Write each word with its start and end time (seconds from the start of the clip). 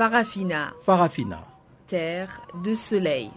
Farafina. 0.00 0.72
Farafina. 0.80 1.44
Terre 1.86 2.40
de 2.64 2.72
soleil. 2.72 3.30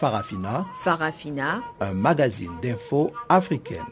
Farafina. 0.00 0.64
Farafina. 0.82 1.60
Un 1.78 1.92
magazine 1.92 2.52
d'infos 2.62 3.12
africaine. 3.28 3.84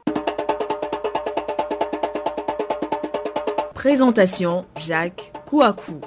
Présentation 3.74 4.64
Jacques 4.74 5.30
Kouakou. 5.44 6.00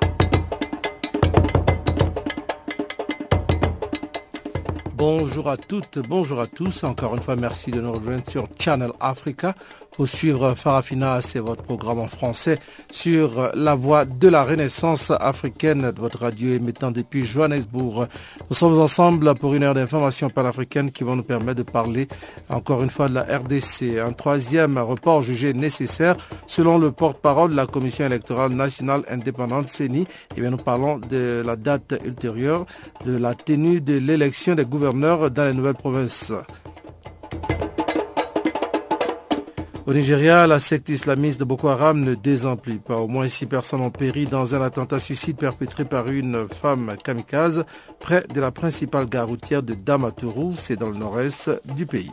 Bonjour 4.96 5.48
à 5.48 5.58
toutes, 5.58 6.00
bonjour 6.00 6.40
à 6.42 6.48
tous. 6.48 6.84
Encore 6.84 7.14
une 7.14 7.22
fois, 7.22 7.36
merci 7.36 7.70
de 7.70 7.80
nous 7.80 7.92
rejoindre 7.92 8.28
sur 8.28 8.48
Channel 8.60 8.90
Africa 9.00 9.54
pour 9.98 10.08
suivre 10.08 10.54
Farafina, 10.54 11.24
c'est 11.24 11.40
votre 11.40 11.64
programme 11.64 11.98
en 11.98 12.08
français 12.08 12.60
sur 12.92 13.50
la 13.56 13.74
voie 13.74 14.06
de 14.06 14.28
la 14.28 14.44
renaissance 14.44 15.10
africaine 15.10 15.90
de 15.92 16.00
votre 16.00 16.20
radio 16.20 16.54
émettant 16.54 16.92
depuis 16.92 17.26
Johannesburg. 17.26 18.08
Nous 18.48 18.56
sommes 18.56 18.78
ensemble 18.80 19.34
pour 19.34 19.56
une 19.56 19.64
heure 19.64 19.74
d'information 19.74 20.30
panafricaine 20.30 20.92
qui 20.92 21.04
va 21.04 21.16
nous 21.16 21.24
permettre 21.24 21.64
de 21.64 21.64
parler 21.64 22.08
encore 22.48 22.84
une 22.84 22.92
fois 22.92 23.10
de 23.10 23.16
la 23.16 23.24
RDC. 23.24 23.98
Un 24.00 24.12
troisième 24.14 24.78
report 24.78 25.24
jugé 25.24 25.56
nécessaire 25.56 26.16
selon 26.46 26.78
le 26.78 26.92
porte-parole 26.92 27.50
de 27.50 27.56
la 27.56 27.66
Commission 27.66 28.06
électorale 28.06 28.52
nationale 28.52 29.02
indépendante 29.10 29.68
CENI. 29.68 30.06
Eh 30.36 30.42
bien, 30.42 30.52
nous 30.52 30.58
parlons 30.58 31.00
de 31.00 31.42
la 31.44 31.56
date 31.56 32.00
ultérieure 32.06 32.68
de 33.04 33.18
la 33.18 33.34
tenue 33.34 33.82
de 33.82 33.98
l'élection 33.98 34.54
des 34.54 34.66
gouverneurs 34.66 35.32
dans 35.32 35.46
les 35.46 35.54
nouvelles 35.54 35.74
provinces. 35.74 36.32
Au 39.88 39.94
Nigeria, 39.94 40.48
la 40.48 40.60
secte 40.60 40.90
islamiste 40.90 41.40
de 41.40 41.46
Boko 41.46 41.70
Haram 41.70 42.02
ne 42.02 42.14
désemplit 42.14 42.78
pas. 42.78 42.98
Au 42.98 43.08
moins 43.08 43.30
six 43.30 43.46
personnes 43.46 43.80
ont 43.80 43.90
péri 43.90 44.26
dans 44.26 44.54
un 44.54 44.62
attentat 44.62 45.00
suicide 45.00 45.38
perpétré 45.38 45.86
par 45.86 46.10
une 46.10 46.46
femme 46.50 46.98
kamikaze 47.02 47.64
près 48.02 48.22
de 48.28 48.42
la 48.42 48.52
principale 48.52 49.08
gare 49.08 49.30
routière 49.30 49.64
de 49.64 49.76
Damaturu, 49.76 50.56
c'est 50.58 50.76
dans 50.76 50.90
le 50.90 50.98
nord-est 50.98 51.62
du 51.74 51.86
pays. 51.86 52.12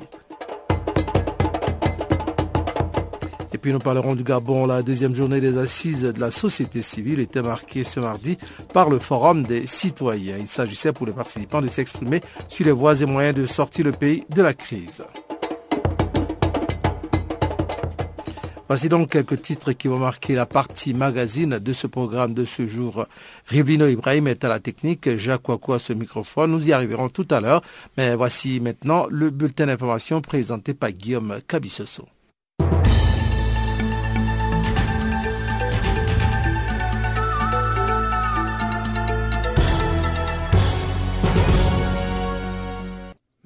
Et 3.53 3.59
puis 3.59 3.73
nous 3.73 3.81
parlerons 3.81 4.15
du 4.15 4.23
Gabon. 4.23 4.67
La 4.67 4.83
deuxième 4.83 5.17
journée 5.17 5.41
des 5.41 5.59
assises 5.59 6.03
de 6.03 6.21
la 6.21 6.31
société 6.31 6.81
civile 6.81 7.19
était 7.19 7.43
marquée 7.43 7.83
ce 7.83 7.99
mardi 7.99 8.39
par 8.73 8.89
le 8.89 9.01
Forum 9.01 9.43
des 9.43 9.67
citoyens. 9.67 10.37
Il 10.39 10.47
s'agissait 10.47 10.93
pour 10.93 11.07
les 11.07 11.13
participants 11.13 11.61
de 11.61 11.67
s'exprimer 11.67 12.21
sur 12.47 12.67
les 12.67 12.73
voies 12.73 13.01
et 13.01 13.07
moyens 13.07 13.35
de 13.35 13.47
sortir 13.47 13.85
le 13.85 13.93
pays 13.93 14.23
de 14.31 14.43
la 14.43 14.55
crise. 14.55 15.03
Voici 18.67 18.89
donc 18.89 19.11
quelques 19.11 19.43
titres 19.43 19.73
qui 19.73 19.89
vont 19.89 19.99
marquer 19.99 20.35
la 20.35 20.47
partie 20.47 20.95
magazine 20.95 21.59
de 21.59 21.73
ce 21.75 21.87
programme 21.87 22.33
de 22.33 22.47
ce 22.47 22.67
jour. 22.67 23.07
Riblino 23.47 23.87
Ibrahim 23.87 24.27
est 24.27 24.43
à 24.43 24.49
la 24.49 24.59
technique, 24.59 25.19
Jacques 25.19 25.47
Wakou 25.51 25.75
à 25.75 25.79
ce 25.79 25.93
microphone. 25.93 26.53
Nous 26.53 26.71
y 26.71 26.73
arriverons 26.73 27.11
tout 27.11 27.29
à 27.31 27.41
l'heure, 27.41 27.61
mais 27.99 28.17
voici 28.17 28.61
maintenant 28.61 29.07
le 29.11 29.29
bulletin 29.29 29.67
d'information 29.67 30.23
présenté 30.23 30.73
par 30.73 30.93
Guillaume 30.93 31.41
Cabissoso. 31.47 32.07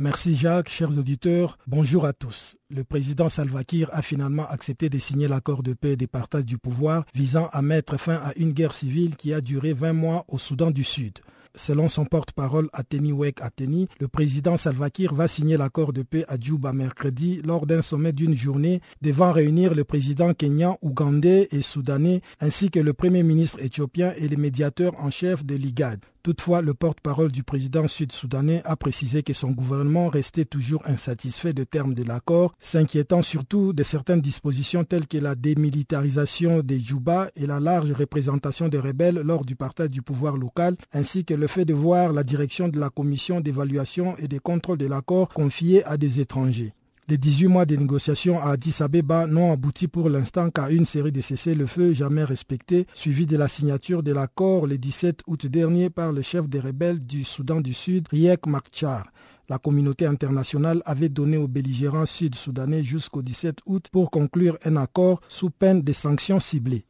Merci 0.00 0.36
Jacques, 0.36 0.68
chers 0.68 0.96
auditeurs, 0.96 1.58
bonjour 1.66 2.06
à 2.06 2.12
tous. 2.12 2.54
Le 2.70 2.84
président 2.84 3.28
Salva 3.28 3.64
Kiir 3.64 3.90
a 3.92 4.00
finalement 4.00 4.46
accepté 4.46 4.88
de 4.88 4.96
signer 4.96 5.26
l'accord 5.26 5.64
de 5.64 5.72
paix 5.72 5.94
et 5.94 5.96
de 5.96 6.06
partage 6.06 6.44
du 6.44 6.56
pouvoir 6.56 7.04
visant 7.16 7.48
à 7.50 7.62
mettre 7.62 7.98
fin 7.98 8.14
à 8.14 8.32
une 8.36 8.52
guerre 8.52 8.74
civile 8.74 9.16
qui 9.16 9.34
a 9.34 9.40
duré 9.40 9.72
20 9.72 9.94
mois 9.94 10.24
au 10.28 10.38
Soudan 10.38 10.70
du 10.70 10.84
Sud. 10.84 11.18
Selon 11.56 11.88
son 11.88 12.04
porte-parole 12.04 12.68
Ateni 12.72 13.10
Wek 13.10 13.42
Ateni, 13.42 13.88
le 13.98 14.06
président 14.06 14.56
Salva 14.56 14.88
Kiir 14.88 15.12
va 15.14 15.26
signer 15.26 15.56
l'accord 15.56 15.92
de 15.92 16.02
paix 16.02 16.24
à 16.28 16.38
Djouba 16.38 16.72
mercredi 16.72 17.42
lors 17.44 17.66
d'un 17.66 17.82
sommet 17.82 18.12
d'une 18.12 18.36
journée 18.36 18.80
devant 19.02 19.32
réunir 19.32 19.74
le 19.74 19.82
président 19.82 20.32
kenyan, 20.32 20.78
ougandais 20.80 21.48
et 21.50 21.60
soudanais 21.60 22.20
ainsi 22.38 22.70
que 22.70 22.78
le 22.78 22.92
premier 22.92 23.24
ministre 23.24 23.60
éthiopien 23.60 24.12
et 24.16 24.28
les 24.28 24.36
médiateurs 24.36 24.94
en 25.00 25.10
chef 25.10 25.44
de 25.44 25.56
l'IGAD. 25.56 25.98
Toutefois, 26.22 26.62
le 26.62 26.74
porte-parole 26.74 27.32
du 27.32 27.42
président 27.42 27.86
sud-soudanais 27.86 28.62
a 28.64 28.76
précisé 28.76 29.22
que 29.22 29.32
son 29.32 29.50
gouvernement 29.50 30.08
restait 30.08 30.44
toujours 30.44 30.82
insatisfait 30.84 31.52
de 31.52 31.64
termes 31.64 31.94
de 31.94 32.02
l'accord, 32.02 32.54
s'inquiétant 32.60 33.22
surtout 33.22 33.72
de 33.72 33.82
certaines 33.82 34.20
dispositions 34.20 34.84
telles 34.84 35.06
que 35.06 35.18
la 35.18 35.34
démilitarisation 35.34 36.60
des 36.60 36.80
Djouba 36.80 37.30
et 37.36 37.46
la 37.46 37.60
large 37.60 37.92
représentation 37.92 38.68
des 38.68 38.78
rebelles 38.78 39.20
lors 39.24 39.44
du 39.44 39.56
partage 39.56 39.90
du 39.90 40.02
pouvoir 40.02 40.36
local, 40.36 40.76
ainsi 40.92 41.24
que 41.24 41.34
le 41.34 41.46
fait 41.46 41.64
de 41.64 41.74
voir 41.74 42.12
la 42.12 42.24
direction 42.24 42.68
de 42.68 42.78
la 42.78 42.90
commission 42.90 43.40
d'évaluation 43.40 44.16
et 44.18 44.28
de 44.28 44.38
contrôle 44.38 44.78
de 44.78 44.86
l'accord 44.86 45.28
confiée 45.28 45.84
à 45.84 45.96
des 45.96 46.20
étrangers. 46.20 46.74
Les 47.10 47.16
18 47.16 47.46
mois 47.46 47.64
de 47.64 47.74
négociations 47.74 48.38
à 48.38 48.50
Addis 48.50 48.82
Abeba 48.82 49.26
n'ont 49.26 49.50
abouti 49.50 49.88
pour 49.88 50.10
l'instant 50.10 50.50
qu'à 50.50 50.68
une 50.68 50.84
série 50.84 51.10
de 51.10 51.22
cessez-le-feu 51.22 51.94
jamais 51.94 52.22
respectés, 52.22 52.86
suivi 52.92 53.24
de 53.24 53.38
la 53.38 53.48
signature 53.48 54.02
de 54.02 54.12
l'accord 54.12 54.66
le 54.66 54.76
17 54.76 55.20
août 55.26 55.46
dernier 55.46 55.88
par 55.88 56.12
le 56.12 56.20
chef 56.20 56.46
des 56.50 56.60
rebelles 56.60 56.98
du 56.98 57.24
Soudan 57.24 57.62
du 57.62 57.72
Sud, 57.72 58.08
Riek 58.10 58.46
Machar. 58.46 59.06
La 59.48 59.56
communauté 59.56 60.04
internationale 60.04 60.82
avait 60.84 61.08
donné 61.08 61.38
aux 61.38 61.48
belligérants 61.48 62.04
sud-soudanais 62.04 62.82
jusqu'au 62.82 63.22
17 63.22 63.60
août 63.64 63.86
pour 63.90 64.10
conclure 64.10 64.58
un 64.66 64.76
accord 64.76 65.22
sous 65.28 65.48
peine 65.48 65.80
de 65.80 65.94
sanctions 65.94 66.40
ciblées. 66.40 66.84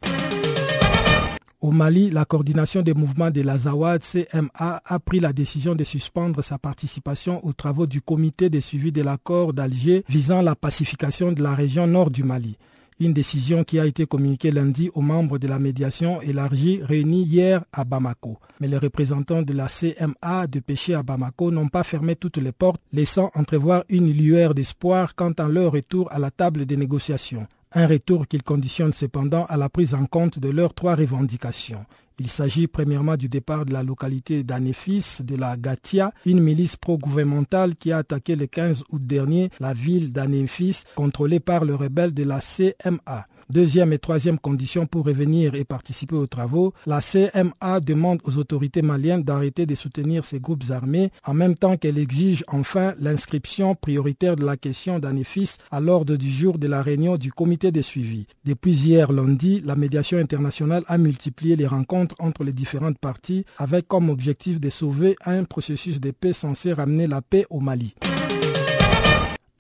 Au 1.61 1.73
Mali, 1.73 2.11
la 2.11 2.25
coordination 2.25 2.83
des 2.83 2.95
mouvements 2.95 3.33
de 3.33 3.41
l'Azawad 3.43 4.05
CMA 4.05 4.81
a 4.85 4.99
pris 5.01 5.19
la 5.19 5.33
décision 5.33 5.75
de 5.75 5.83
suspendre 5.83 6.41
sa 6.41 6.57
participation 6.57 7.45
aux 7.45 7.53
travaux 7.53 7.89
du 7.89 8.01
comité 8.01 8.49
de 8.49 8.61
suivi 8.61 8.93
de 8.93 9.03
l'accord 9.03 9.53
d'Alger 9.53 10.05
visant 10.09 10.41
la 10.41 10.55
pacification 10.55 11.33
de 11.33 11.43
la 11.43 11.57
région 11.57 11.89
nord 11.89 12.13
du 12.13 12.23
Mali. 12.23 12.57
Une 13.01 13.13
décision 13.13 13.65
qui 13.65 13.81
a 13.81 13.87
été 13.87 14.07
communiquée 14.07 14.53
lundi 14.53 14.89
aux 14.95 15.01
membres 15.01 15.39
de 15.39 15.49
la 15.49 15.59
médiation 15.59 16.21
élargie 16.23 16.81
réunis 16.81 17.25
hier 17.25 17.65
à 17.73 17.85
Bamako. 17.85 18.39
Mais 18.61 18.69
les 18.69 18.79
représentants 18.79 19.43
de 19.43 19.53
la 19.53 19.67
CMA 19.67 20.47
de 20.47 20.61
pêcher 20.61 20.95
à 20.95 21.03
Bamako 21.03 21.51
n'ont 21.51 21.69
pas 21.69 21.83
fermé 21.83 22.15
toutes 22.15 22.37
les 22.37 22.53
portes, 22.53 22.81
laissant 22.93 23.33
entrevoir 23.35 23.83
une 23.89 24.13
lueur 24.13 24.55
d'espoir 24.55 25.17
quant 25.17 25.33
à 25.33 25.49
leur 25.49 25.73
retour 25.73 26.09
à 26.13 26.21
la 26.21 26.31
table 26.31 26.67
des 26.67 26.77
négociations. 26.77 27.49
Un 27.73 27.87
retour 27.87 28.27
qu'ils 28.27 28.43
conditionnent 28.43 28.93
cependant 28.93 29.45
à 29.47 29.57
la 29.57 29.69
prise 29.69 29.95
en 29.95 30.07
compte 30.07 30.39
de 30.39 30.49
leurs 30.49 30.73
trois 30.75 30.95
revendications. 30.95 31.85
Il 32.21 32.29
s'agit 32.29 32.67
premièrement 32.67 33.17
du 33.17 33.29
départ 33.29 33.65
de 33.65 33.73
la 33.73 33.85
localité 33.85 34.43
d'Anefis 34.43 35.19
de 35.23 35.37
la 35.37 35.57
Gatia, 35.57 36.13
une 36.27 36.41
milice 36.41 36.77
pro-gouvernementale 36.77 37.77
qui 37.77 37.93
a 37.93 37.99
attaqué 37.99 38.35
le 38.35 38.47
15 38.47 38.85
août 38.91 39.07
dernier 39.07 39.51
la 39.61 39.73
ville 39.73 40.11
d'Anefis 40.11 40.83
contrôlée 40.97 41.39
par 41.41 41.65
le 41.65 41.77
rebelle 41.77 42.13
de 42.13 42.25
la 42.25 42.41
CMA. 42.41 43.27
Deuxième 43.51 43.95
et 43.95 43.99
troisième 43.99 44.39
condition 44.39 44.85
pour 44.85 45.07
revenir 45.07 45.55
et 45.55 45.65
participer 45.65 46.15
aux 46.17 46.27
travaux, 46.27 46.75
la 46.85 47.01
CMA 47.01 47.81
demande 47.81 48.21
aux 48.25 48.37
autorités 48.37 48.83
maliennes 48.83 49.23
d'arrêter 49.23 49.65
de 49.65 49.75
soutenir 49.75 50.27
ces 50.27 50.39
groupes 50.39 50.65
armés 50.69 51.11
en 51.25 51.33
même 51.33 51.55
temps 51.55 51.79
qu'elle 51.79 51.97
exige 51.97 52.45
enfin 52.49 52.95
l'inscription 53.01 53.75
prioritaire 53.75 54.37
de 54.37 54.45
la 54.45 54.59
question 54.59 54.99
d'Anefis 54.99 55.57
à 55.71 55.81
l'ordre 55.81 56.17
du 56.17 56.29
jour 56.31 56.59
de 56.59 56.67
la 56.67 56.83
réunion 56.83 57.17
du 57.17 57.33
comité 57.33 57.73
de 57.73 57.81
suivi. 57.81 58.27
Depuis 58.45 58.75
hier 58.85 59.11
lundi, 59.13 59.63
la 59.65 59.77
médiation 59.77 60.19
internationale 60.19 60.85
a 60.87 60.99
multiplié 60.99 61.57
les 61.57 61.67
rencontres 61.67 62.17
entre 62.19 62.45
les 62.45 62.53
différentes 62.53 62.99
parties 62.99 63.47
avec 63.57 63.89
comme 63.89 64.11
objectif 64.11 64.61
de 64.61 64.69
sauver 64.69 65.17
un 65.25 65.45
processus 65.45 66.01
de 66.01 66.11
paix 66.11 66.35
censé 66.35 66.75
ramener 66.75 67.07
la 67.07 67.23
paix 67.23 67.47
au 67.49 67.61
Mali. 67.61 67.95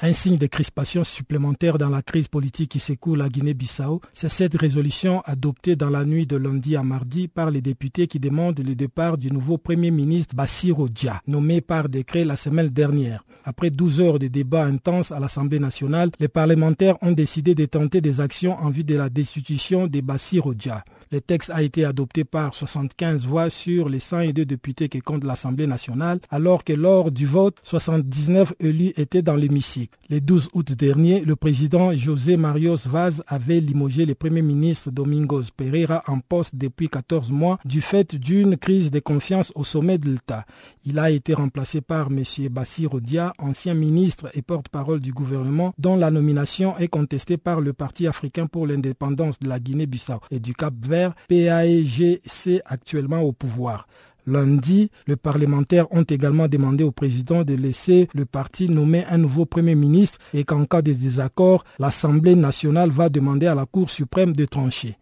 Un 0.00 0.12
signe 0.12 0.36
de 0.38 0.46
crispation 0.46 1.02
supplémentaire 1.02 1.76
dans 1.76 1.88
la 1.88 2.02
crise 2.02 2.28
politique 2.28 2.70
qui 2.70 2.78
secoue 2.78 3.16
la 3.16 3.28
Guinée-Bissau, 3.28 4.00
c'est 4.14 4.28
cette 4.28 4.54
résolution 4.54 5.22
adoptée 5.22 5.74
dans 5.74 5.90
la 5.90 6.04
nuit 6.04 6.24
de 6.24 6.36
lundi 6.36 6.76
à 6.76 6.84
mardi 6.84 7.26
par 7.26 7.50
les 7.50 7.60
députés 7.60 8.06
qui 8.06 8.20
demandent 8.20 8.60
le 8.60 8.76
départ 8.76 9.18
du 9.18 9.32
nouveau 9.32 9.58
Premier 9.58 9.90
ministre 9.90 10.36
Bassirou 10.36 10.88
Dia, 10.88 11.20
nommé 11.26 11.60
par 11.60 11.88
décret 11.88 12.24
la 12.24 12.36
semaine 12.36 12.68
dernière. 12.68 13.24
Après 13.44 13.70
12 13.70 14.00
heures 14.00 14.18
de 14.20 14.28
débats 14.28 14.66
intenses 14.66 15.10
à 15.10 15.18
l'Assemblée 15.18 15.58
nationale, 15.58 16.12
les 16.20 16.28
parlementaires 16.28 16.96
ont 17.02 17.10
décidé 17.10 17.56
de 17.56 17.66
tenter 17.66 18.00
des 18.00 18.20
actions 18.20 18.56
en 18.60 18.70
vue 18.70 18.84
de 18.84 18.94
la 18.94 19.08
destitution 19.08 19.88
de 19.88 20.00
Bassirou 20.00 20.54
Dia. 20.54 20.84
Le 21.10 21.20
texte 21.20 21.50
a 21.50 21.62
été 21.62 21.84
adopté 21.84 22.24
par 22.24 22.54
75 22.54 23.24
voix 23.24 23.50
sur 23.50 23.88
les 23.88 24.00
102 24.00 24.44
députés 24.44 24.88
qui 24.88 25.00
comptent 25.00 25.24
l'Assemblée 25.24 25.66
nationale, 25.66 26.20
alors 26.30 26.64
que 26.64 26.72
lors 26.72 27.10
du 27.10 27.26
vote, 27.26 27.56
79 27.62 28.54
élus 28.60 28.92
étaient 28.96 29.22
dans 29.22 29.34
l'hémicycle. 29.36 29.96
Le 30.10 30.20
12 30.20 30.50
août 30.52 30.72
dernier, 30.72 31.20
le 31.20 31.36
président 31.36 31.94
José 31.96 32.36
Marios 32.36 32.86
Vaz 32.86 33.22
avait 33.26 33.60
limogé 33.60 34.04
le 34.04 34.14
premier 34.14 34.42
ministre 34.42 34.90
Domingos 34.90 35.44
Pereira 35.56 36.02
en 36.06 36.20
poste 36.20 36.54
depuis 36.56 36.88
14 36.88 37.30
mois 37.30 37.58
du 37.64 37.80
fait 37.80 38.14
d'une 38.14 38.56
crise 38.56 38.90
de 38.90 39.00
confiance 39.00 39.52
au 39.54 39.64
sommet 39.64 39.98
de 39.98 40.10
l'État. 40.10 40.44
Il 40.84 40.98
a 40.98 41.10
été 41.10 41.34
remplacé 41.34 41.80
par 41.80 42.08
M. 42.10 42.22
Bassir 42.50 42.94
Odia, 42.94 43.32
ancien 43.38 43.74
ministre 43.74 44.28
et 44.34 44.42
porte-parole 44.42 45.00
du 45.00 45.12
gouvernement, 45.12 45.74
dont 45.78 45.96
la 45.96 46.10
nomination 46.10 46.76
est 46.78 46.88
contestée 46.88 47.36
par 47.36 47.60
le 47.60 47.72
Parti 47.72 48.06
africain 48.06 48.46
pour 48.46 48.66
l'indépendance 48.66 49.38
de 49.38 49.48
la 49.48 49.58
Guinée-Bissau 49.60 50.20
et 50.30 50.40
du 50.40 50.54
Cap-Vert, 50.54 50.97
PAEGC 51.28 52.62
actuellement 52.64 53.20
au 53.20 53.32
pouvoir. 53.32 53.86
Lundi, 54.28 54.90
les 55.06 55.16
parlementaires 55.16 55.90
ont 55.90 56.02
également 56.02 56.48
demandé 56.48 56.84
au 56.84 56.92
président 56.92 57.44
de 57.44 57.54
laisser 57.54 58.08
le 58.14 58.26
parti 58.26 58.68
nommer 58.68 59.06
un 59.06 59.16
nouveau 59.16 59.46
Premier 59.46 59.74
ministre 59.74 60.18
et 60.34 60.44
qu'en 60.44 60.66
cas 60.66 60.82
de 60.82 60.92
désaccord, 60.92 61.64
l'Assemblée 61.78 62.34
nationale 62.34 62.90
va 62.90 63.08
demander 63.08 63.46
à 63.46 63.54
la 63.54 63.64
Cour 63.64 63.88
suprême 63.88 64.34
de 64.34 64.44
trancher. 64.44 64.98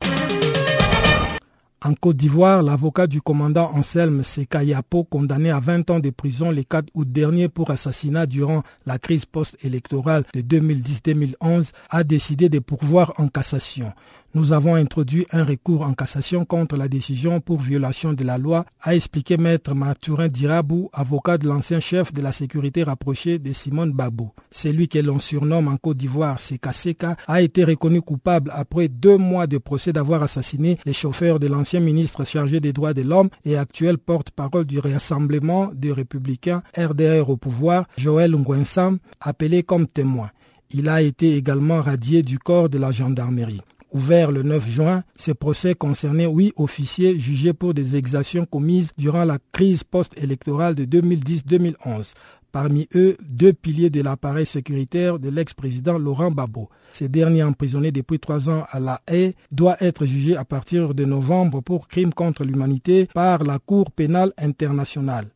En 1.85 1.95
Côte 1.95 2.17
d'Ivoire, 2.17 2.63
l'avocat 2.63 3.07
du 3.07 3.21
commandant 3.21 3.71
Anselme 3.75 4.23
Sekayapo, 4.23 5.05
condamné 5.05 5.51
à 5.51 5.61
20 5.61 5.91
ans 5.91 6.01
de 6.01 6.11
prison 6.11 6.51
le 6.51 6.63
4 6.63 6.89
août 6.95 7.11
dernier 7.11 7.49
pour 7.49 7.71
assassinat 7.71 8.27
durant 8.27 8.63
la 8.87 8.99
crise 8.99 9.25
post-électorale 9.25 10.25
de 10.35 10.41
2010-2011, 10.41 11.73
a 11.91 12.03
décidé 12.03 12.49
de 12.49 12.61
pourvoir 12.61 13.13
en 13.19 13.29
cassation. 13.29 13.93
Nous 14.37 14.53
avons 14.53 14.75
introduit 14.75 15.27
un 15.33 15.45
recours 15.45 15.81
en 15.81 15.95
cassation 15.95 16.45
contre 16.45 16.77
la 16.77 16.89
décision 16.89 17.41
pour 17.41 17.59
violation 17.59 18.13
de 18.13 18.23
la 18.23 18.37
loi, 18.37 18.67
a 18.83 18.95
expliqué 18.95 19.39
maître 19.39 19.73
Mathurin 19.73 20.29
Dirabou, 20.29 20.91
avocat 20.93 21.39
de 21.39 21.49
l'ancien 21.49 21.81
chef 21.81 22.13
de 22.13 22.21
la 22.21 22.33
sécurité 22.33 22.83
rapprochée 22.83 23.39
de 23.39 23.51
Simone 23.55 23.93
Babou. 23.93 24.33
Celui 24.51 24.89
que 24.89 24.99
l'on 24.99 25.21
surnomme 25.21 25.69
en 25.69 25.79
Côte 25.79 25.97
d'Ivoire 25.97 26.39
Seka 26.39 26.75
Seka 26.75 27.17
a 27.27 27.41
été 27.41 27.65
reconnu 27.65 28.03
coupable 28.03 28.51
après 28.55 28.89
deux 28.89 29.17
mois 29.17 29.47
de 29.47 29.57
procès 29.57 29.95
d'avoir 29.95 30.23
assassiné 30.23 30.77
les 30.85 30.93
chauffeurs 30.93 31.41
de 31.41 31.47
l'ancien 31.47 31.81
ministre 31.81 32.27
chargé 32.27 32.61
des 32.61 32.75
droits 32.75 32.93
de 32.93 33.01
l'homme 33.01 33.31
et 33.47 33.57
actuel 33.57 33.97
porte-parole 33.97 34.67
du 34.67 34.81
Rassemblement 34.81 35.71
des 35.73 35.93
républicains 35.93 36.63
RDR 36.77 37.31
au 37.31 37.39
pouvoir, 37.39 37.87
Joël 37.97 38.33
Nguensam, 38.37 38.99
appelé 39.19 39.63
comme 39.63 39.87
témoin. 39.87 40.31
Il 40.73 40.91
a 40.91 41.01
été 41.01 41.37
également 41.37 41.81
radié 41.81 42.23
du 42.23 42.39
corps 42.39 42.69
de 42.69 42.77
la 42.77 42.91
gendarmerie. 42.91 43.63
Ouvert 43.93 44.33
le 44.33 44.43
9 44.43 44.69
juin, 44.69 45.05
ce 45.17 45.33
procès 45.33 45.75
concernait 45.75 46.27
huit 46.27 46.53
officiers 46.57 47.19
jugés 47.19 47.53
pour 47.53 47.73
des 47.73 47.97
exactions 47.97 48.45
commises 48.45 48.91
durant 48.99 49.25
la 49.25 49.39
crise 49.53 49.85
post-électorale 49.85 50.75
de 50.75 50.85
2010-2011. 50.85 52.13
Parmi 52.53 52.89
eux, 52.95 53.17
deux 53.23 53.53
piliers 53.53 53.91
de 53.91 54.01
l'appareil 54.03 54.47
sécuritaire 54.47 55.19
de 55.19 55.29
l'ex-président 55.29 55.99
Laurent 55.99 56.31
Gbagbo. 56.31 56.69
Ce 56.93 57.05
dernier 57.05 57.43
emprisonné 57.43 57.93
depuis 57.93 58.19
trois 58.19 58.49
ans 58.49 58.65
à 58.71 58.81
La 58.81 59.03
Haye 59.07 59.35
doit 59.53 59.77
être 59.81 60.07
jugé 60.07 60.37
à 60.37 60.45
partir 60.45 60.95
de 60.95 61.05
novembre 61.05 61.61
pour 61.61 61.87
crime 61.87 62.13
contre 62.15 62.45
l'humanité 62.45 63.09
par 63.13 63.45
la 63.45 63.59
Cour 63.59 63.91
pénale 63.91 64.33
internationale. 64.39 65.27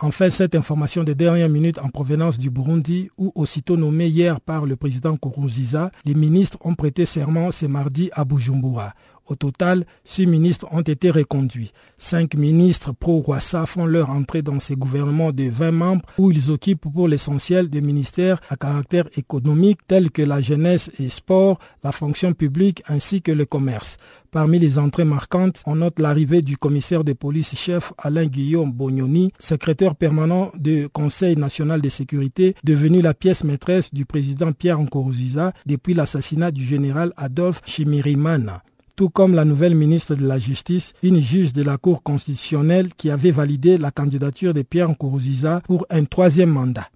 Enfin, 0.00 0.30
cette 0.30 0.54
information 0.54 1.02
de 1.02 1.12
dernière 1.12 1.48
minute 1.48 1.78
en 1.78 1.88
provenance 1.88 2.38
du 2.38 2.50
Burundi, 2.50 3.10
où 3.18 3.32
aussitôt 3.34 3.76
nommé 3.76 4.06
hier 4.06 4.40
par 4.40 4.64
le 4.64 4.76
président 4.76 5.16
Kourouziza, 5.16 5.90
les 6.04 6.14
ministres 6.14 6.56
ont 6.60 6.76
prêté 6.76 7.04
serment 7.04 7.50
ce 7.50 7.66
mardi 7.66 8.08
à 8.12 8.24
Bujumbura. 8.24 8.94
Au 9.28 9.34
total, 9.36 9.84
six 10.04 10.26
ministres 10.26 10.66
ont 10.70 10.80
été 10.80 11.10
reconduits. 11.10 11.72
Cinq 11.98 12.34
ministres 12.34 12.92
pro-Rwassa 12.92 13.66
font 13.66 13.84
leur 13.84 14.08
entrée 14.08 14.40
dans 14.40 14.58
ces 14.58 14.74
gouvernements 14.74 15.32
de 15.32 15.50
20 15.50 15.70
membres 15.70 16.04
où 16.16 16.30
ils 16.30 16.50
occupent 16.50 16.90
pour 16.90 17.08
l'essentiel 17.08 17.68
des 17.68 17.82
ministères 17.82 18.40
à 18.48 18.56
caractère 18.56 19.06
économique 19.18 19.80
tels 19.86 20.10
que 20.10 20.22
la 20.22 20.40
jeunesse 20.40 20.90
et 20.98 21.10
sport, 21.10 21.58
la 21.84 21.92
fonction 21.92 22.32
publique 22.32 22.82
ainsi 22.88 23.20
que 23.20 23.30
le 23.30 23.44
commerce. 23.44 23.98
Parmi 24.30 24.58
les 24.58 24.78
entrées 24.78 25.04
marquantes, 25.04 25.62
on 25.66 25.76
note 25.76 25.98
l'arrivée 25.98 26.40
du 26.40 26.56
commissaire 26.56 27.04
de 27.04 27.12
police 27.12 27.54
chef 27.54 27.92
Alain 27.98 28.26
Guillaume 28.26 28.72
Bognoni, 28.72 29.32
secrétaire 29.38 29.94
permanent 29.94 30.52
du 30.54 30.88
Conseil 30.88 31.36
national 31.36 31.82
de 31.82 31.88
sécurité, 31.90 32.54
devenu 32.64 33.02
la 33.02 33.12
pièce 33.12 33.44
maîtresse 33.44 33.92
du 33.92 34.06
président 34.06 34.52
Pierre 34.52 34.80
Nkurunziza 34.80 35.52
depuis 35.66 35.92
l'assassinat 35.92 36.50
du 36.50 36.64
général 36.64 37.12
Adolphe 37.16 37.60
Chimirimana 37.66 38.62
tout 38.98 39.10
comme 39.10 39.32
la 39.36 39.44
nouvelle 39.44 39.76
ministre 39.76 40.16
de 40.16 40.26
la 40.26 40.40
Justice, 40.40 40.92
une 41.04 41.20
juge 41.20 41.52
de 41.52 41.62
la 41.62 41.78
Cour 41.78 42.02
constitutionnelle 42.02 42.92
qui 42.94 43.12
avait 43.12 43.30
validé 43.30 43.78
la 43.78 43.92
candidature 43.92 44.52
de 44.52 44.62
Pierre 44.62 44.88
Nkurunziza 44.88 45.60
pour 45.64 45.86
un 45.88 46.04
troisième 46.04 46.50
mandat. 46.50 46.88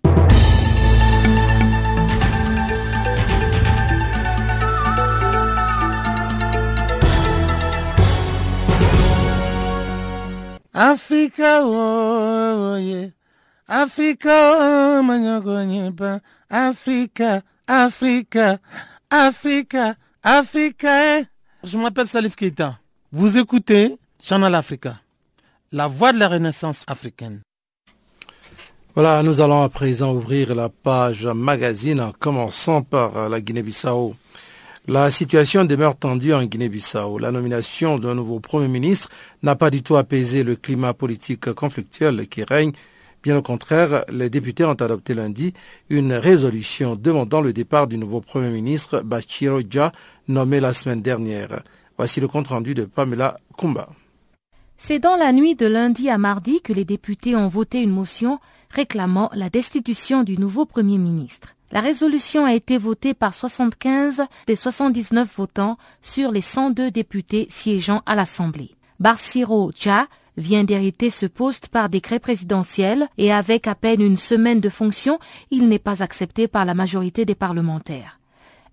Africa. 10.75 11.63
Africa, 16.51 17.43
Africa, 19.09 19.97
Africa. 20.25 21.32
Je 21.65 21.79
m'appelle 21.79 22.09
Salif 22.09 22.35
Keita. 22.35 22.79
Vous 23.13 23.39
écoutez 23.39 23.97
Channel 24.21 24.53
Africa, 24.53 25.01
la 25.71 25.87
voix 25.87 26.13
de 26.13 26.19
la 26.19 26.27
renaissance 26.29 26.83
africaine. 26.89 27.41
Voilà, 28.97 29.23
nous 29.23 29.41
allons 29.41 29.63
à 29.63 29.69
présent 29.69 30.13
ouvrir 30.13 30.57
la 30.57 30.69
page 30.69 31.25
magazine 31.25 32.01
en 32.01 32.11
commençant 32.11 32.83
par 32.83 33.29
la 33.29 33.41
Guinée-Bissau. 33.41 34.17
La 34.89 35.13
situation 35.13 35.65
demeure 35.65 35.97
tendue 35.97 36.35
en 36.35 36.43
Guinée-Bissau. 36.45 37.21
La 37.21 37.31
nomination 37.31 37.97
d'un 37.97 38.17
nouveau 38.17 38.41
Premier 38.41 38.67
ministre 38.67 39.09
n'a 39.45 39.55
pas 39.55 39.71
du 39.71 39.85
tout 39.85 39.95
apaisé 39.95 40.43
le 40.43 40.57
climat 40.57 40.95
politique 40.95 41.53
conflictuel 41.53 42.27
qui 42.27 42.43
règne. 42.43 42.73
Bien 43.23 43.37
au 43.37 43.43
contraire, 43.43 44.05
les 44.11 44.31
députés 44.31 44.65
ont 44.65 44.73
adopté 44.73 45.15
lundi 45.15 45.55
une 45.91 46.13
résolution 46.13 46.97
demandant 46.97 47.41
le 47.41 47.53
départ 47.53 47.87
du 47.87 47.97
nouveau 47.97 48.21
Premier 48.21 48.51
ministre 48.51 49.01
Bachiro 49.03 49.61
Dja, 49.61 49.93
nommé 50.27 50.59
la 50.59 50.73
semaine 50.73 51.03
dernière. 51.03 51.63
Voici 51.97 52.21
le 52.21 52.27
compte-rendu 52.27 52.75
de 52.75 52.85
Pamela 52.85 53.37
Kumba. 53.57 53.91
C'est 54.77 54.99
dans 54.99 55.15
la 55.15 55.33
nuit 55.33 55.55
de 55.55 55.67
lundi 55.67 56.11
à 56.11 56.19
mardi 56.19 56.61
que 56.61 56.73
les 56.73 56.85
députés 56.85 57.37
ont 57.37 57.47
voté 57.47 57.81
une 57.81 57.93
motion 57.93 58.41
réclamant 58.71 59.31
la 59.35 59.51
destitution 59.51 60.25
du 60.25 60.37
nouveau 60.37 60.65
Premier 60.65 60.99
ministre. 60.99 61.55
La 61.71 61.81
résolution 61.81 62.45
a 62.45 62.55
été 62.55 62.77
votée 62.77 63.15
par 63.15 63.35
75 63.35 64.25
des 64.49 64.57
79 64.57 65.33
votants 65.37 65.79
sur 66.01 66.33
les 66.33 66.41
102 66.41 66.91
députés 66.91 67.47
siégeant 67.49 68.03
à 68.05 68.17
l'Assemblée. 68.17 68.75
Barsiro 68.99 69.71
Dja 69.79 70.09
vient 70.37 70.65
d'hériter 70.65 71.11
ce 71.11 71.27
poste 71.27 71.69
par 71.69 71.89
décret 71.89 72.19
présidentiel 72.19 73.09
et 73.19 73.33
avec 73.33 73.67
à 73.67 73.75
peine 73.75 74.01
une 74.01 74.17
semaine 74.17 74.61
de 74.61 74.69
fonction, 74.69 75.19
il 75.51 75.69
n'est 75.69 75.79
pas 75.79 76.03
accepté 76.03 76.49
par 76.49 76.65
la 76.65 76.75
majorité 76.75 77.25
des 77.25 77.35
parlementaires. 77.35 78.19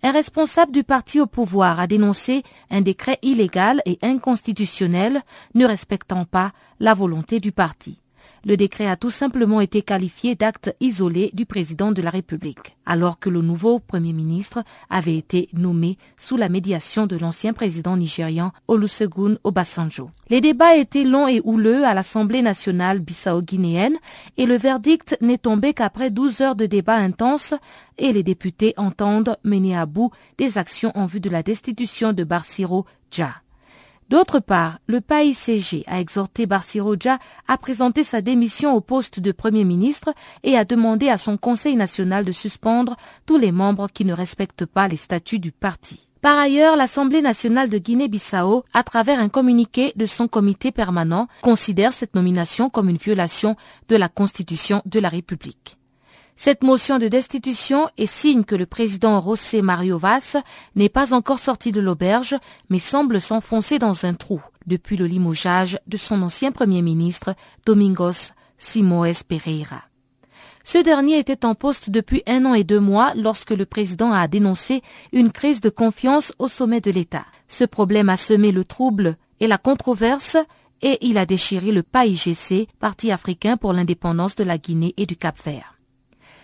Un 0.01 0.11
responsable 0.11 0.71
du 0.71 0.83
parti 0.83 1.19
au 1.19 1.27
pouvoir 1.27 1.79
a 1.79 1.87
dénoncé 1.87 2.43
un 2.69 2.81
décret 2.81 3.19
illégal 3.21 3.81
et 3.85 3.99
inconstitutionnel 4.01 5.21
ne 5.55 5.65
respectant 5.65 6.23
pas 6.23 6.51
la 6.79 6.93
volonté 6.93 7.41
du 7.41 7.51
parti. 7.51 7.99
Le 8.45 8.55
décret 8.55 8.87
a 8.87 8.95
tout 8.95 9.09
simplement 9.09 9.59
été 9.61 9.81
qualifié 9.81 10.35
d'acte 10.35 10.75
isolé 10.79 11.31
du 11.33 11.45
président 11.45 11.91
de 11.91 12.01
la 12.01 12.09
République, 12.09 12.77
alors 12.85 13.19
que 13.19 13.29
le 13.29 13.41
nouveau 13.41 13.79
Premier 13.79 14.13
ministre 14.13 14.63
avait 14.89 15.17
été 15.17 15.49
nommé 15.53 15.97
sous 16.17 16.37
la 16.37 16.49
médiation 16.49 17.05
de 17.05 17.17
l'ancien 17.17 17.53
président 17.53 17.97
nigérian 17.97 18.51
Olusegun 18.67 19.35
Obasanjo. 19.43 20.09
Les 20.29 20.41
débats 20.41 20.75
étaient 20.75 21.03
longs 21.03 21.27
et 21.27 21.41
houleux 21.43 21.83
à 21.85 21.93
l'Assemblée 21.93 22.41
nationale 22.41 22.99
bissau-guinéenne 22.99 23.97
et 24.37 24.45
le 24.45 24.57
verdict 24.57 25.17
n'est 25.21 25.37
tombé 25.37 25.73
qu'après 25.73 26.09
12 26.09 26.41
heures 26.41 26.55
de 26.55 26.65
débats 26.65 26.97
intenses 26.97 27.53
et 27.97 28.13
les 28.13 28.23
députés 28.23 28.73
entendent 28.77 29.37
mener 29.43 29.75
à 29.75 29.85
bout 29.85 30.11
des 30.37 30.57
actions 30.57 30.91
en 30.95 31.05
vue 31.05 31.19
de 31.19 31.29
la 31.29 31.43
destitution 31.43 32.13
de 32.13 32.23
Barsiro 32.23 32.85
Dja. 33.11 33.41
D'autre 34.09 34.39
part, 34.39 34.79
le 34.87 35.01
PAICG 35.01 35.83
a 35.85 35.99
exhorté 35.99 36.47
Barsiroja 36.47 37.19
à 37.47 37.57
présenter 37.59 38.03
sa 38.03 38.21
démission 38.21 38.73
au 38.73 38.81
poste 38.81 39.19
de 39.19 39.31
Premier 39.31 39.63
ministre 39.65 40.15
et 40.41 40.57
a 40.57 40.65
demandé 40.65 41.09
à 41.09 41.19
son 41.19 41.37
Conseil 41.37 41.75
national 41.75 42.25
de 42.25 42.31
suspendre 42.31 42.97
tous 43.27 43.37
les 43.37 43.51
membres 43.51 43.87
qui 43.87 44.05
ne 44.05 44.13
respectent 44.13 44.65
pas 44.65 44.87
les 44.87 44.97
statuts 44.97 45.37
du 45.37 45.51
parti. 45.51 46.07
Par 46.21 46.39
ailleurs, 46.39 46.75
l'Assemblée 46.75 47.21
nationale 47.21 47.69
de 47.69 47.77
Guinée-Bissau, 47.77 48.65
à 48.73 48.83
travers 48.83 49.19
un 49.19 49.29
communiqué 49.29 49.93
de 49.95 50.07
son 50.07 50.27
comité 50.27 50.71
permanent, 50.71 51.27
considère 51.41 51.93
cette 51.93 52.15
nomination 52.15 52.69
comme 52.71 52.89
une 52.89 52.97
violation 52.97 53.55
de 53.89 53.95
la 53.95 54.09
Constitution 54.09 54.81
de 54.85 54.99
la 54.99 55.09
République. 55.09 55.78
Cette 56.41 56.63
motion 56.63 56.99
de 56.99 57.09
destitution 57.09 57.89
est 57.97 58.05
signe 58.05 58.45
que 58.45 58.55
le 58.55 58.65
président 58.65 59.21
José 59.21 59.61
Mario 59.61 59.97
Vaz 59.97 60.37
n'est 60.73 60.87
pas 60.87 61.13
encore 61.13 61.37
sorti 61.37 61.73
de 61.73 61.81
l'auberge, 61.81 62.33
mais 62.69 62.79
semble 62.79 63.19
s'enfoncer 63.19 63.77
dans 63.77 64.05
un 64.05 64.13
trou 64.13 64.41
depuis 64.65 64.95
le 64.95 65.05
limogeage 65.05 65.77
de 65.85 65.97
son 65.97 66.21
ancien 66.21 66.53
premier 66.53 66.81
ministre, 66.81 67.35
Domingos 67.65 68.31
Simoes 68.57 69.21
Pereira. 69.27 69.83
Ce 70.63 70.77
dernier 70.77 71.19
était 71.19 71.43
en 71.43 71.55
poste 71.55 71.89
depuis 71.89 72.23
un 72.25 72.45
an 72.45 72.53
et 72.53 72.63
deux 72.63 72.79
mois 72.79 73.11
lorsque 73.17 73.51
le 73.51 73.65
président 73.65 74.13
a 74.13 74.29
dénoncé 74.29 74.81
une 75.11 75.33
crise 75.33 75.59
de 75.59 75.69
confiance 75.69 76.31
au 76.39 76.47
sommet 76.47 76.79
de 76.79 76.91
l'État. 76.91 77.25
Ce 77.49 77.65
problème 77.65 78.07
a 78.07 78.15
semé 78.15 78.53
le 78.53 78.63
trouble 78.63 79.17
et 79.41 79.47
la 79.47 79.57
controverse 79.57 80.37
et 80.81 80.99
il 81.05 81.17
a 81.17 81.25
déchiré 81.25 81.73
le 81.73 81.83
PAIGC, 81.83 82.69
Parti 82.79 83.11
africain 83.11 83.57
pour 83.57 83.73
l'indépendance 83.73 84.35
de 84.35 84.45
la 84.45 84.57
Guinée 84.57 84.93
et 84.95 85.05
du 85.05 85.17
Cap-Vert. 85.17 85.78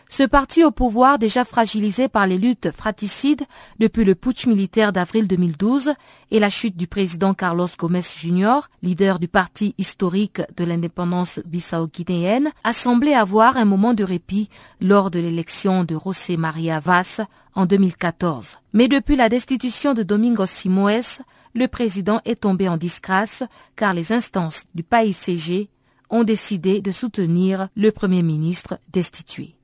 Ce 0.07 0.23
parti 0.23 0.63
au 0.63 0.71
pouvoir, 0.71 1.17
déjà 1.17 1.43
fragilisé 1.43 2.07
par 2.07 2.27
les 2.27 2.37
luttes 2.37 2.71
fraticides 2.71 3.43
depuis 3.79 4.03
le 4.03 4.15
putsch 4.15 4.45
militaire 4.45 4.93
d'avril 4.93 5.27
2012 5.27 5.93
et 6.31 6.39
la 6.39 6.49
chute 6.49 6.77
du 6.77 6.87
président 6.87 7.33
Carlos 7.33 7.67
Gomez 7.77 8.01
Jr., 8.15 8.59
leader 8.83 9.19
du 9.19 9.27
parti 9.27 9.73
historique 9.77 10.41
de 10.55 10.63
l'indépendance 10.63 11.39
bissau-guinéenne, 11.45 12.51
a 12.63 12.71
semblé 12.71 13.13
avoir 13.13 13.57
un 13.57 13.65
moment 13.65 13.93
de 13.93 14.03
répit 14.03 14.49
lors 14.79 15.09
de 15.09 15.19
l'élection 15.19 15.83
de 15.83 15.97
José 15.97 16.37
Maria 16.37 16.79
Vaz 16.79 17.21
en 17.55 17.65
2014. 17.65 18.59
Mais 18.73 18.87
depuis 18.87 19.15
la 19.15 19.27
destitution 19.27 19.93
de 19.93 20.03
Domingos 20.03 20.45
Simoes, 20.45 21.21
le 21.55 21.67
président 21.67 22.21
est 22.25 22.41
tombé 22.41 22.69
en 22.69 22.77
disgrâce 22.77 23.43
car 23.75 23.93
les 23.93 24.11
instances 24.11 24.65
du 24.75 24.83
pays 24.83 25.13
CG 25.13 25.69
ont 26.09 26.23
décidé 26.23 26.81
de 26.81 26.91
soutenir 26.91 27.69
le 27.75 27.91
premier 27.91 28.21
ministre 28.21 28.77
destitué. 28.91 29.54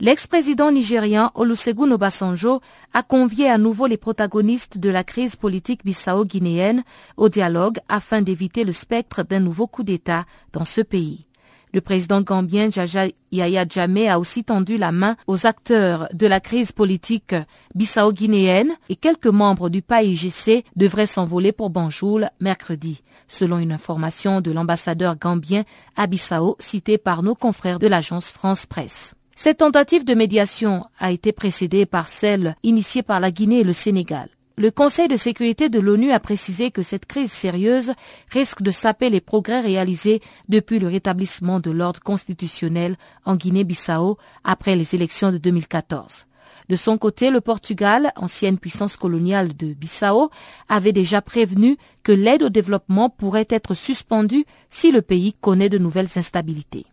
L'ex-président 0.00 0.72
nigérian 0.72 1.30
Olusegun 1.34 1.90
Obasanjo 1.92 2.60
a 2.92 3.02
convié 3.02 3.48
à 3.48 3.58
nouveau 3.58 3.86
les 3.86 3.96
protagonistes 3.96 4.78
de 4.78 4.90
la 4.90 5.04
crise 5.04 5.36
politique 5.36 5.84
bissau-guinéenne 5.84 6.82
au 7.16 7.28
dialogue 7.28 7.78
afin 7.88 8.20
d'éviter 8.20 8.64
le 8.64 8.72
spectre 8.72 9.22
d'un 9.22 9.40
nouveau 9.40 9.66
coup 9.68 9.84
d'État 9.84 10.24
dans 10.52 10.64
ce 10.64 10.80
pays. 10.80 11.26
Le 11.72 11.80
président 11.80 12.20
gambien 12.20 12.70
Jaja 12.70 13.06
Yaya 13.32 13.64
Jammeh 13.68 14.08
a 14.08 14.20
aussi 14.20 14.44
tendu 14.44 14.78
la 14.78 14.92
main 14.92 15.16
aux 15.26 15.44
acteurs 15.46 16.08
de 16.12 16.26
la 16.28 16.38
crise 16.38 16.70
politique 16.70 17.34
bissau-guinéenne 17.74 18.72
et 18.88 18.94
quelques 18.94 19.26
membres 19.26 19.68
du 19.68 19.82
PAIGC 19.82 20.64
devraient 20.76 21.06
s'envoler 21.06 21.50
pour 21.50 21.70
Banjul 21.70 22.30
mercredi, 22.40 23.02
selon 23.26 23.58
une 23.58 23.72
information 23.72 24.40
de 24.40 24.52
l'ambassadeur 24.52 25.16
gambien 25.16 25.64
à 25.96 26.06
Bissau 26.06 26.56
citée 26.60 26.98
par 26.98 27.24
nos 27.24 27.34
confrères 27.34 27.80
de 27.80 27.88
l'agence 27.88 28.30
France 28.30 28.66
Presse. 28.66 29.14
Cette 29.36 29.58
tentative 29.58 30.04
de 30.04 30.14
médiation 30.14 30.84
a 30.98 31.10
été 31.10 31.32
précédée 31.32 31.86
par 31.86 32.08
celle 32.08 32.56
initiée 32.62 33.02
par 33.02 33.20
la 33.20 33.30
Guinée 33.30 33.60
et 33.60 33.64
le 33.64 33.72
Sénégal. 33.72 34.28
Le 34.56 34.70
Conseil 34.70 35.08
de 35.08 35.16
sécurité 35.16 35.68
de 35.68 35.80
l'ONU 35.80 36.12
a 36.12 36.20
précisé 36.20 36.70
que 36.70 36.82
cette 36.82 37.06
crise 37.06 37.32
sérieuse 37.32 37.92
risque 38.30 38.62
de 38.62 38.70
saper 38.70 39.10
les 39.10 39.20
progrès 39.20 39.58
réalisés 39.60 40.20
depuis 40.48 40.78
le 40.78 40.86
rétablissement 40.86 41.58
de 41.58 41.72
l'ordre 41.72 41.98
constitutionnel 42.00 42.96
en 43.24 43.34
Guinée-Bissau 43.34 44.16
après 44.44 44.76
les 44.76 44.94
élections 44.94 45.32
de 45.32 45.38
2014. 45.38 46.26
De 46.68 46.76
son 46.76 46.96
côté, 46.96 47.30
le 47.30 47.40
Portugal, 47.40 48.12
ancienne 48.14 48.58
puissance 48.58 48.96
coloniale 48.96 49.56
de 49.56 49.74
Bissau, 49.74 50.30
avait 50.68 50.92
déjà 50.92 51.20
prévenu 51.20 51.76
que 52.04 52.12
l'aide 52.12 52.44
au 52.44 52.48
développement 52.48 53.10
pourrait 53.10 53.48
être 53.50 53.74
suspendue 53.74 54.46
si 54.70 54.92
le 54.92 55.02
pays 55.02 55.34
connaît 55.34 55.68
de 55.68 55.78
nouvelles 55.78 56.16
instabilités. 56.16 56.86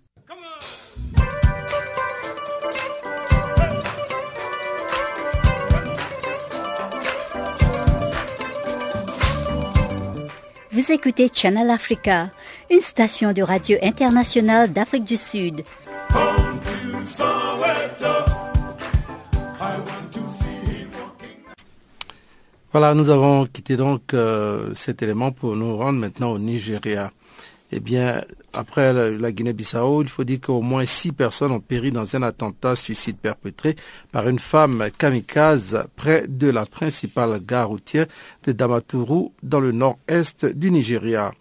Vous 10.73 10.89
écoutez 10.89 11.29
Channel 11.33 11.69
Africa, 11.69 12.29
une 12.69 12.79
station 12.79 13.33
de 13.33 13.41
radio 13.41 13.77
internationale 13.81 14.71
d'Afrique 14.71 15.03
du 15.03 15.17
Sud. 15.17 15.63
Voilà, 22.71 22.93
nous 22.93 23.09
avons 23.09 23.45
quitté 23.47 23.75
donc 23.75 24.13
euh, 24.13 24.73
cet 24.73 25.03
élément 25.03 25.33
pour 25.33 25.57
nous 25.57 25.75
rendre 25.75 25.99
maintenant 25.99 26.31
au 26.31 26.39
Nigeria. 26.39 27.11
Eh 27.73 27.81
bien, 27.81 28.21
après 28.53 28.93
la 29.17 29.31
Guinée-Bissau, 29.31 30.01
il 30.03 30.10
faut 30.10 30.24
dire 30.24 30.41
qu'au 30.41 30.62
moins 30.62 30.86
six 30.86 31.12
personnes 31.12 31.51
ont 31.51 31.60
péri 31.60 31.91
dans 31.91 32.15
un 32.15 32.24
attentat 32.24 32.75
suicide 32.75 33.17
perpétré 33.17 33.75
par 34.12 34.27
une 34.27 34.39
femme 34.39 34.89
kamikaze 34.98 35.86
près 35.96 36.27
de 36.27 36.50
la 36.50 36.65
principale 36.65 37.39
gare 37.46 37.70
routière 37.70 38.08
de 38.43 38.51
Damaturu 38.51 39.29
dans 39.43 39.60
le 39.60 39.72
nord-est 39.72 40.46
du 40.46 40.72
Nigeria. 40.72 41.31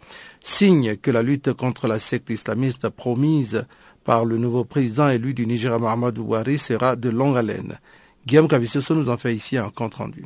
Signe 0.42 0.96
que 0.96 1.10
la 1.10 1.22
lutte 1.22 1.52
contre 1.52 1.86
la 1.86 1.98
secte 1.98 2.30
islamiste 2.30 2.88
promise 2.88 3.64
par 4.04 4.24
le 4.24 4.38
nouveau 4.38 4.64
président 4.64 5.08
élu 5.08 5.34
du 5.34 5.46
Nigeria, 5.46 5.78
Mohamed 5.78 6.18
Ouari, 6.18 6.58
sera 6.58 6.96
de 6.96 7.10
longue 7.10 7.36
haleine. 7.36 7.78
Guillaume 8.26 8.48
Kavissoso 8.48 8.94
nous 8.94 9.08
en 9.10 9.16
fait 9.16 9.34
ici 9.34 9.56
un 9.56 9.70
compte 9.70 9.94
rendu. 9.94 10.24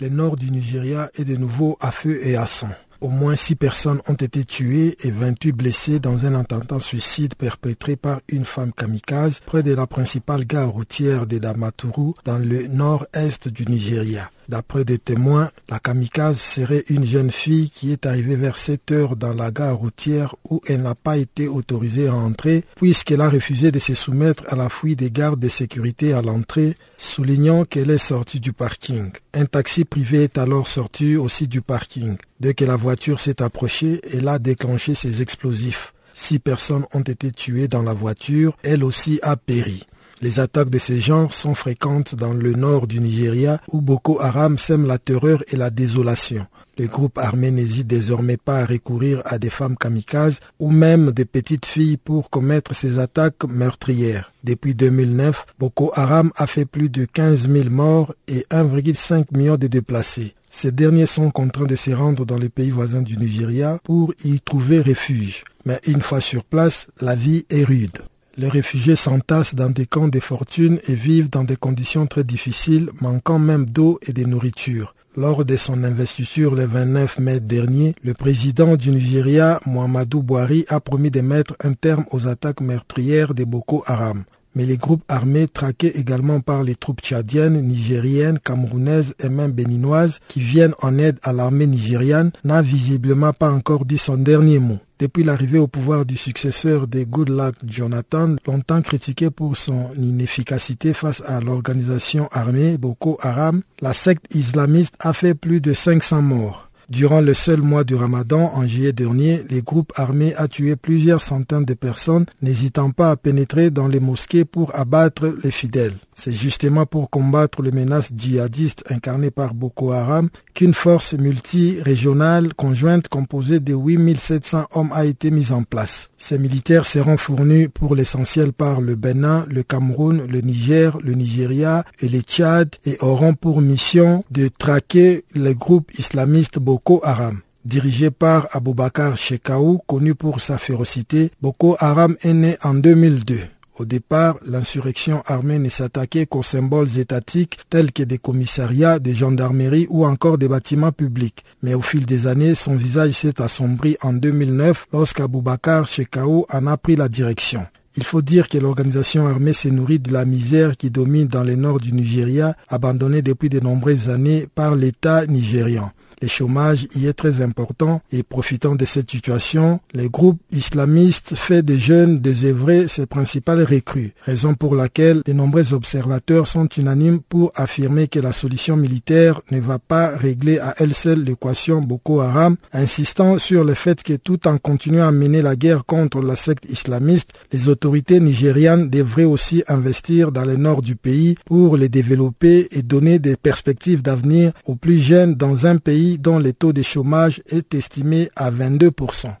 Le 0.00 0.08
nord 0.10 0.36
du 0.36 0.50
Nigeria 0.50 1.10
est 1.14 1.24
de 1.24 1.36
nouveau 1.36 1.78
à 1.80 1.90
feu 1.90 2.20
et 2.22 2.36
à 2.36 2.46
sang. 2.46 2.68
Au 3.00 3.08
moins 3.08 3.36
six 3.36 3.56
personnes 3.56 4.00
ont 4.08 4.14
été 4.14 4.44
tuées 4.44 4.96
et 5.02 5.10
28 5.10 5.52
blessées 5.52 5.98
dans 6.00 6.26
un 6.26 6.34
attentat 6.34 6.80
suicide 6.80 7.34
perpétré 7.34 7.96
par 7.96 8.20
une 8.28 8.44
femme 8.44 8.72
kamikaze 8.72 9.40
près 9.40 9.62
de 9.62 9.74
la 9.74 9.86
principale 9.86 10.44
gare 10.44 10.70
routière 10.70 11.26
de 11.26 11.38
Damaturu 11.38 12.12
dans 12.24 12.38
le 12.38 12.66
nord-est 12.68 13.48
du 13.48 13.66
Nigeria. 13.66 14.30
D'après 14.48 14.84
des 14.84 14.98
témoins, 14.98 15.50
la 15.68 15.80
kamikaze 15.80 16.38
serait 16.38 16.84
une 16.88 17.04
jeune 17.04 17.32
fille 17.32 17.68
qui 17.70 17.90
est 17.90 18.06
arrivée 18.06 18.36
vers 18.36 18.56
7 18.56 18.92
heures 18.92 19.16
dans 19.16 19.34
la 19.34 19.50
gare 19.50 19.76
routière 19.76 20.36
où 20.48 20.60
elle 20.66 20.82
n'a 20.82 20.94
pas 20.94 21.16
été 21.16 21.48
autorisée 21.48 22.06
à 22.06 22.14
entrer 22.14 22.64
puisqu'elle 22.76 23.20
a 23.20 23.28
refusé 23.28 23.72
de 23.72 23.78
se 23.78 23.94
soumettre 23.94 24.44
à 24.48 24.56
la 24.56 24.68
fouille 24.68 24.94
des 24.94 25.10
gardes 25.10 25.40
de 25.40 25.48
sécurité 25.48 26.12
à 26.12 26.22
l'entrée, 26.22 26.76
soulignant 26.96 27.64
qu'elle 27.64 27.90
est 27.90 27.98
sortie 27.98 28.40
du 28.40 28.52
parking. 28.52 29.10
Un 29.34 29.46
taxi 29.46 29.84
privé 29.84 30.24
est 30.24 30.38
alors 30.38 30.68
sorti 30.68 31.16
aussi 31.16 31.48
du 31.48 31.60
parking. 31.60 32.16
Dès 32.38 32.54
que 32.54 32.64
la 32.64 32.76
voiture 32.76 33.20
s'est 33.20 33.42
approchée, 33.42 34.00
elle 34.12 34.28
a 34.28 34.38
déclenché 34.38 34.94
ses 34.94 35.22
explosifs. 35.22 35.92
Six 36.14 36.38
personnes 36.38 36.86
ont 36.94 37.00
été 37.00 37.30
tuées 37.30 37.68
dans 37.68 37.82
la 37.82 37.92
voiture, 37.92 38.56
elle 38.62 38.84
aussi 38.84 39.18
a 39.22 39.36
péri. 39.36 39.86
Les 40.22 40.40
attaques 40.40 40.70
de 40.70 40.78
ce 40.78 40.94
genre 40.94 41.34
sont 41.34 41.54
fréquentes 41.54 42.14
dans 42.14 42.32
le 42.32 42.52
nord 42.52 42.86
du 42.86 43.00
Nigeria 43.00 43.60
où 43.70 43.82
Boko 43.82 44.18
Haram 44.20 44.56
sème 44.56 44.86
la 44.86 44.98
terreur 44.98 45.42
et 45.48 45.56
la 45.56 45.68
désolation. 45.68 46.46
Le 46.78 46.86
groupe 46.86 47.18
armé 47.18 47.50
n'hésite 47.50 47.86
désormais 47.86 48.36
pas 48.36 48.60
à 48.60 48.66
recourir 48.66 49.22
à 49.24 49.38
des 49.38 49.50
femmes 49.50 49.76
kamikazes 49.76 50.40
ou 50.58 50.70
même 50.70 51.10
des 51.10 51.24
petites 51.24 51.66
filles 51.66 51.96
pour 51.98 52.30
commettre 52.30 52.74
ces 52.74 52.98
attaques 52.98 53.44
meurtrières. 53.48 54.32
Depuis 54.44 54.74
2009, 54.74 55.46
Boko 55.58 55.90
Haram 55.94 56.32
a 56.36 56.46
fait 56.46 56.66
plus 56.66 56.90
de 56.90 57.04
15 57.04 57.48
000 57.50 57.70
morts 57.70 58.14
et 58.28 58.46
1,5 58.50 59.36
million 59.36 59.56
de 59.56 59.66
déplacés. 59.66 60.34
Ces 60.50 60.72
derniers 60.72 61.06
sont 61.06 61.30
contraints 61.30 61.66
de 61.66 61.76
se 61.76 61.90
rendre 61.90 62.24
dans 62.24 62.38
les 62.38 62.48
pays 62.48 62.70
voisins 62.70 63.02
du 63.02 63.18
Nigeria 63.18 63.78
pour 63.84 64.14
y 64.24 64.40
trouver 64.40 64.80
refuge. 64.80 65.44
Mais 65.66 65.80
une 65.86 66.00
fois 66.00 66.20
sur 66.22 66.44
place, 66.44 66.88
la 67.00 67.14
vie 67.14 67.44
est 67.50 67.64
rude. 67.64 67.98
Les 68.38 68.48
réfugiés 68.48 68.96
s'entassent 68.96 69.54
dans 69.54 69.70
des 69.70 69.86
camps 69.86 70.08
de 70.08 70.20
fortune 70.20 70.78
et 70.86 70.94
vivent 70.94 71.30
dans 71.30 71.44
des 71.44 71.56
conditions 71.56 72.06
très 72.06 72.24
difficiles, 72.24 72.90
manquant 73.00 73.38
même 73.38 73.64
d'eau 73.64 73.98
et 74.06 74.12
de 74.12 74.24
nourriture. 74.24 74.94
Lors 75.16 75.46
de 75.46 75.56
son 75.56 75.82
investiture 75.84 76.54
le 76.54 76.66
29 76.66 77.18
mai 77.18 77.40
dernier, 77.40 77.94
le 78.04 78.12
président 78.12 78.76
du 78.76 78.90
Nigeria, 78.90 79.60
Muhammadu 79.64 80.20
Buhari, 80.20 80.66
a 80.68 80.80
promis 80.80 81.10
de 81.10 81.22
mettre 81.22 81.56
un 81.64 81.72
terme 81.72 82.04
aux 82.10 82.28
attaques 82.28 82.60
meurtrières 82.60 83.32
de 83.32 83.44
Boko 83.44 83.82
Haram 83.86 84.24
mais 84.56 84.64
les 84.64 84.78
groupes 84.78 85.04
armés 85.08 85.46
traqués 85.46 85.98
également 85.98 86.40
par 86.40 86.64
les 86.64 86.74
troupes 86.74 87.02
tchadiennes, 87.02 87.60
nigériennes, 87.60 88.38
camerounaises 88.38 89.14
et 89.22 89.28
même 89.28 89.52
béninoises 89.52 90.18
qui 90.28 90.40
viennent 90.40 90.74
en 90.80 90.96
aide 90.98 91.18
à 91.22 91.34
l'armée 91.34 91.66
nigériane 91.66 92.32
n'a 92.42 92.62
visiblement 92.62 93.34
pas 93.34 93.50
encore 93.50 93.84
dit 93.84 93.98
son 93.98 94.16
dernier 94.16 94.58
mot. 94.58 94.78
Depuis 94.98 95.24
l'arrivée 95.24 95.58
au 95.58 95.66
pouvoir 95.66 96.06
du 96.06 96.16
successeur 96.16 96.86
de 96.86 97.04
Goodluck 97.04 97.54
Jonathan, 97.66 98.36
longtemps 98.46 98.80
critiqué 98.80 99.30
pour 99.30 99.54
son 99.54 99.90
inefficacité 99.94 100.94
face 100.94 101.22
à 101.26 101.40
l'organisation 101.40 102.28
armée 102.32 102.78
Boko 102.78 103.18
Haram, 103.20 103.62
la 103.82 103.92
secte 103.92 104.34
islamiste 104.34 104.94
a 105.00 105.12
fait 105.12 105.34
plus 105.34 105.60
de 105.60 105.74
500 105.74 106.22
morts. 106.22 106.70
Durant 106.88 107.20
le 107.20 107.34
seul 107.34 107.60
mois 107.60 107.84
du 107.84 107.94
ramadan, 107.94 108.52
en 108.54 108.66
juillet 108.66 108.92
dernier, 108.92 109.42
les 109.50 109.60
groupes 109.60 109.92
armés 109.96 110.34
ont 110.38 110.46
tué 110.46 110.76
plusieurs 110.76 111.20
centaines 111.20 111.64
de 111.64 111.74
personnes, 111.74 112.26
n'hésitant 112.40 112.90
pas 112.90 113.10
à 113.10 113.16
pénétrer 113.16 113.70
dans 113.70 113.88
les 113.88 114.00
mosquées 114.00 114.46
pour 114.46 114.74
abattre 114.74 115.36
les 115.42 115.50
fidèles. 115.50 115.98
C'est 116.18 116.32
justement 116.32 116.86
pour 116.86 117.10
combattre 117.10 117.60
les 117.62 117.70
menaces 117.70 118.10
djihadistes 118.16 118.84
incarnées 118.90 119.30
par 119.30 119.52
Boko 119.52 119.92
Haram 119.92 120.30
qu'une 120.54 120.72
force 120.72 121.12
multi-régionale 121.12 122.54
conjointe 122.54 123.08
composée 123.08 123.60
de 123.60 123.74
8700 123.74 124.64
hommes 124.72 124.92
a 124.94 125.04
été 125.04 125.30
mise 125.30 125.52
en 125.52 125.62
place. 125.62 126.08
Ces 126.16 126.38
militaires 126.38 126.86
seront 126.86 127.18
fournis 127.18 127.68
pour 127.68 127.94
l'essentiel 127.94 128.54
par 128.54 128.80
le 128.80 128.94
Bénin, 128.94 129.44
le 129.50 129.62
Cameroun, 129.62 130.26
le 130.26 130.40
Niger, 130.40 130.96
le 131.04 131.12
Nigeria 131.12 131.84
et 132.00 132.08
le 132.08 132.20
Tchad 132.20 132.74
et 132.86 132.96
auront 133.00 133.34
pour 133.34 133.60
mission 133.60 134.24
de 134.30 134.48
traquer 134.48 135.24
les 135.34 135.54
groupes 135.54 135.92
islamistes 135.98 136.58
Boko 136.58 137.00
Haram. 137.04 137.40
Dirigé 137.66 138.10
par 138.10 138.48
Aboubakar 138.52 139.16
Shekau, 139.16 139.82
connu 139.86 140.14
pour 140.14 140.40
sa 140.40 140.56
férocité, 140.56 141.30
Boko 141.42 141.76
Haram 141.78 142.16
est 142.22 142.32
né 142.32 142.56
en 142.62 142.74
2002. 142.74 143.38
Au 143.78 143.84
départ, 143.84 144.38
l'insurrection 144.46 145.22
armée 145.26 145.58
ne 145.58 145.68
s'attaquait 145.68 146.24
qu'aux 146.24 146.42
symboles 146.42 146.98
étatiques 146.98 147.58
tels 147.68 147.92
que 147.92 148.02
des 148.02 148.16
commissariats, 148.16 148.98
des 148.98 149.12
gendarmeries 149.12 149.86
ou 149.90 150.06
encore 150.06 150.38
des 150.38 150.48
bâtiments 150.48 150.92
publics. 150.92 151.44
Mais 151.62 151.74
au 151.74 151.82
fil 151.82 152.06
des 152.06 152.26
années, 152.26 152.54
son 152.54 152.74
visage 152.74 153.12
s'est 153.12 153.42
assombri 153.42 153.98
en 154.00 154.14
2009 154.14 154.86
lorsqu'Aboubakar 154.94 155.86
Shekau 155.86 156.46
en 156.50 156.66
a 156.66 156.76
pris 156.78 156.96
la 156.96 157.08
direction. 157.10 157.66
Il 157.98 158.04
faut 158.04 158.22
dire 158.22 158.48
que 158.48 158.58
l'organisation 158.58 159.26
armée 159.26 159.52
s'est 159.52 159.70
nourrie 159.70 159.98
de 159.98 160.12
la 160.12 160.24
misère 160.24 160.76
qui 160.76 160.90
domine 160.90 161.28
dans 161.28 161.42
le 161.42 161.54
nord 161.54 161.78
du 161.78 161.92
Nigeria, 161.92 162.54
abandonnée 162.68 163.22
depuis 163.22 163.48
de 163.50 163.60
nombreuses 163.60 164.08
années 164.08 164.46
par 164.54 164.74
l'État 164.74 165.26
nigérian. 165.26 165.92
Le 166.22 166.28
chômage 166.28 166.88
y 166.94 167.06
est 167.06 167.12
très 167.12 167.42
important 167.42 168.00
et 168.10 168.22
profitant 168.22 168.74
de 168.74 168.86
cette 168.86 169.10
situation, 169.10 169.80
les 169.92 170.08
groupes 170.08 170.40
islamistes 170.50 171.34
fait 171.34 171.62
des 171.62 171.76
jeunes 171.76 172.20
désœuvrés 172.20 172.88
ses 172.88 173.04
principales 173.04 173.62
recrues, 173.62 174.14
raison 174.24 174.54
pour 174.54 174.74
laquelle 174.74 175.20
de 175.26 175.34
nombreux 175.34 175.74
observateurs 175.74 176.48
sont 176.48 176.68
unanimes 176.68 177.20
pour 177.20 177.52
affirmer 177.54 178.08
que 178.08 178.18
la 178.18 178.32
solution 178.32 178.76
militaire 178.78 179.42
ne 179.50 179.60
va 179.60 179.78
pas 179.78 180.16
régler 180.16 180.58
à 180.58 180.74
elle 180.78 180.94
seule 180.94 181.22
l'équation 181.22 181.82
Boko 181.82 182.20
Haram, 182.20 182.56
insistant 182.72 183.36
sur 183.36 183.62
le 183.62 183.74
fait 183.74 184.02
que 184.02 184.14
tout 184.14 184.48
en 184.48 184.56
continuant 184.56 185.08
à 185.08 185.12
mener 185.12 185.42
la 185.42 185.54
guerre 185.54 185.84
contre 185.84 186.22
la 186.22 186.36
secte 186.36 186.64
islamiste, 186.70 187.32
les 187.52 187.68
autorités 187.68 188.20
nigérianes 188.20 188.88
devraient 188.88 189.24
aussi 189.24 189.64
investir 189.68 190.32
dans 190.32 190.44
le 190.46 190.56
nord 190.56 190.80
du 190.80 190.96
pays 190.96 191.36
pour 191.44 191.76
les 191.76 191.90
développer 191.90 192.68
et 192.70 192.82
donner 192.82 193.18
des 193.18 193.36
perspectives 193.36 194.00
d'avenir 194.00 194.52
aux 194.64 194.76
plus 194.76 194.98
jeunes 194.98 195.34
dans 195.34 195.66
un 195.66 195.76
pays 195.76 196.05
dont 196.14 196.38
le 196.38 196.52
taux 196.52 196.72
de 196.72 196.82
chômage 196.82 197.42
est 197.48 197.74
estimé 197.74 198.30
à 198.36 198.50
22%. 198.50 199.34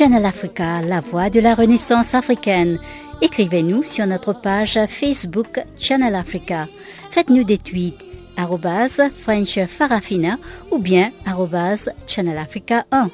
Channel 0.00 0.24
Africa, 0.24 0.80
la 0.80 1.00
voix 1.00 1.28
de 1.28 1.40
la 1.40 1.54
renaissance 1.54 2.14
africaine. 2.14 2.78
Écrivez-nous 3.22 3.82
sur 3.82 4.06
notre 4.06 4.32
page 4.32 4.78
Facebook 4.88 5.60
Channel 5.78 6.14
Africa. 6.14 6.68
Faites-nous 7.10 7.44
des 7.44 7.58
tweets 7.58 8.04
French 9.22 9.58
Farafina 9.66 10.38
ou 10.70 10.78
bien 10.78 11.12
Channel 12.06 12.38
Africa 12.38 12.86
1. 12.90 13.10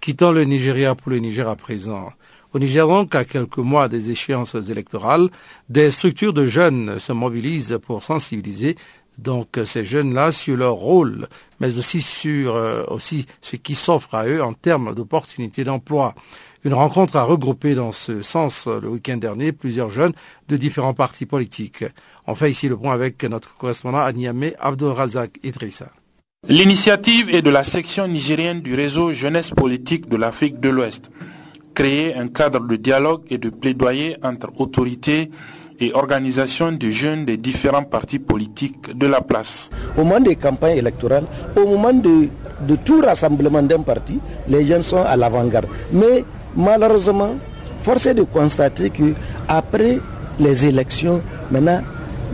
Quittons 0.00 0.32
le 0.32 0.44
Nigeria 0.44 0.94
pour 0.94 1.10
le 1.12 1.18
Niger 1.18 1.48
à 1.48 1.56
présent. 1.56 2.10
Au 2.54 2.58
Niger 2.58 2.86
donc, 2.86 3.14
à 3.14 3.24
quelques 3.24 3.58
mois 3.58 3.88
des 3.88 4.10
échéances 4.10 4.54
électorales, 4.54 5.28
des 5.70 5.90
structures 5.90 6.34
de 6.34 6.46
jeunes 6.46 7.00
se 7.00 7.12
mobilisent 7.12 7.78
pour 7.86 8.02
sensibiliser 8.02 8.76
donc 9.18 9.58
ces 9.64 9.84
jeunes-là 9.84 10.32
sur 10.32 10.56
leur 10.56 10.74
rôle, 10.74 11.28
mais 11.60 11.78
aussi 11.78 12.00
sur 12.02 12.56
euh, 12.56 12.82
aussi 12.88 13.26
ce 13.40 13.56
qui 13.56 13.74
s'offre 13.74 14.14
à 14.14 14.26
eux 14.26 14.42
en 14.42 14.52
termes 14.52 14.94
d'opportunités 14.94 15.64
d'emploi. 15.64 16.14
Une 16.64 16.74
rencontre 16.74 17.16
a 17.16 17.24
regroupé 17.24 17.74
dans 17.74 17.92
ce 17.92 18.22
sens 18.22 18.66
le 18.68 18.88
week-end 18.88 19.16
dernier 19.16 19.52
plusieurs 19.52 19.90
jeunes 19.90 20.12
de 20.48 20.56
différents 20.56 20.94
partis 20.94 21.26
politiques. 21.26 21.84
On 22.26 22.34
fait 22.34 22.50
ici 22.50 22.68
le 22.68 22.76
point 22.76 22.92
avec 22.92 23.24
notre 23.24 23.56
correspondant 23.56 23.98
à 23.98 24.12
Niamey, 24.12 24.54
Razak 24.60 25.38
Idrissa. 25.42 25.88
L'initiative 26.48 27.34
est 27.34 27.42
de 27.42 27.50
la 27.50 27.64
section 27.64 28.06
nigérienne 28.08 28.60
du 28.60 28.74
réseau 28.74 29.12
Jeunesse 29.12 29.50
politique 29.50 30.08
de 30.08 30.16
l'Afrique 30.16 30.60
de 30.60 30.68
l'Ouest. 30.68 31.10
Créer 31.74 32.14
un 32.16 32.28
cadre 32.28 32.60
de 32.66 32.76
dialogue 32.76 33.22
et 33.30 33.38
de 33.38 33.48
plaidoyer 33.50 34.16
entre 34.22 34.48
autorités 34.58 35.30
et 35.80 35.92
organisations 35.94 36.70
de 36.72 36.90
jeunes 36.90 37.24
des 37.24 37.36
différents 37.36 37.82
partis 37.82 38.18
politiques 38.18 38.96
de 38.96 39.06
la 39.06 39.20
place. 39.20 39.70
Au 39.96 40.04
moment 40.04 40.20
des 40.20 40.36
campagnes 40.36 40.76
électorales, 40.78 41.24
au 41.56 41.66
moment 41.66 41.92
de, 41.92 42.28
tout 42.84 43.00
rassemblement 43.00 43.62
d'un 43.62 43.80
parti, 43.82 44.20
les 44.48 44.64
jeunes 44.66 44.82
sont 44.82 45.02
à 45.02 45.16
l'avant-garde. 45.16 45.66
Mais 45.92 46.24
malheureusement, 46.56 47.34
force 47.82 48.06
est 48.06 48.14
de 48.14 48.22
constater 48.22 48.90
que 48.90 49.14
après 49.48 49.98
les 50.38 50.66
élections, 50.66 51.20
maintenant, 51.50 51.80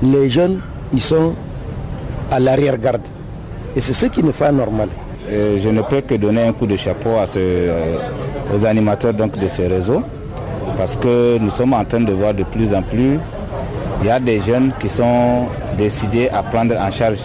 les 0.02 0.28
jeunes, 0.28 0.60
ils 0.92 1.02
sont 1.02 1.34
à 2.30 2.38
l'arrière-garde. 2.38 3.08
Et 3.76 3.80
c'est 3.80 3.94
ce 3.94 4.06
qui 4.06 4.22
n'est 4.22 4.32
pas 4.32 4.52
normal. 4.52 4.88
je 5.30 5.68
ne 5.68 5.82
peux 5.82 6.00
que 6.02 6.14
donner 6.14 6.42
un 6.42 6.52
coup 6.52 6.66
de 6.66 6.76
chapeau 6.76 7.10
à 7.18 7.24
euh, 7.36 7.98
aux 8.54 8.64
animateurs 8.64 9.14
donc, 9.14 9.38
de 9.38 9.48
ce 9.48 9.62
réseau 9.62 10.02
parce 10.76 10.96
que 10.96 11.38
nous 11.38 11.50
sommes 11.50 11.72
en 11.74 11.84
train 11.84 12.00
de 12.00 12.12
voir 12.12 12.32
de 12.34 12.44
plus 12.44 12.72
en 12.72 12.82
plus, 12.82 13.18
il 14.00 14.06
y 14.06 14.10
a 14.10 14.20
des 14.20 14.38
jeunes 14.40 14.70
qui 14.78 14.88
sont 14.88 15.46
décidés 15.76 16.28
à 16.28 16.42
prendre 16.42 16.76
en 16.76 16.90
charge 16.90 17.18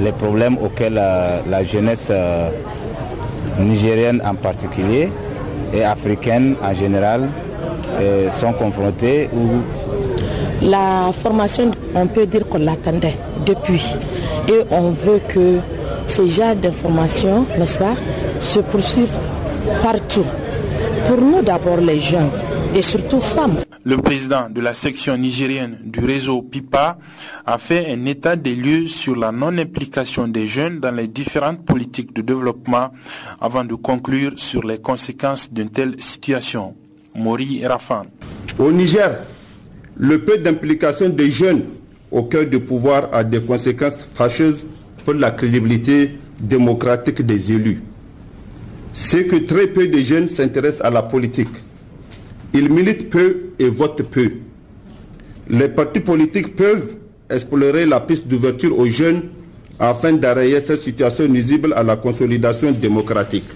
les 0.00 0.10
problèmes 0.12 0.56
auxquels 0.58 0.98
euh, 0.98 1.40
la 1.48 1.62
jeunesse 1.62 2.08
euh, 2.10 2.48
nigérienne 3.60 4.20
en 4.26 4.34
particulier 4.34 5.08
et 5.72 5.84
africaine 5.84 6.56
en 6.62 6.74
général 6.74 7.28
sont 8.30 8.52
confrontés. 8.54 9.28
La 10.62 11.10
formation, 11.12 11.70
on 11.94 12.06
peut 12.06 12.24
dire 12.26 12.48
qu'on 12.48 12.58
l'attendait 12.58 13.16
depuis 13.44 13.84
et 14.48 14.62
on 14.70 14.90
veut 14.90 15.20
que 15.28 15.58
ces 16.06 16.28
genres 16.28 16.56
d'informations, 16.56 17.46
n'est-ce 17.58 17.78
pas, 17.78 17.94
se 18.40 18.60
poursuivent 18.60 19.08
partout. 19.82 20.24
Pour 21.10 21.20
nous 21.22 21.42
d'abord 21.42 21.78
les 21.78 21.98
jeunes 21.98 22.30
et 22.72 22.82
surtout 22.82 23.18
femmes. 23.20 23.56
Le 23.82 23.96
président 23.96 24.48
de 24.48 24.60
la 24.60 24.74
section 24.74 25.16
nigérienne 25.16 25.78
du 25.84 25.98
réseau 25.98 26.40
PIPA 26.40 26.98
a 27.46 27.58
fait 27.58 27.90
un 27.92 28.04
état 28.06 28.36
des 28.36 28.54
lieux 28.54 28.86
sur 28.86 29.16
la 29.16 29.32
non-implication 29.32 30.28
des 30.28 30.46
jeunes 30.46 30.78
dans 30.78 30.92
les 30.94 31.08
différentes 31.08 31.64
politiques 31.64 32.14
de 32.14 32.22
développement 32.22 32.92
avant 33.40 33.64
de 33.64 33.74
conclure 33.74 34.34
sur 34.36 34.64
les 34.64 34.78
conséquences 34.78 35.52
d'une 35.52 35.70
telle 35.70 36.00
situation. 36.00 36.76
Mori 37.16 37.66
Rafan. 37.66 38.04
Au 38.60 38.70
Niger, 38.70 39.18
le 39.96 40.24
peu 40.24 40.38
d'implication 40.38 41.08
des 41.08 41.28
jeunes 41.32 41.64
au 42.12 42.22
cœur 42.22 42.46
du 42.46 42.60
pouvoir 42.60 43.08
a 43.12 43.24
des 43.24 43.40
conséquences 43.40 44.06
fâcheuses 44.14 44.64
pour 45.04 45.14
la 45.14 45.32
crédibilité 45.32 46.20
démocratique 46.40 47.22
des 47.22 47.50
élus. 47.50 47.82
C'est 49.02 49.24
que 49.26 49.36
très 49.36 49.66
peu 49.66 49.88
de 49.88 49.98
jeunes 49.98 50.28
s'intéressent 50.28 50.82
à 50.84 50.90
la 50.90 51.02
politique. 51.02 51.48
Ils 52.52 52.70
militent 52.70 53.08
peu 53.08 53.50
et 53.58 53.68
votent 53.70 54.02
peu. 54.02 54.30
Les 55.48 55.68
partis 55.70 56.00
politiques 56.00 56.54
peuvent 56.54 56.96
explorer 57.30 57.86
la 57.86 57.98
piste 58.00 58.28
d'ouverture 58.28 58.78
aux 58.78 58.86
jeunes 58.86 59.22
afin 59.80 60.12
d'arrayer 60.12 60.60
cette 60.60 60.80
situation 60.82 61.26
nuisible 61.26 61.72
à 61.72 61.82
la 61.82 61.96
consolidation 61.96 62.72
démocratique. 62.72 63.46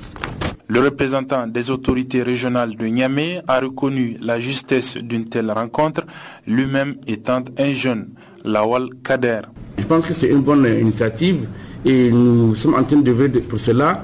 Le 0.66 0.80
représentant 0.80 1.46
des 1.46 1.70
autorités 1.70 2.22
régionales 2.22 2.74
de 2.74 2.86
Niamey 2.86 3.42
a 3.46 3.60
reconnu 3.60 4.16
la 4.22 4.40
justesse 4.40 4.96
d'une 4.96 5.28
telle 5.28 5.50
rencontre, 5.50 6.06
lui-même 6.46 6.96
étant 7.06 7.44
un 7.58 7.72
jeune, 7.74 8.08
Lawal 8.44 8.88
Kader. 9.04 9.42
Je 9.76 9.84
pense 9.84 10.06
que 10.06 10.14
c'est 10.14 10.30
une 10.30 10.40
bonne 10.40 10.64
initiative 10.80 11.46
et 11.84 12.10
nous 12.10 12.56
sommes 12.56 12.74
en 12.76 12.82
train 12.82 12.96
de 12.96 13.10
voir 13.12 13.28
pour 13.48 13.58
cela. 13.58 14.02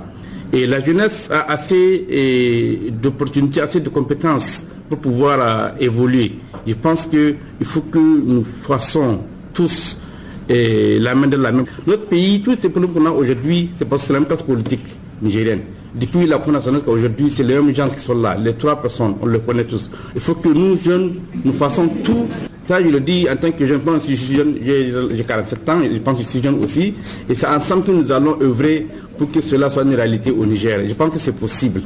Et 0.53 0.67
la 0.67 0.83
jeunesse 0.83 1.29
a 1.31 1.53
assez 1.53 2.91
d'opportunités, 2.91 3.61
assez 3.61 3.81
de 3.81 3.89
compétences 3.89 4.67
pour 4.89 4.99
pouvoir 4.99 5.39
euh, 5.41 5.69
évoluer. 5.81 6.33
Je 6.67 6.75
pense 6.75 7.07
qu'il 7.07 7.37
faut 7.63 7.83
que 7.83 7.99
nous 7.99 8.43
fassions 8.45 9.23
tous 9.55 9.97
la 10.49 11.15
main 11.15 11.29
de 11.29 11.37
la 11.37 11.53
main. 11.53 11.65
Notre 11.87 12.07
pays, 12.07 12.41
tous 12.43 12.57
ces 12.61 12.71
problèmes 12.71 12.93
qu'on 12.93 13.07
a 13.07 13.11
aujourd'hui, 13.11 13.71
c'est 13.79 13.89
parce 13.89 14.03
que 14.03 14.09
c'est 14.09 14.13
la 14.13 14.19
même 14.19 14.27
classe 14.27 14.43
politique 14.43 14.83
nigérienne. 15.23 15.61
Depuis 15.94 16.26
la 16.26 16.38
fondation 16.38 16.72
aujourd'hui, 16.87 17.29
c'est 17.29 17.42
les 17.42 17.55
mêmes 17.55 17.74
gens 17.74 17.88
qui 17.88 17.98
sont 17.98 18.14
là, 18.14 18.37
les 18.37 18.55
trois 18.55 18.81
personnes, 18.81 19.14
on 19.20 19.26
les 19.26 19.40
connaît 19.40 19.64
tous. 19.64 19.90
Il 20.14 20.20
faut 20.20 20.35
que 20.35 20.48
nous, 20.48 20.76
jeunes, 20.76 21.14
nous 21.44 21.53
fassons 21.53 21.88
tout. 22.05 22.29
Ça, 22.66 22.81
je 22.81 22.88
le 22.88 23.00
dis 23.00 23.26
en 23.29 23.37
tant 23.37 23.50
que 23.50 23.66
jeune, 23.66 23.81
je 23.94 24.14
suis 24.14 24.35
jeune, 24.37 24.57
j'ai 24.62 25.24
47 25.26 25.68
ans, 25.68 25.79
je 25.92 25.98
pense 25.98 26.18
que 26.18 26.22
je 26.22 26.29
suis 26.29 26.42
jeune 26.42 26.62
aussi. 26.62 26.94
Et 27.29 27.35
c'est 27.35 27.48
ensemble 27.48 27.83
que 27.85 27.90
nous 27.90 28.12
allons 28.12 28.40
œuvrer 28.40 28.87
pour 29.18 29.33
que 29.33 29.40
cela 29.40 29.68
soit 29.68 29.83
une 29.83 29.94
réalité 29.96 30.31
au 30.31 30.46
Niger. 30.46 30.81
Je 30.87 30.94
pense 30.94 31.11
que 31.12 31.18
c'est 31.18 31.33
possible. 31.35 31.83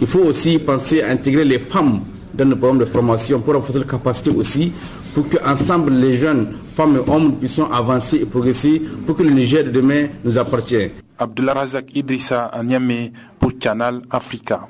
Il 0.00 0.06
faut 0.06 0.20
aussi 0.20 0.58
penser 0.58 1.02
à 1.02 1.10
intégrer 1.10 1.44
les 1.44 1.58
femmes 1.58 2.00
dans 2.34 2.44
nos 2.44 2.56
programmes 2.56 2.78
de 2.78 2.84
formation 2.84 3.40
pour 3.40 3.54
renforcer 3.54 3.78
la 3.78 3.84
capacité 3.84 4.30
aussi, 4.34 4.72
pour 5.14 5.28
qu'ensemble 5.28 5.92
les 5.92 6.16
jeunes, 6.16 6.54
femmes 6.74 6.96
et 7.06 7.10
hommes 7.10 7.36
puissent 7.36 7.60
avancer 7.72 8.16
et 8.16 8.26
progresser 8.26 8.80
pour 9.06 9.16
que 9.16 9.22
le 9.22 9.30
Niger 9.30 9.64
de 9.64 9.70
demain 9.70 10.06
nous 10.24 10.38
appartienne. 10.38 10.90
Abdullah 11.18 11.54
Razak 11.54 11.94
Idrissa 11.94 12.46
à 12.46 12.62
Niamey 12.62 13.12
pour 13.38 13.56
Canal 13.58 14.02
Africa. 14.10 14.68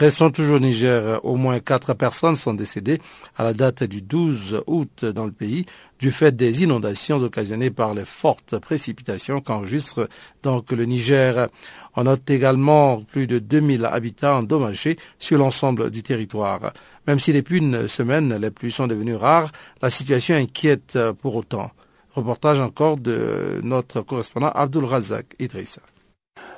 Restons 0.00 0.30
toujours 0.30 0.56
au 0.56 0.60
Niger. 0.60 1.22
Au 1.26 1.36
moins 1.36 1.60
quatre 1.60 1.92
personnes 1.92 2.34
sont 2.34 2.54
décédées 2.54 3.02
à 3.36 3.44
la 3.44 3.52
date 3.52 3.84
du 3.84 4.00
12 4.00 4.62
août 4.66 5.04
dans 5.04 5.26
le 5.26 5.30
pays 5.30 5.66
du 5.98 6.10
fait 6.10 6.34
des 6.34 6.62
inondations 6.62 7.18
occasionnées 7.18 7.70
par 7.70 7.92
les 7.92 8.06
fortes 8.06 8.58
précipitations 8.60 9.42
qu'enregistre 9.42 10.08
donc 10.42 10.72
le 10.72 10.86
Niger. 10.86 11.48
On 11.96 12.04
note 12.04 12.30
également 12.30 13.02
plus 13.02 13.26
de 13.26 13.38
2000 13.38 13.84
habitants 13.84 14.38
endommagés 14.38 14.96
sur 15.18 15.36
l'ensemble 15.36 15.90
du 15.90 16.02
territoire. 16.02 16.72
Même 17.06 17.18
si 17.18 17.34
depuis 17.34 17.58
une 17.58 17.86
semaine, 17.86 18.34
les 18.40 18.50
pluies 18.50 18.72
sont 18.72 18.86
devenues 18.86 19.16
rares, 19.16 19.52
la 19.82 19.90
situation 19.90 20.34
inquiète 20.34 20.98
pour 21.20 21.36
autant. 21.36 21.72
Reportage 22.14 22.58
encore 22.58 22.96
de 22.96 23.60
notre 23.62 24.00
correspondant 24.00 24.48
Abdul 24.54 24.86
Razak 24.86 25.26
Idrissa. 25.38 25.82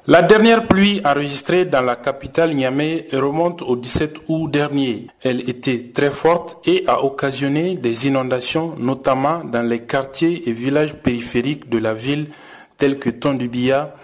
La 0.09 0.21
dernière 0.21 0.67
pluie 0.67 1.01
enregistrée 1.05 1.65
dans 1.65 1.81
la 1.81 1.95
capitale 1.95 2.55
Niamey 2.57 3.07
remonte 3.13 3.63
au 3.63 3.77
17 3.77 4.23
août 4.27 4.49
dernier. 4.51 5.07
Elle 5.23 5.49
était 5.49 5.93
très 5.95 6.11
forte 6.11 6.59
et 6.67 6.83
a 6.89 7.05
occasionné 7.05 7.77
des 7.77 8.09
inondations, 8.09 8.75
notamment 8.79 9.45
dans 9.45 9.63
les 9.63 9.79
quartiers 9.85 10.49
et 10.49 10.53
villages 10.53 10.95
périphériques 10.97 11.69
de 11.69 11.79
la 11.79 11.95
ville 11.95 12.31
tels 12.79 12.99
que 12.99 13.11
Tondubia, 13.11 13.95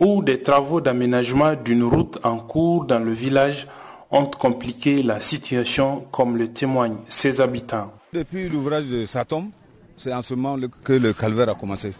où 0.00 0.22
des 0.22 0.40
travaux 0.40 0.80
d'aménagement 0.80 1.52
d'une 1.54 1.84
route 1.84 2.18
en 2.24 2.38
cours 2.38 2.86
dans 2.86 3.00
le 3.00 3.12
village 3.12 3.66
ont 4.10 4.24
compliqué 4.24 5.02
la 5.02 5.20
situation, 5.20 6.06
comme 6.10 6.38
le 6.38 6.48
témoignent 6.48 6.96
ses 7.10 7.42
habitants. 7.42 7.92
Depuis 8.14 8.48
l'ouvrage 8.48 8.86
de 8.86 9.04
Satom, 9.04 9.50
c'est 9.98 10.14
en 10.14 10.22
ce 10.22 10.32
moment 10.32 10.56
que 10.82 10.94
le 10.94 11.12
calvaire 11.12 11.50
a 11.50 11.54
commencé. 11.54 11.92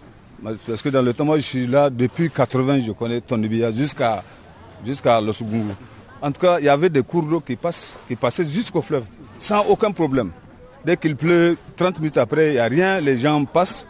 Parce 0.66 0.83
que 0.83 0.88
dans 0.88 1.02
le 1.02 1.12
temps, 1.12 1.24
moi 1.24 1.37
je 1.37 1.42
suis 1.42 1.66
là 1.66 1.88
depuis 1.88 2.31
80, 2.31 2.81
je 2.81 2.92
connais 2.92 3.20
Tonibia 3.20 3.70
jusqu'à 3.70 4.22
jusqu'à 4.85 5.20
Losugungu. 5.20 5.74
En 6.20 6.31
tout 6.31 6.40
cas, 6.40 6.59
il 6.59 6.64
y 6.66 6.68
avait 6.68 6.88
des 6.88 7.02
cours 7.02 7.22
d'eau 7.22 7.40
qui, 7.40 7.57
passent, 7.57 7.96
qui 8.09 8.16
passaient 8.16 8.44
jusqu'au 8.44 8.83
fleuve, 8.83 9.05
sans 9.38 9.64
aucun 9.66 9.90
problème. 9.90 10.31
Dès 10.85 10.96
qu'il 10.96 11.16
pleut, 11.16 11.57
30 11.76 11.98
minutes 11.98 12.18
après, 12.18 12.48
il 12.48 12.52
n'y 12.52 12.59
a 12.59 12.64
rien, 12.64 13.00
les 13.00 13.18
gens 13.18 13.44
passent, 13.44 13.87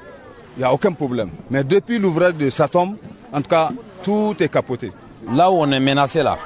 il 0.56 0.60
n'y 0.60 0.64
a 0.64 0.72
aucun 0.72 0.92
problème. 0.92 1.30
Mais 1.50 1.64
depuis 1.64 1.98
l'ouvrage 1.98 2.34
de 2.34 2.50
Satom, 2.50 2.96
en 3.32 3.40
tout 3.40 3.48
cas, 3.48 3.70
tout 4.02 4.34
est 4.40 4.48
capoté. 4.48 4.92
Là 5.32 5.50
où 5.50 5.54
on 5.54 5.70
est 5.70 5.80
menacé 5.80 6.22
là, 6.22 6.36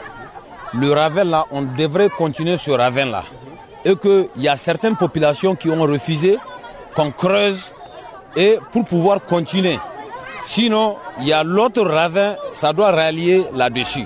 le 0.75 0.93
Ravel 0.93 1.29
là, 1.29 1.45
on 1.51 1.63
devrait 1.63 2.11
continuer 2.11 2.57
ce 2.57 2.71
Ravel 2.71 3.11
là. 3.11 3.25
Et 3.85 3.97
qu'il 3.97 4.29
y 4.39 4.49
a 4.49 4.57
certaines 4.57 4.97
populations 4.97 5.55
qui 5.55 5.71
ont 5.71 5.83
refusé 5.83 6.37
qu'on 6.95 7.13
creuse 7.13 7.73
et 8.37 8.59
pour 8.73 8.85
pouvoir 8.85 9.25
continuer. 9.25 9.79
Sinon, 10.47 10.97
il 11.21 11.27
y 11.27 11.33
a 11.33 11.43
l'autre 11.43 11.83
ravin, 11.83 12.37
ça 12.53 12.73
doit 12.73 12.93
rallier 12.93 13.45
là-dessus. 13.53 14.05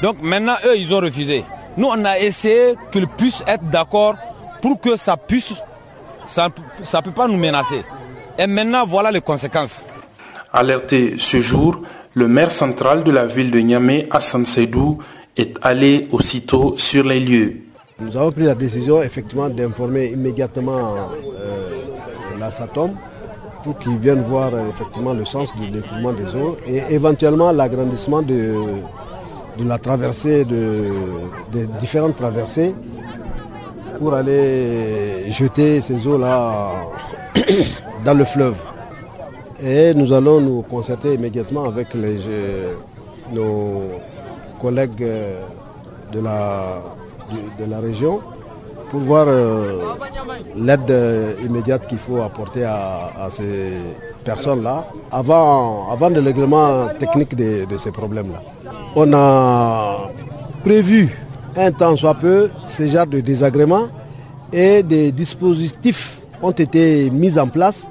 Donc 0.00 0.16
maintenant, 0.22 0.54
eux, 0.64 0.76
ils 0.78 0.94
ont 0.94 1.00
refusé. 1.00 1.44
Nous, 1.76 1.88
on 1.88 2.04
a 2.04 2.18
essayé 2.20 2.74
qu'ils 2.92 3.08
puissent 3.08 3.42
être 3.48 3.68
d'accord 3.68 4.14
pour 4.62 4.80
que 4.80 4.94
ça 4.96 5.16
puisse, 5.16 5.52
ça 6.26 6.48
ne 6.48 7.00
peut 7.02 7.10
pas 7.10 7.26
nous 7.26 7.36
menacer. 7.36 7.82
Et 8.38 8.46
maintenant, 8.46 8.86
voilà 8.86 9.10
les 9.10 9.20
conséquences. 9.20 9.86
Alerté 10.52 11.16
ce 11.18 11.40
jour, 11.40 11.82
le 12.14 12.28
maire 12.28 12.50
central 12.52 13.02
de 13.02 13.10
la 13.10 13.26
ville 13.26 13.50
de 13.50 13.58
Niamey, 13.58 14.06
Hassan 14.12 14.46
Seydou, 14.46 14.98
est 15.36 15.58
allé 15.62 16.06
aussitôt 16.12 16.74
sur 16.78 17.04
les 17.04 17.18
lieux. 17.20 17.56
Nous 17.98 18.16
avons 18.16 18.30
pris 18.30 18.44
la 18.44 18.54
décision 18.54 19.02
effectivement 19.02 19.48
d'informer 19.48 20.06
immédiatement 20.06 20.94
euh, 21.40 21.70
la 22.38 22.50
SATOM 22.52 22.92
pour 23.66 23.76
qu'ils 23.78 23.98
viennent 23.98 24.22
voir 24.22 24.50
euh, 24.54 24.70
effectivement 24.70 25.12
le 25.12 25.24
sens 25.24 25.52
du 25.56 25.66
découlement 25.70 26.12
des 26.12 26.36
eaux 26.36 26.56
et 26.68 26.82
éventuellement 26.94 27.50
l'agrandissement 27.50 28.22
de, 28.22 28.54
la 29.58 29.76
traversée, 29.78 30.44
de, 30.44 30.84
des 31.52 31.66
différentes 31.80 32.14
traversées 32.16 32.76
pour 33.98 34.14
aller 34.14 35.32
jeter 35.32 35.80
ces 35.80 36.06
eaux-là 36.06 36.74
dans 38.04 38.14
le 38.14 38.24
fleuve. 38.24 38.54
Et 39.60 39.94
nous 39.94 40.12
allons 40.12 40.40
nous 40.40 40.62
concerter 40.62 41.14
immédiatement 41.14 41.64
avec 41.64 41.92
les, 41.94 42.18
nos 43.32 43.82
collègues 44.60 45.02
euh, 45.02 45.40
de, 46.12 46.20
la 46.20 47.80
région 47.80 48.20
pour 48.90 49.00
voir 49.00 49.26
euh, 49.28 49.80
l'aide 50.54 50.90
euh, 50.90 51.34
immédiate 51.44 51.86
qu'il 51.88 51.98
faut 51.98 52.22
apporter 52.22 52.64
à, 52.64 53.28
ces 53.30 53.72
personnes-là 54.24 54.86
avant, 55.10 55.90
avant 55.90 56.08
le 56.08 56.20
règlement 56.20 56.88
technique 56.98 57.34
de, 57.34 57.64
de 57.64 57.76
ces 57.78 57.90
problèmes-là. 57.90 58.42
On 58.94 59.12
a 59.12 60.10
prévu 60.64 61.16
un 61.56 61.72
temps 61.72 61.96
soit 61.96 62.14
peu 62.14 62.50
ce 62.66 62.86
genre 62.86 63.06
de 63.06 63.20
désagréments 63.20 63.88
et 64.52 64.82
des 64.82 65.12
dispositifs 65.12 66.20
ont 66.42 66.50
été 66.52 67.10
mis 67.10 67.38
en 67.38 67.48
place 67.48 67.86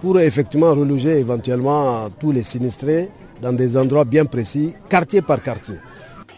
pour 0.00 0.18
effectivement 0.20 0.70
reloger 0.74 1.18
éventuellement 1.18 2.08
tous 2.18 2.32
les 2.32 2.42
sinistrés 2.42 3.10
dans 3.42 3.52
des 3.52 3.76
endroits 3.76 4.04
bien 4.04 4.24
précis, 4.24 4.72
quartier 4.88 5.22
par 5.22 5.42
quartier. 5.42 5.76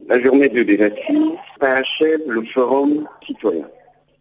La 0.07 0.21
journée 0.21 0.49
de 0.49 0.63
assises 0.83 1.39
achève 1.61 2.21
le 2.29 2.43
Forum 2.45 3.07
citoyen 3.25 3.67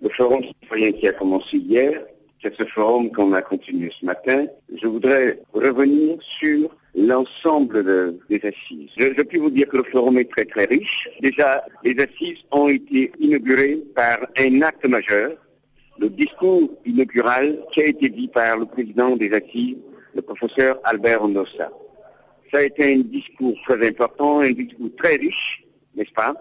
le 0.01 0.09
forum 0.09 0.43
citoyen 0.43 0.91
qui 0.91 1.07
a 1.07 1.13
commencé 1.13 1.57
hier, 1.57 2.03
c'est 2.41 2.55
ce 2.55 2.65
forum 2.65 3.11
qu'on 3.11 3.33
a 3.33 3.41
continué 3.41 3.91
ce 3.99 4.05
matin. 4.05 4.45
Je 4.75 4.87
voudrais 4.87 5.39
revenir 5.53 6.17
sur 6.21 6.69
l'ensemble 6.97 7.83
des 8.27 8.41
assises. 8.43 8.89
Je, 8.97 9.13
je 9.15 9.21
puis 9.21 9.38
vous 9.38 9.51
dire 9.51 9.67
que 9.67 9.77
le 9.77 9.83
forum 9.83 10.17
est 10.17 10.29
très 10.29 10.45
très 10.45 10.65
riche. 10.65 11.07
Déjà, 11.21 11.63
les 11.83 11.95
assises 11.99 12.39
ont 12.51 12.67
été 12.67 13.12
inaugurées 13.19 13.83
par 13.95 14.27
un 14.38 14.62
acte 14.63 14.86
majeur, 14.88 15.31
le 15.99 16.10
discours 16.10 16.69
inaugural 16.86 17.60
qui 17.71 17.81
a 17.81 17.86
été 17.86 18.10
dit 18.10 18.27
par 18.27 18.57
le 18.57 18.65
président 18.65 19.15
des 19.15 19.31
assises, 19.31 19.77
le 20.15 20.21
professeur 20.23 20.79
Albert 20.83 21.21
Ondossa. 21.23 21.71
Ça 22.51 22.57
a 22.57 22.63
été 22.63 22.93
un 22.93 22.99
discours 22.99 23.55
très 23.65 23.88
important, 23.88 24.39
un 24.39 24.51
discours 24.51 24.89
très 24.97 25.17
riche, 25.17 25.63
n'est-ce 25.95 26.13
pas, 26.13 26.33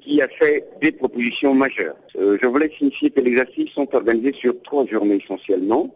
qui 0.00 0.22
a 0.22 0.28
fait 0.28 0.66
des 0.80 0.92
propositions 0.92 1.52
majeures. 1.52 1.96
Euh, 2.16 2.38
je 2.40 2.46
voulais 2.46 2.70
signifier 2.70 3.10
que 3.10 3.20
les 3.20 3.38
assises 3.38 3.68
sont 3.70 3.88
organisées 3.94 4.32
sur 4.34 4.60
trois 4.62 4.86
journées 4.86 5.20
essentiellement. 5.22 5.94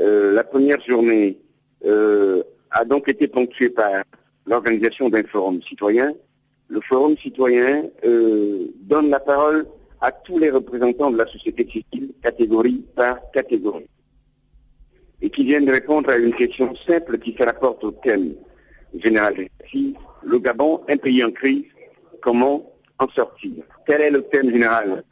Euh, 0.00 0.32
la 0.32 0.44
première 0.44 0.80
journée 0.80 1.38
euh, 1.84 2.42
a 2.72 2.84
donc 2.84 3.08
été 3.08 3.28
ponctuée 3.28 3.70
par 3.70 4.04
l'organisation 4.46 5.08
d'un 5.08 5.24
forum 5.24 5.62
citoyen. 5.62 6.14
Le 6.68 6.80
forum 6.80 7.16
citoyen 7.18 7.84
donne 8.02 9.10
la 9.10 9.20
parole 9.20 9.66
à 10.00 10.10
tous 10.10 10.38
les 10.38 10.50
représentants 10.50 11.10
de 11.10 11.18
la 11.18 11.26
société 11.26 11.64
civile, 11.64 12.12
catégorie 12.22 12.84
par 12.96 13.18
catégorie, 13.30 13.86
et 15.20 15.30
qui 15.30 15.44
viennent 15.44 15.70
répondre 15.70 16.10
à 16.10 16.16
une 16.16 16.34
question 16.34 16.74
simple 16.86 17.18
qui 17.18 17.34
se 17.38 17.42
rapporte 17.44 17.84
au 17.84 17.92
thème 17.92 18.34
général 18.94 19.34
des 19.34 19.50
assises, 19.64 19.94
le 20.24 20.38
Gabon, 20.38 20.80
un 20.88 20.96
pays 20.96 21.22
en 21.22 21.30
crise, 21.30 21.64
comment 22.20 22.72
en 22.98 23.08
sortir? 23.08 23.64
Quel 23.86 24.00
est 24.00 24.10
le 24.10 24.22
thème 24.22 24.50
général 24.50 25.04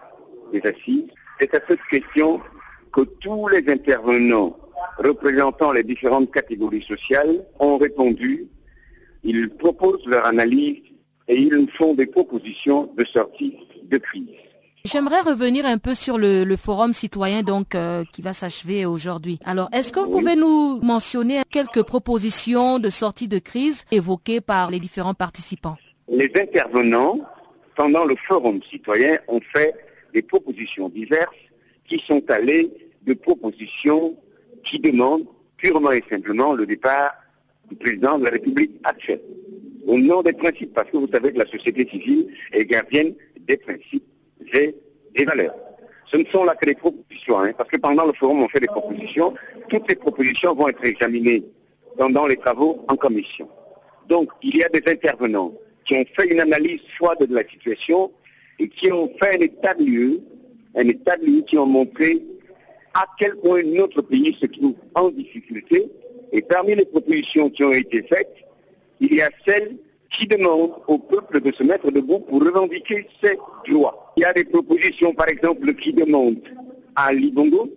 des 0.53 0.61
assises 0.63 1.07
C'est 1.39 1.55
à 1.55 1.61
cette 1.69 1.83
question 1.91 2.41
que 2.93 3.03
tous 3.03 3.49
les 3.49 3.69
intervenants 3.71 4.57
représentant 4.99 5.73
les 5.73 5.83
différentes 5.83 6.33
catégories 6.33 6.83
sociales 6.83 7.45
ont 7.59 7.79
répondu. 7.79 8.47
Ils 9.25 9.51
proposent 9.51 10.07
leur 10.07 10.27
analyse 10.27 10.79
et 11.29 11.39
ils 11.41 11.69
font 11.73 11.95
des 11.95 12.07
propositions 12.07 12.93
de 12.97 13.05
sortie 13.05 13.55
de 13.85 13.99
crise. 13.99 14.29
J'aimerais 14.85 15.21
revenir 15.21 15.67
un 15.67 15.77
peu 15.77 15.95
sur 15.95 16.17
le, 16.17 16.57
forum 16.57 16.93
citoyen 16.95 17.43
donc 17.43 17.75
euh, 17.75 18.03
qui 18.13 18.23
va 18.23 18.33
s'achever 18.33 18.87
aujourd'hui. 18.87 19.39
Alors, 19.45 19.69
est-ce 19.73 19.93
que 19.93 20.01
vous 20.01 20.11
pouvez 20.11 20.37
nous 20.37 20.81
mentionner 20.81 21.43
quelques 21.51 21.83
propositions 21.83 22.79
de 22.79 22.89
sortie 22.89 23.29
de 23.29 23.39
crise 23.39 23.85
évoquées 23.91 24.41
par 24.41 24.71
les 24.71 24.81
différents 24.81 25.15
participants? 25.15 25.77
Les 26.09 26.31
intervenants 26.35 27.19
pendant 27.77 28.05
le 28.05 28.17
forum 28.17 28.61
citoyen 28.71 29.19
ont 29.29 29.41
fait 29.53 29.75
des 30.15 30.23
propositions 30.23 30.89
diverses 30.89 31.29
qui 31.87 31.99
sont 31.99 32.23
allées 32.31 32.71
de 33.03 33.15
propositions 33.15 34.17
qui 34.65 34.79
demandent 34.79 35.27
purement 35.57 35.93
et 35.93 36.03
simplement 36.09 36.55
le 36.55 36.67
départ 36.67 37.15
du 37.69 37.77
président 37.77 38.19
de 38.19 38.25
la 38.25 38.31
République 38.31 38.73
actuelle. 38.85 39.21
Au 39.87 39.99
nom 39.99 40.23
des 40.23 40.33
principes, 40.33 40.75
parce 40.75 40.91
que 40.91 40.97
vous 40.97 41.09
savez 41.09 41.33
que 41.33 41.39
la 41.39 41.47
société 41.47 41.87
civile 41.89 42.29
est 42.53 42.65
gardienne 42.65 43.15
des 43.47 43.57
principes 43.57 44.05
et 44.53 44.75
des 45.17 45.25
valeurs. 45.25 45.55
Ce 46.11 46.17
ne 46.17 46.25
sont 46.27 46.45
là 46.45 46.55
que 46.55 46.67
des 46.67 46.75
propositions, 46.75 47.41
hein, 47.41 47.53
parce 47.57 47.71
que 47.71 47.77
pendant 47.77 48.05
le 48.05 48.13
forum, 48.13 48.43
on 48.43 48.49
fait 48.49 48.61
des 48.61 48.67
propositions. 48.67 49.33
Toutes 49.69 49.89
ces 49.89 49.95
propositions 49.95 50.55
vont 50.55 50.69
être 50.69 50.85
examinées 50.85 51.45
pendant 51.97 52.27
les 52.27 52.37
travaux 52.37 52.85
en 52.89 52.97
commission. 52.97 53.49
Donc, 54.09 54.31
il 54.43 54.57
y 54.57 54.65
a 54.65 54.69
des 54.69 54.83
intervenants 54.91 55.53
qui 55.85 55.95
ont 55.95 56.05
fait 56.15 56.31
une 56.33 56.41
analyse 56.41 56.81
froide 56.97 57.19
de 57.21 57.35
la 57.35 57.47
situation 57.49 58.11
et 58.59 58.69
qui 58.69 58.91
ont 58.93 59.11
fait 59.21 59.37
un 59.37 59.41
état 59.41 59.75
de 59.75 59.85
lieu, 59.85 60.21
un 60.75 60.89
état 60.89 61.17
de 61.17 61.27
lieu 61.27 61.43
qui 61.43 61.57
ont 61.59 61.67
montré 61.67 62.23
à 62.95 63.07
quel 63.19 63.37
point 63.37 63.63
notre 63.63 64.03
pays 64.03 64.37
se 64.41 64.47
trouve 64.47 64.75
en 64.95 65.11
difficulté. 65.11 65.91
Et 66.33 66.43
parmi 66.43 66.75
les 66.75 66.85
propositions 66.85 67.51
qui 67.51 67.65
ont 67.65 67.73
été 67.73 68.03
faites, 68.03 68.35
il 69.01 69.15
y 69.15 69.23
a 69.23 69.31
celles 69.47 69.77
qui 70.11 70.27
demande 70.27 70.73
au 70.89 70.99
peuple 70.99 71.41
de 71.41 71.53
se 71.53 71.63
mettre 71.63 71.91
debout 71.91 72.21
pour 72.21 72.43
revendiquer 72.43 73.07
ses 73.23 73.39
droits. 73.69 74.13
Il 74.17 74.23
y 74.23 74.25
a 74.25 74.33
des 74.33 74.45
propositions, 74.45 75.15
par 75.15 75.29
exemple, 75.29 75.73
qui 75.75 75.93
demandent 75.93 76.43
à 76.97 77.13
Libongo 77.13 77.71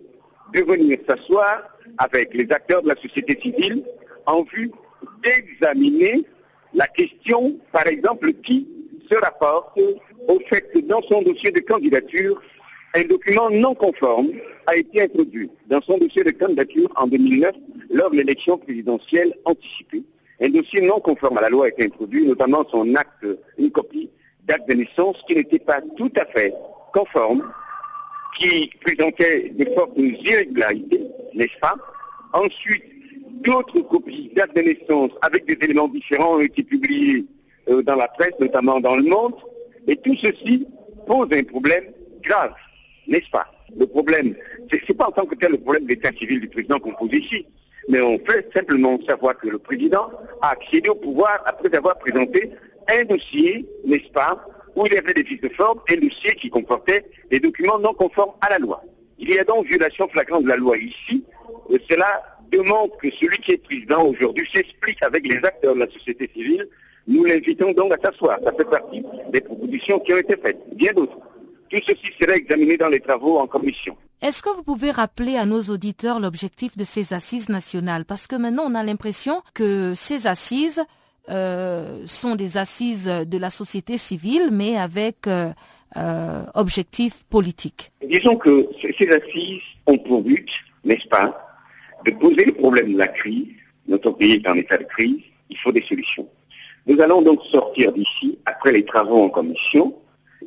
de 0.52 0.60
venir 0.60 0.98
s'asseoir 1.08 1.62
avec 1.98 2.34
les 2.34 2.50
acteurs 2.50 2.82
de 2.82 2.88
la 2.88 2.96
société 2.96 3.38
civile 3.40 3.84
en 4.26 4.42
vue 4.42 4.70
d'examiner 5.22 6.24
la 6.74 6.86
question, 6.88 7.56
par 7.72 7.86
exemple, 7.86 8.32
qui 8.34 8.68
se 9.10 9.16
rapporte 9.16 9.78
au 10.28 10.40
fait 10.48 10.62
que 10.72 10.80
dans 10.80 11.02
son 11.02 11.22
dossier 11.22 11.52
de 11.52 11.60
candidature, 11.60 12.40
un 12.94 13.04
document 13.04 13.50
non 13.50 13.74
conforme 13.74 14.28
a 14.66 14.76
été 14.76 15.02
introduit 15.02 15.50
dans 15.66 15.80
son 15.82 15.98
dossier 15.98 16.22
de 16.22 16.30
candidature 16.30 16.90
en 16.96 17.06
2009 17.06 17.52
lors 17.90 18.10
de 18.10 18.16
l'élection 18.16 18.56
présidentielle 18.56 19.34
anticipée. 19.44 20.04
Un 20.40 20.48
dossier 20.48 20.80
non 20.80 21.00
conforme 21.00 21.38
à 21.38 21.42
la 21.42 21.48
loi 21.48 21.66
a 21.66 21.68
été 21.68 21.84
introduit, 21.84 22.26
notamment 22.26 22.64
son 22.70 22.94
acte, 22.94 23.26
une 23.58 23.70
copie 23.70 24.10
d'acte 24.46 24.68
de 24.68 24.74
naissance 24.74 25.16
qui 25.26 25.34
n'était 25.34 25.58
pas 25.58 25.80
tout 25.96 26.12
à 26.16 26.24
fait 26.26 26.54
conforme, 26.92 27.42
qui 28.38 28.70
présentait 28.80 29.50
des 29.50 29.66
fortes 29.74 29.96
irrégularités, 29.96 31.02
n'est-ce 31.34 31.58
pas? 31.60 31.74
Ensuite, 32.32 32.84
d'autres 33.42 33.80
copies 33.80 34.30
d'actes 34.34 34.56
de 34.56 34.62
naissance 34.62 35.10
avec 35.22 35.46
des 35.46 35.58
éléments 35.64 35.88
différents 35.88 36.36
ont 36.36 36.40
été 36.40 36.62
publiés 36.62 37.24
euh, 37.68 37.82
dans 37.82 37.96
la 37.96 38.08
presse, 38.08 38.34
notamment 38.40 38.80
dans 38.80 38.96
le 38.96 39.04
monde, 39.04 39.34
et 39.86 39.96
tout 39.96 40.14
ceci 40.16 40.66
pose 41.06 41.28
un 41.32 41.42
problème 41.42 41.84
grave, 42.22 42.54
n'est-ce 43.08 43.30
pas? 43.30 43.46
Le 43.76 43.86
problème, 43.86 44.34
ce 44.70 44.76
n'est 44.76 44.94
pas 44.96 45.08
en 45.08 45.12
tant 45.12 45.26
que 45.26 45.34
tel 45.34 45.52
le 45.52 45.58
problème 45.58 45.86
d'état 45.86 46.12
civil 46.12 46.40
du 46.40 46.48
président 46.48 46.78
qu'on 46.78 46.92
pose 46.92 47.12
ici, 47.12 47.46
mais 47.88 48.00
on 48.00 48.18
fait 48.18 48.48
simplement 48.54 48.98
savoir 49.06 49.36
que 49.38 49.48
le 49.48 49.58
président 49.58 50.10
a 50.42 50.50
accédé 50.50 50.88
au 50.90 50.94
pouvoir 50.94 51.42
après 51.46 51.74
avoir 51.74 51.98
présenté 51.98 52.50
un 52.88 53.04
dossier, 53.04 53.66
n'est-ce 53.84 54.10
pas, 54.12 54.46
où 54.76 54.86
il 54.86 54.92
y 54.92 54.98
avait 54.98 55.14
des 55.14 55.24
fiches 55.24 55.40
de 55.40 55.48
forme, 55.48 55.80
un 55.90 55.96
dossier 55.96 56.34
qui 56.34 56.50
comportait 56.50 57.04
des 57.30 57.40
documents 57.40 57.78
non 57.78 57.94
conformes 57.94 58.32
à 58.40 58.50
la 58.50 58.58
loi. 58.58 58.82
Il 59.18 59.30
y 59.30 59.38
a 59.38 59.44
donc 59.44 59.66
violation 59.66 60.08
flagrante 60.08 60.44
de 60.44 60.48
la 60.48 60.56
loi 60.56 60.76
ici. 60.76 61.24
Et 61.70 61.80
cela 61.88 62.22
demande 62.50 62.90
que 63.00 63.10
celui 63.10 63.38
qui 63.38 63.52
est 63.52 63.58
président 63.58 64.04
aujourd'hui 64.04 64.48
s'explique 64.52 65.02
avec 65.02 65.26
les 65.26 65.36
acteurs 65.36 65.74
de 65.74 65.80
la 65.80 65.90
société 65.90 66.28
civile. 66.34 66.68
Nous 67.06 67.24
l'invitons 67.24 67.72
donc 67.72 67.92
à 67.92 67.98
s'asseoir. 68.02 68.38
Ça 68.42 68.52
fait 68.52 68.64
partie 68.64 69.04
des 69.30 69.40
propositions 69.40 70.00
qui 70.00 70.12
ont 70.12 70.18
été 70.18 70.36
faites. 70.36 70.58
Bien 70.74 70.92
d'autres. 70.92 71.18
Tout 71.74 71.80
ceci 71.86 72.12
sera 72.20 72.36
examiné 72.36 72.76
dans 72.76 72.88
les 72.88 73.00
travaux 73.00 73.38
en 73.38 73.48
commission. 73.48 73.96
Est-ce 74.22 74.42
que 74.42 74.54
vous 74.54 74.62
pouvez 74.62 74.92
rappeler 74.92 75.36
à 75.36 75.44
nos 75.44 75.60
auditeurs 75.60 76.20
l'objectif 76.20 76.76
de 76.76 76.84
ces 76.84 77.12
assises 77.12 77.48
nationales? 77.48 78.04
Parce 78.04 78.28
que 78.28 78.36
maintenant, 78.36 78.62
on 78.66 78.76
a 78.76 78.84
l'impression 78.84 79.42
que 79.54 79.92
ces 79.94 80.28
assises 80.28 80.84
euh, 81.30 82.02
sont 82.06 82.36
des 82.36 82.58
assises 82.58 83.06
de 83.06 83.38
la 83.38 83.50
société 83.50 83.98
civile, 83.98 84.50
mais 84.52 84.76
avec 84.76 85.26
euh, 85.26 85.50
euh, 85.96 86.44
objectif 86.54 87.24
politique. 87.24 87.90
Disons 88.08 88.36
que 88.36 88.68
ces 88.96 89.10
assises 89.10 89.62
ont 89.86 89.98
pour 89.98 90.22
but, 90.22 90.48
n'est-ce 90.84 91.08
pas, 91.08 91.58
de 92.04 92.12
poser 92.12 92.44
le 92.44 92.52
problème 92.52 92.92
de 92.92 92.98
la 92.98 93.08
crise. 93.08 93.48
Notre 93.88 94.12
pays 94.12 94.34
est 94.34 94.48
en 94.48 94.54
état 94.54 94.78
de 94.78 94.84
crise, 94.84 95.20
il 95.50 95.58
faut 95.58 95.72
des 95.72 95.82
solutions. 95.82 96.28
Nous 96.86 97.00
allons 97.00 97.20
donc 97.20 97.42
sortir 97.50 97.92
d'ici, 97.92 98.38
après 98.46 98.70
les 98.70 98.84
travaux 98.84 99.24
en 99.24 99.28
commission, 99.28 99.94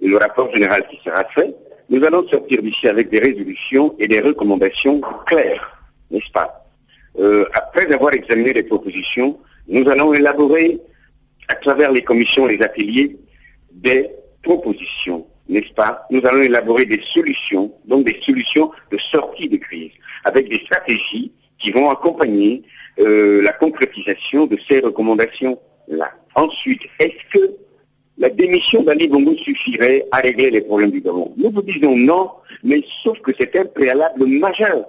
le 0.01 0.17
rapport 0.17 0.51
général 0.53 0.85
qui 0.89 0.99
sera 1.03 1.23
fait, 1.25 1.53
nous 1.89 2.03
allons 2.03 2.27
sortir 2.27 2.61
d'ici 2.61 2.87
avec 2.87 3.09
des 3.09 3.19
résolutions 3.19 3.95
et 3.99 4.07
des 4.07 4.19
recommandations 4.19 5.01
claires, 5.25 5.81
n'est-ce 6.11 6.31
pas? 6.31 6.65
Euh, 7.19 7.45
Après 7.53 7.91
avoir 7.93 8.13
examiné 8.13 8.53
les 8.53 8.63
propositions, 8.63 9.39
nous 9.67 9.87
allons 9.89 10.13
élaborer, 10.13 10.79
à 11.47 11.55
travers 11.55 11.91
les 11.91 12.03
commissions 12.03 12.47
et 12.47 12.57
les 12.57 12.63
ateliers, 12.63 13.17
des 13.71 14.09
propositions, 14.43 15.25
n'est-ce 15.47 15.73
pas? 15.73 16.05
Nous 16.11 16.25
allons 16.25 16.41
élaborer 16.41 16.85
des 16.85 17.01
solutions, 17.01 17.73
donc 17.85 18.05
des 18.05 18.19
solutions 18.21 18.71
de 18.91 18.97
sortie 18.97 19.47
de 19.47 19.57
crise, 19.57 19.91
avec 20.25 20.49
des 20.49 20.59
stratégies 20.59 21.31
qui 21.57 21.71
vont 21.71 21.89
accompagner 21.89 22.63
euh, 22.99 23.41
la 23.41 23.53
concrétisation 23.53 24.45
de 24.45 24.57
ces 24.67 24.79
recommandations-là. 24.81 26.11
Ensuite, 26.35 26.81
est-ce 26.99 27.23
que 27.31 27.55
la 28.17 28.29
démission 28.29 28.83
d'Ali 28.83 29.07
Bongo 29.07 29.35
suffirait 29.37 30.05
à 30.11 30.17
régler 30.17 30.49
les 30.51 30.61
problèmes 30.61 30.91
du 30.91 31.01
Gabon. 31.01 31.33
Nous 31.37 31.51
vous 31.51 31.61
disons 31.61 31.95
non, 31.95 32.31
mais 32.63 32.83
sauf 33.03 33.19
que 33.19 33.31
c'est 33.37 33.55
un 33.55 33.65
préalable 33.65 34.25
majeur. 34.25 34.85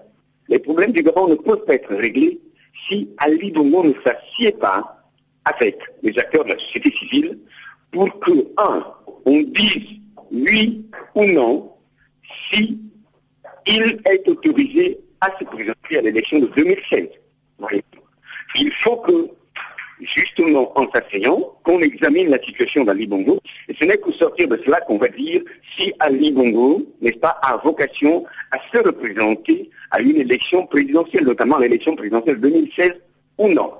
Les 0.49 0.59
problèmes 0.59 0.93
du 0.93 1.03
Gabon 1.03 1.29
ne 1.29 1.35
peuvent 1.35 1.65
pas 1.65 1.75
être 1.75 1.95
réglés 1.95 2.41
si 2.89 3.11
Ali 3.19 3.51
Bongo 3.51 3.85
ne 3.85 3.93
s'assied 4.03 4.53
pas 4.53 5.05
avec 5.45 5.79
les 6.03 6.19
acteurs 6.19 6.45
de 6.45 6.51
la 6.51 6.59
société 6.59 6.91
civile 6.91 7.39
pour 7.91 8.19
que, 8.21 8.31
un, 8.57 8.87
on 9.27 9.41
dise 9.43 10.01
oui 10.33 10.85
ou 11.15 11.25
non 11.25 11.73
si 12.51 12.79
il 13.67 14.01
est 14.07 14.29
autorisé 14.29 14.99
à 15.21 15.31
se 15.39 15.45
présenter 15.45 15.99
à 15.99 16.03
l'élection 16.03 16.39
de 16.39 16.47
2016. 16.47 17.09
Il 18.57 18.73
faut 18.73 18.97
que 18.99 19.29
justement 20.01 20.79
en 20.79 20.91
s'asseyant, 20.91 21.55
qu'on 21.63 21.81
examine 21.81 22.29
la 22.29 22.43
situation 22.43 22.85
d'Ali 22.85 23.07
Bongo. 23.07 23.41
Et 23.69 23.75
ce 23.75 23.85
n'est 23.85 23.99
qu'au 23.99 24.13
sortir 24.13 24.49
de 24.49 24.61
cela 24.65 24.81
qu'on 24.83 24.99
va 24.99 25.09
dire 25.09 25.43
si 25.77 25.93
Ali 26.01 26.31
Bongo, 26.33 26.83
n'est-ce 27.01 27.19
pas, 27.19 27.39
a 27.43 27.57
vocation 27.59 28.25
à 28.51 28.59
se 28.73 28.83
représenter 28.83 29.71
à 29.91 30.01
une 30.01 30.17
élection 30.17 30.67
présidentielle, 30.67 31.25
notamment 31.25 31.59
l'élection 31.59 31.97
présidentielle 31.97 32.41
2016 32.41 32.93
ou 33.39 33.49
non. 33.49 33.73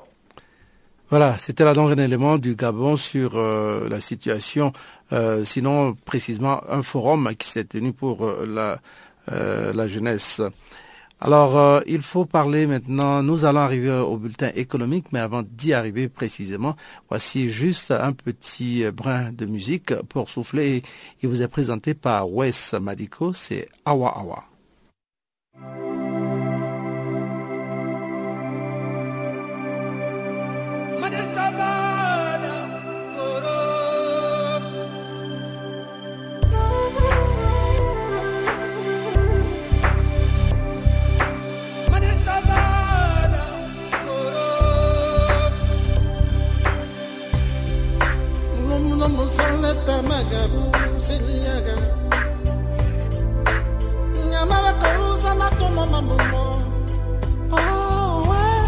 Voilà, 1.11 1.37
c'était 1.39 1.65
la 1.65 1.73
dernier 1.73 2.03
élément 2.05 2.37
du 2.37 2.55
Gabon 2.55 2.97
sur 2.97 3.33
euh, 3.37 3.89
la 3.89 3.99
situation, 3.99 4.75
euh, 5.13 5.43
sinon 5.43 5.95
précisément 6.05 6.61
un 6.69 6.83
forum 6.83 7.31
qui 7.39 7.49
s'est 7.49 7.65
tenu 7.65 7.95
pour 7.95 8.27
euh, 8.27 8.47
la, 8.47 8.79
la 9.73 9.89
jeunesse. 9.89 10.43
Alors, 11.21 11.83
il 11.87 12.03
faut 12.03 12.27
parler 12.27 12.67
maintenant, 12.69 13.25
nous 13.25 13.45
allons 13.45 13.59
arriver 13.61 13.91
au 13.91 14.17
bulletin 14.19 14.51
économique, 14.55 15.07
mais 15.13 15.19
avant 15.19 15.43
d'y 15.43 15.73
arriver 15.73 16.09
précisément, 16.09 16.77
voici 17.09 17.51
juste 17.51 17.91
un 17.91 18.13
petit 18.13 18.85
brin 18.93 19.33
de 19.33 19.45
musique 19.45 19.95
pour 20.11 20.31
souffler. 20.31 20.83
Il 21.23 21.29
vous 21.29 21.43
est 21.43 21.49
présenté 21.49 21.95
par 21.95 22.31
Wes 22.33 22.75
Madiko, 22.81 23.33
c'est 23.33 23.69
Awa 23.85 24.17
Awa. 24.17 24.45
Oh, 55.81 55.85
well, 58.27 58.59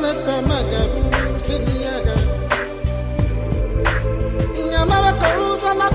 unatamaga 0.00 0.80
siniaga 1.46 2.16
nyama 4.70 4.96
bakauza 5.02 5.74
na 5.74 5.90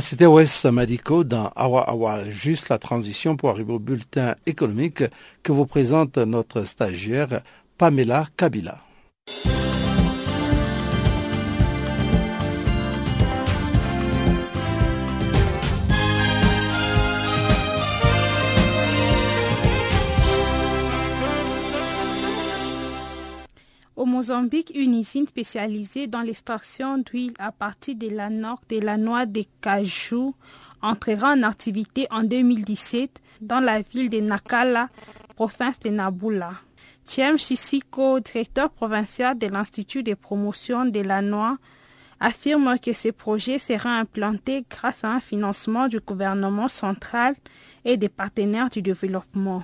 C'était 0.00 0.26
Wes 0.26 0.64
Madiko 0.66 1.24
dans 1.24 1.50
Awa 1.56 1.82
Awa, 1.88 2.28
juste 2.28 2.68
la 2.68 2.78
transition 2.78 3.36
pour 3.36 3.50
arriver 3.50 3.72
au 3.72 3.78
bulletin 3.78 4.34
économique 4.44 5.02
que 5.42 5.52
vous 5.52 5.66
présente 5.66 6.18
notre 6.18 6.64
stagiaire 6.64 7.40
Pamela 7.78 8.26
Kabila. 8.36 8.85
Au 23.96 24.04
Mozambique, 24.04 24.72
une 24.74 24.92
usine 24.98 25.26
spécialisée 25.26 26.06
dans 26.06 26.20
l'extraction 26.20 26.98
d'huile 26.98 27.32
à 27.38 27.50
partir 27.50 27.94
de 27.94 28.08
la 28.10 28.28
noix 28.28 28.60
de 28.68 28.78
la 28.78 29.24
de 29.24 29.42
cajou 29.62 30.34
entrera 30.82 31.32
en 31.32 31.42
activité 31.42 32.06
en 32.10 32.22
2017 32.22 33.22
dans 33.40 33.60
la 33.60 33.80
ville 33.80 34.10
de 34.10 34.20
Nakala, 34.20 34.90
province 35.34 35.80
de 35.80 35.88
Nabula. 35.88 36.52
Thiem 37.06 37.38
Chisiko, 37.38 38.20
directeur 38.20 38.68
provincial 38.68 39.38
de 39.38 39.46
l'Institut 39.46 40.02
de 40.02 40.12
promotion 40.12 40.84
de 40.84 41.00
la 41.00 41.22
noix, 41.22 41.56
affirme 42.20 42.78
que 42.78 42.92
ce 42.92 43.08
projet 43.08 43.58
sera 43.58 43.98
implanté 43.98 44.66
grâce 44.68 45.04
à 45.04 45.12
un 45.12 45.20
financement 45.20 45.88
du 45.88 46.00
gouvernement 46.00 46.68
central 46.68 47.34
et 47.86 47.96
des 47.96 48.10
partenaires 48.10 48.68
du 48.68 48.82
développement. 48.82 49.62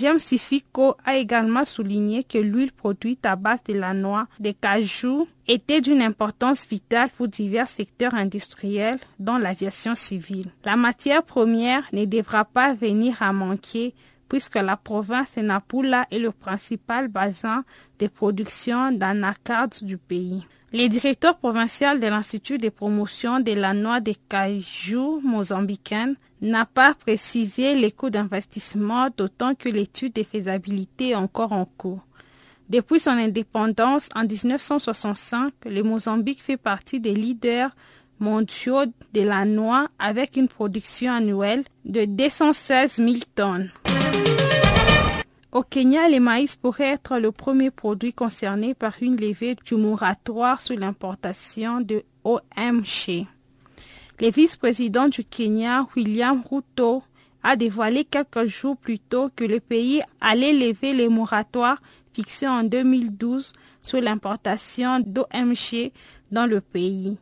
James 0.00 0.18
Sifiko 0.18 0.96
a 1.04 1.18
également 1.18 1.66
souligné 1.66 2.24
que 2.24 2.38
l'huile 2.38 2.72
produite 2.72 3.26
à 3.26 3.36
base 3.36 3.62
de 3.64 3.74
la 3.74 3.92
noix 3.92 4.28
de 4.38 4.50
cajou 4.52 5.28
était 5.46 5.82
d'une 5.82 6.00
importance 6.00 6.66
vitale 6.66 7.10
pour 7.10 7.28
divers 7.28 7.66
secteurs 7.66 8.14
industriels, 8.14 8.98
dont 9.18 9.36
l'aviation 9.36 9.94
civile. 9.94 10.52
La 10.64 10.76
matière 10.76 11.22
première 11.22 11.82
ne 11.92 12.06
devra 12.06 12.46
pas 12.46 12.72
venir 12.72 13.22
à 13.22 13.34
manquer 13.34 13.94
puisque 14.26 14.54
la 14.54 14.78
province 14.78 15.34
de 15.36 15.42
Napula 15.42 16.06
est 16.10 16.18
le 16.18 16.30
principal 16.30 17.08
bassin 17.08 17.64
de 17.98 18.06
production 18.06 18.92
d'anacards 18.92 19.82
du 19.82 19.98
pays. 19.98 20.46
Le 20.72 20.88
directeur 20.88 21.36
provincial 21.36 22.00
de 22.00 22.06
l'Institut 22.06 22.56
de 22.56 22.70
promotion 22.70 23.40
de 23.40 23.52
la 23.52 23.74
noix 23.74 24.00
de 24.00 24.14
cajou 24.30 25.20
mozambicaine 25.22 26.16
n'a 26.40 26.64
pas 26.64 26.94
précisé 26.94 27.74
les 27.74 27.92
coûts 27.92 28.10
d'investissement, 28.10 29.08
d'autant 29.16 29.54
que 29.54 29.68
l'étude 29.68 30.14
de 30.14 30.22
faisabilité 30.22 31.10
est 31.10 31.14
encore 31.14 31.52
en 31.52 31.64
cours. 31.64 32.00
Depuis 32.68 33.00
son 33.00 33.10
indépendance 33.10 34.08
en 34.14 34.24
1965, 34.24 35.52
le 35.66 35.82
Mozambique 35.82 36.42
fait 36.42 36.56
partie 36.56 37.00
des 37.00 37.14
leaders 37.14 37.74
mondiaux 38.20 38.84
de 39.12 39.20
la 39.22 39.44
noix 39.44 39.88
avec 39.98 40.36
une 40.36 40.46
production 40.46 41.10
annuelle 41.10 41.64
de 41.84 42.04
216 42.04 42.96
000 42.96 43.14
tonnes. 43.34 43.70
Au 45.52 45.62
Kenya, 45.62 46.08
le 46.08 46.20
maïs 46.20 46.54
pourrait 46.54 46.90
être 46.90 47.18
le 47.18 47.32
premier 47.32 47.72
produit 47.72 48.12
concerné 48.12 48.74
par 48.74 48.94
une 49.00 49.16
levée 49.16 49.56
du 49.64 49.74
moratoire 49.74 50.60
sur 50.60 50.78
l'importation 50.78 51.80
de 51.80 52.04
OMG. 52.22 53.26
Le 54.20 54.30
vice-président 54.30 55.08
du 55.08 55.24
Kenya, 55.24 55.86
William 55.96 56.42
Ruto, 56.50 57.02
a 57.42 57.56
dévoilé 57.56 58.04
quelques 58.04 58.44
jours 58.44 58.76
plus 58.76 58.98
tôt 58.98 59.30
que 59.34 59.44
le 59.44 59.60
pays 59.60 60.02
allait 60.20 60.52
lever 60.52 60.92
les 60.92 61.08
moratoires 61.08 61.80
fixés 62.12 62.46
en 62.46 62.62
2012 62.62 63.54
sur 63.82 63.98
l'importation 64.02 65.00
d'OMG 65.00 65.92
dans 66.30 66.44
le 66.44 66.60
pays. 66.60 67.16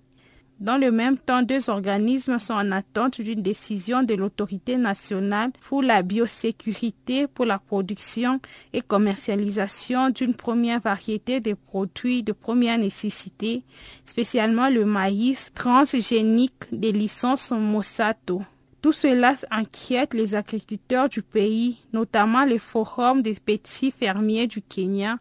Dans 0.60 0.76
le 0.76 0.90
même 0.90 1.16
temps, 1.18 1.42
deux 1.42 1.70
organismes 1.70 2.40
sont 2.40 2.54
en 2.54 2.72
attente 2.72 3.20
d'une 3.20 3.42
décision 3.42 4.02
de 4.02 4.14
l'autorité 4.14 4.76
nationale 4.76 5.52
pour 5.68 5.82
la 5.82 6.02
biosécurité 6.02 7.28
pour 7.28 7.44
la 7.44 7.60
production 7.60 8.40
et 8.72 8.80
commercialisation 8.80 10.10
d'une 10.10 10.34
première 10.34 10.80
variété 10.80 11.38
de 11.38 11.54
produits 11.54 12.24
de 12.24 12.32
première 12.32 12.76
nécessité, 12.76 13.62
spécialement 14.04 14.68
le 14.68 14.84
maïs 14.84 15.52
transgénique 15.54 16.64
des 16.72 16.90
licences 16.90 17.52
Mossato. 17.52 18.42
Tout 18.82 18.92
cela 18.92 19.34
inquiète 19.52 20.12
les 20.12 20.34
agriculteurs 20.34 21.08
du 21.08 21.22
pays, 21.22 21.84
notamment 21.92 22.44
les 22.44 22.58
forums 22.58 23.22
des 23.22 23.34
petits 23.34 23.92
fermiers 23.92 24.48
du 24.48 24.60
Kenya, 24.60 25.18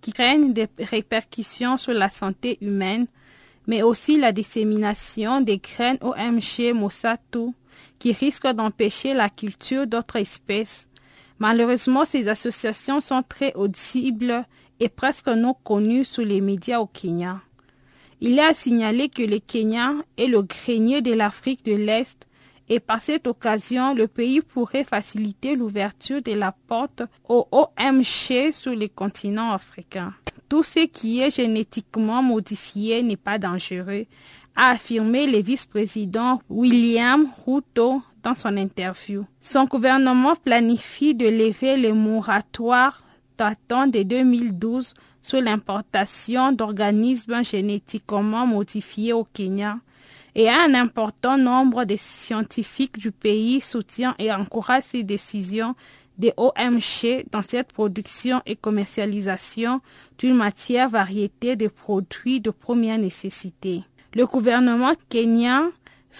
qui 0.00 0.12
craignent 0.12 0.54
des 0.54 0.68
répercussions 0.78 1.76
sur 1.76 1.92
la 1.92 2.08
santé 2.08 2.56
humaine 2.62 3.06
mais 3.68 3.82
aussi 3.82 4.18
la 4.18 4.32
dissémination 4.32 5.40
des 5.42 5.58
graines 5.58 5.98
OMG 6.00 6.72
Mossato 6.74 7.54
qui 7.98 8.12
risquent 8.12 8.48
d'empêcher 8.48 9.14
la 9.14 9.28
culture 9.28 9.86
d'autres 9.86 10.16
espèces. 10.16 10.88
Malheureusement, 11.38 12.04
ces 12.04 12.28
associations 12.28 13.00
sont 13.00 13.22
très 13.22 13.52
audibles 13.54 14.44
et 14.80 14.88
presque 14.88 15.28
non 15.28 15.54
connues 15.54 16.04
sous 16.04 16.22
les 16.22 16.40
médias 16.40 16.80
au 16.80 16.86
Kenya. 16.86 17.40
Il 18.20 18.38
est 18.38 18.42
à 18.42 18.54
signaler 18.54 19.08
que 19.08 19.22
le 19.22 19.38
Kenya 19.38 19.92
est 20.16 20.26
le 20.26 20.42
grenier 20.42 21.02
de 21.02 21.12
l'Afrique 21.12 21.64
de 21.64 21.74
l'Est 21.74 22.26
et 22.68 22.80
par 22.80 23.00
cette 23.00 23.26
occasion, 23.26 23.94
le 23.94 24.06
pays 24.08 24.40
pourrait 24.40 24.84
faciliter 24.84 25.56
l'ouverture 25.56 26.22
de 26.22 26.32
la 26.32 26.52
porte 26.52 27.02
au 27.28 27.48
OMG 27.50 28.52
sur 28.52 28.74
le 28.74 28.88
continent 28.88 29.52
africain. 29.52 30.12
Tout 30.48 30.62
ce 30.62 30.86
qui 30.86 31.20
est 31.20 31.34
génétiquement 31.34 32.22
modifié 32.22 33.02
n'est 33.02 33.16
pas 33.16 33.38
dangereux, 33.38 34.06
a 34.56 34.70
affirmé 34.70 35.26
le 35.26 35.38
vice-président 35.38 36.42
William 36.50 37.28
Ruto 37.46 38.02
dans 38.22 38.34
son 38.34 38.56
interview. 38.56 39.24
Son 39.40 39.64
gouvernement 39.64 40.34
planifie 40.36 41.14
de 41.14 41.26
lever 41.26 41.76
les 41.76 41.92
moratoires 41.92 43.02
datant 43.38 43.86
de 43.86 44.02
2012 44.02 44.94
sur 45.20 45.40
l'importation 45.40 46.52
d'organismes 46.52 47.44
génétiquement 47.44 48.46
modifiés 48.46 49.12
au 49.12 49.24
Kenya 49.24 49.78
et 50.38 50.48
un 50.48 50.72
important 50.74 51.36
nombre 51.36 51.84
de 51.84 51.96
scientifiques 51.98 52.96
du 52.96 53.10
pays 53.10 53.60
soutient 53.60 54.14
et 54.20 54.32
encourage 54.32 54.84
ces 54.84 55.02
décisions 55.02 55.74
des 56.16 56.32
OMG 56.36 57.24
dans 57.32 57.42
cette 57.42 57.72
production 57.72 58.40
et 58.46 58.54
commercialisation 58.54 59.80
d'une 60.16 60.36
matière 60.36 60.90
variété 60.90 61.56
de 61.56 61.66
produits 61.66 62.40
de 62.40 62.50
première 62.50 62.98
nécessité. 62.98 63.82
Le 64.14 64.26
gouvernement 64.26 64.92
kenyan 65.08 65.70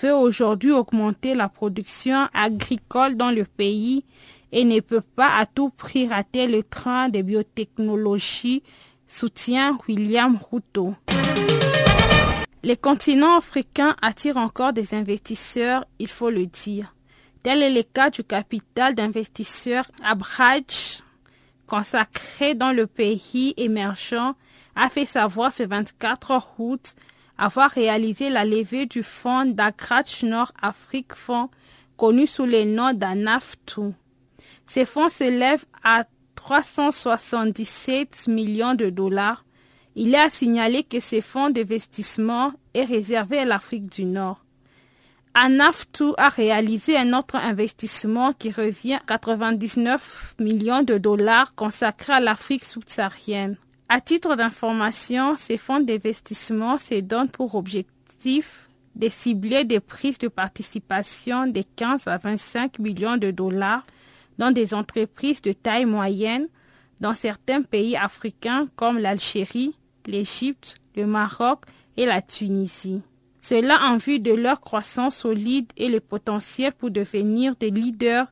veut 0.02 0.14
aujourd'hui 0.14 0.72
augmenter 0.72 1.36
la 1.36 1.48
production 1.48 2.26
agricole 2.34 3.16
dans 3.16 3.30
le 3.30 3.44
pays 3.44 4.04
et 4.50 4.64
ne 4.64 4.80
peut 4.80 5.00
pas 5.14 5.30
à 5.38 5.46
tout 5.46 5.70
prix 5.70 6.08
rater 6.08 6.48
le 6.48 6.64
train 6.64 7.08
de 7.08 7.22
biotechnologie, 7.22 8.64
soutient 9.06 9.78
William 9.86 10.40
Ruto. 10.50 10.94
Les 12.62 12.76
continents 12.76 13.38
africains 13.38 13.96
attirent 14.02 14.36
encore 14.36 14.72
des 14.72 14.94
investisseurs, 14.94 15.84
il 15.98 16.08
faut 16.08 16.30
le 16.30 16.46
dire. 16.46 16.94
Tel 17.42 17.62
est 17.62 17.72
le 17.72 17.82
cas 17.82 18.10
du 18.10 18.24
capital 18.24 18.94
d'investisseurs 18.94 19.84
Abraj, 20.02 21.02
consacré 21.66 22.54
dans 22.54 22.72
le 22.72 22.86
pays 22.86 23.54
émergent, 23.56 24.34
a 24.74 24.88
fait 24.88 25.06
savoir 25.06 25.52
ce 25.52 25.62
24 25.62 26.42
août 26.58 26.94
avoir 27.38 27.70
réalisé 27.70 28.28
la 28.30 28.44
levée 28.44 28.86
du 28.86 29.04
fonds 29.04 29.44
d'Akrach 29.44 30.24
Nord 30.24 30.52
Afrique 30.60 31.14
Fonds, 31.14 31.48
connu 31.96 32.26
sous 32.26 32.44
le 32.44 32.64
nom 32.64 32.92
d'ANAFTU. 32.92 33.92
Ces 34.66 34.84
fonds 34.84 35.08
s'élèvent 35.08 35.64
à 35.84 36.04
377 36.34 38.26
millions 38.28 38.74
de 38.74 38.90
dollars. 38.90 39.44
Il 40.00 40.14
est 40.14 40.18
à 40.18 40.30
signaler 40.30 40.84
que 40.84 41.00
ces 41.00 41.20
fonds 41.20 41.50
d'investissement 41.50 42.52
est 42.72 42.84
réservé 42.84 43.38
à 43.38 43.44
l'Afrique 43.44 43.90
du 43.90 44.04
Nord. 44.04 44.44
Anaftu 45.34 46.04
a 46.18 46.28
réalisé 46.28 46.96
un 46.96 47.14
autre 47.14 47.34
investissement 47.34 48.32
qui 48.32 48.52
revient 48.52 48.94
à 48.94 49.00
99 49.00 50.36
millions 50.38 50.84
de 50.84 50.98
dollars 50.98 51.52
consacrés 51.56 52.12
à 52.12 52.20
l'Afrique 52.20 52.64
subsaharienne. 52.64 53.56
À 53.88 54.00
titre 54.00 54.36
d'information, 54.36 55.34
ces 55.34 55.56
fonds 55.56 55.80
d'investissement 55.80 56.78
se 56.78 57.00
donnent 57.00 57.28
pour 57.28 57.56
objectif 57.56 58.68
de 58.94 59.08
cibler 59.08 59.64
des 59.64 59.80
prises 59.80 60.18
de 60.18 60.28
participation 60.28 61.48
de 61.48 61.62
15 61.74 62.06
à 62.06 62.18
25 62.18 62.78
millions 62.78 63.16
de 63.16 63.32
dollars 63.32 63.84
dans 64.38 64.52
des 64.52 64.74
entreprises 64.74 65.42
de 65.42 65.52
taille 65.52 65.86
moyenne 65.86 66.46
dans 67.00 67.14
certains 67.14 67.62
pays 67.62 67.96
africains 67.96 68.68
comme 68.76 68.98
l'Algérie, 68.98 69.77
l'Égypte, 70.08 70.76
le 70.96 71.06
Maroc 71.06 71.60
et 71.96 72.06
la 72.06 72.20
Tunisie. 72.22 73.02
Cela 73.40 73.78
en 73.84 73.96
vue 73.98 74.18
de 74.18 74.32
leur 74.32 74.60
croissance 74.60 75.18
solide 75.18 75.70
et 75.76 75.88
le 75.88 76.00
potentiel 76.00 76.72
pour 76.72 76.90
devenir 76.90 77.54
des 77.56 77.70
leaders 77.70 78.26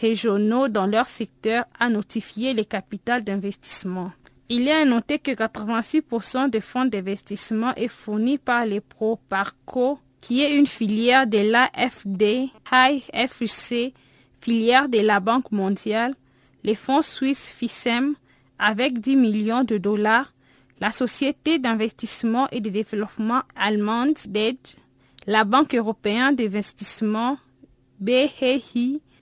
régionaux 0.00 0.68
dans 0.68 0.86
leur 0.86 1.08
secteur 1.08 1.64
a 1.78 1.90
notifié 1.90 2.54
les 2.54 2.64
capitales 2.64 3.24
d'investissement. 3.24 4.12
Il 4.48 4.66
est 4.66 4.72
à 4.72 4.84
noter 4.84 5.18
que 5.18 5.30
86% 5.30 6.50
des 6.50 6.60
fonds 6.60 6.84
d'investissement 6.84 7.74
est 7.76 7.88
fourni 7.88 8.38
par 8.38 8.66
les 8.66 8.80
ProParco, 8.80 9.98
qui 10.20 10.42
est 10.42 10.56
une 10.56 10.66
filière 10.66 11.26
de 11.26 11.38
l'AFD, 11.38 12.48
HIFC, 12.72 13.94
filière 14.40 14.88
de 14.88 14.98
la 14.98 15.20
Banque 15.20 15.52
mondiale, 15.52 16.14
les 16.64 16.74
fonds 16.74 17.02
suisses 17.02 17.46
FISEM, 17.46 18.14
avec 18.58 18.98
10 18.98 19.16
millions 19.16 19.64
de 19.64 19.78
dollars, 19.78 20.32
la 20.80 20.92
société 20.92 21.58
d'investissement 21.58 22.48
et 22.50 22.60
de 22.60 22.70
développement 22.70 23.42
allemande 23.54 24.16
DED, 24.26 24.56
la 25.26 25.44
Banque 25.44 25.74
européenne 25.74 26.34
d'investissement 26.34 27.36
BEI 28.00 28.62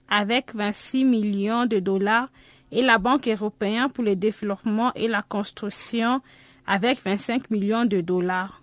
avec 0.08 0.54
26 0.54 1.04
millions 1.04 1.66
de 1.66 1.80
dollars 1.80 2.28
et 2.70 2.82
la 2.82 2.98
Banque 2.98 3.28
européenne 3.28 3.88
pour 3.92 4.04
le 4.04 4.14
développement 4.14 4.92
et 4.94 5.08
la 5.08 5.22
construction 5.22 6.20
avec 6.66 7.02
25 7.02 7.50
millions 7.50 7.84
de 7.84 8.00
dollars. 8.00 8.62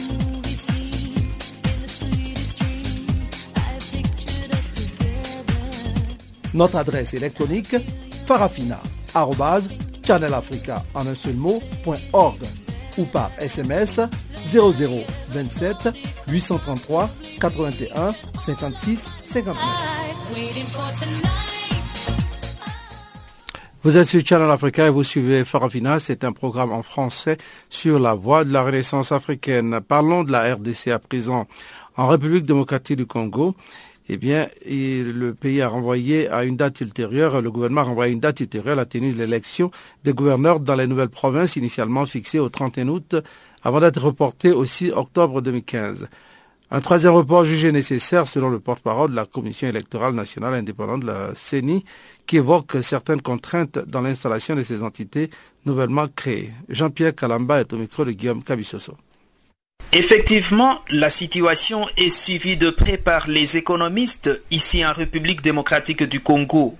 Notre 6.53 6.77
adresse 6.77 7.13
électronique 7.13 7.75
farafina.channelafrica 8.25 10.83
ou 12.97 13.05
par 13.05 13.31
SMS 13.39 14.01
0027 14.51 15.89
833 16.27 17.09
81 17.39 18.11
56 18.39 19.09
59. 19.23 19.55
Vous 23.83 23.97
êtes 23.97 24.07
sur 24.07 24.23
Channel 24.23 24.51
Africa 24.51 24.85
et 24.85 24.91
vous 24.91 25.03
suivez 25.03 25.43
Farafina. 25.43 25.99
C'est 25.99 26.23
un 26.23 26.33
programme 26.33 26.71
en 26.71 26.83
français 26.83 27.39
sur 27.67 27.99
la 27.99 28.13
voie 28.13 28.43
de 28.43 28.53
la 28.53 28.61
renaissance 28.61 29.11
africaine. 29.11 29.79
Parlons 29.81 30.23
de 30.23 30.31
la 30.31 30.53
RDC 30.53 30.89
à 30.89 30.99
présent. 30.99 31.47
En 31.97 32.07
République 32.07 32.45
démocratique 32.45 32.97
du 32.97 33.07
Congo, 33.07 33.55
eh 34.13 34.17
bien, 34.17 34.49
le 34.65 35.31
pays 35.31 35.61
a 35.61 35.69
renvoyé 35.69 36.27
à 36.27 36.43
une 36.43 36.57
date 36.57 36.81
ultérieure, 36.81 37.41
le 37.41 37.49
gouvernement 37.49 37.79
a 37.79 37.85
renvoyé 37.85 38.11
à 38.11 38.13
une 38.13 38.19
date 38.19 38.41
ultérieure 38.41 38.75
la 38.75 38.85
tenue 38.85 39.13
de 39.13 39.17
l'élection 39.17 39.71
des 40.03 40.11
gouverneurs 40.11 40.59
dans 40.59 40.75
les 40.75 40.85
nouvelles 40.85 41.07
provinces 41.07 41.55
initialement 41.55 42.05
fixée 42.05 42.37
au 42.37 42.49
31 42.49 42.89
août 42.89 43.15
avant 43.63 43.79
d'être 43.79 44.01
reportée 44.01 44.51
au 44.51 44.65
6 44.65 44.91
octobre 44.91 45.41
2015. 45.41 46.09
Un 46.71 46.81
troisième 46.81 47.13
report 47.13 47.45
jugé 47.45 47.71
nécessaire 47.71 48.27
selon 48.27 48.49
le 48.49 48.59
porte-parole 48.59 49.11
de 49.11 49.15
la 49.15 49.25
Commission 49.25 49.69
électorale 49.69 50.13
nationale 50.13 50.55
indépendante 50.55 51.03
de 51.03 51.07
la 51.07 51.33
CENI 51.33 51.85
qui 52.25 52.35
évoque 52.35 52.77
certaines 52.81 53.21
contraintes 53.21 53.79
dans 53.87 54.01
l'installation 54.01 54.55
de 54.57 54.63
ces 54.63 54.83
entités 54.83 55.29
nouvellement 55.65 56.07
créées. 56.13 56.51
Jean-Pierre 56.67 57.15
Kalamba 57.15 57.61
est 57.61 57.71
au 57.71 57.77
micro 57.77 58.03
de 58.03 58.11
Guillaume 58.11 58.43
Cabissoso. 58.43 58.97
Effectivement, 59.93 60.79
la 60.89 61.09
situation 61.09 61.87
est 61.97 62.09
suivie 62.09 62.55
de 62.55 62.69
près 62.69 62.97
par 62.97 63.27
les 63.27 63.57
économistes 63.57 64.29
ici 64.49 64.85
en 64.85 64.93
République 64.93 65.41
démocratique 65.41 66.03
du 66.03 66.21
Congo. 66.21 66.77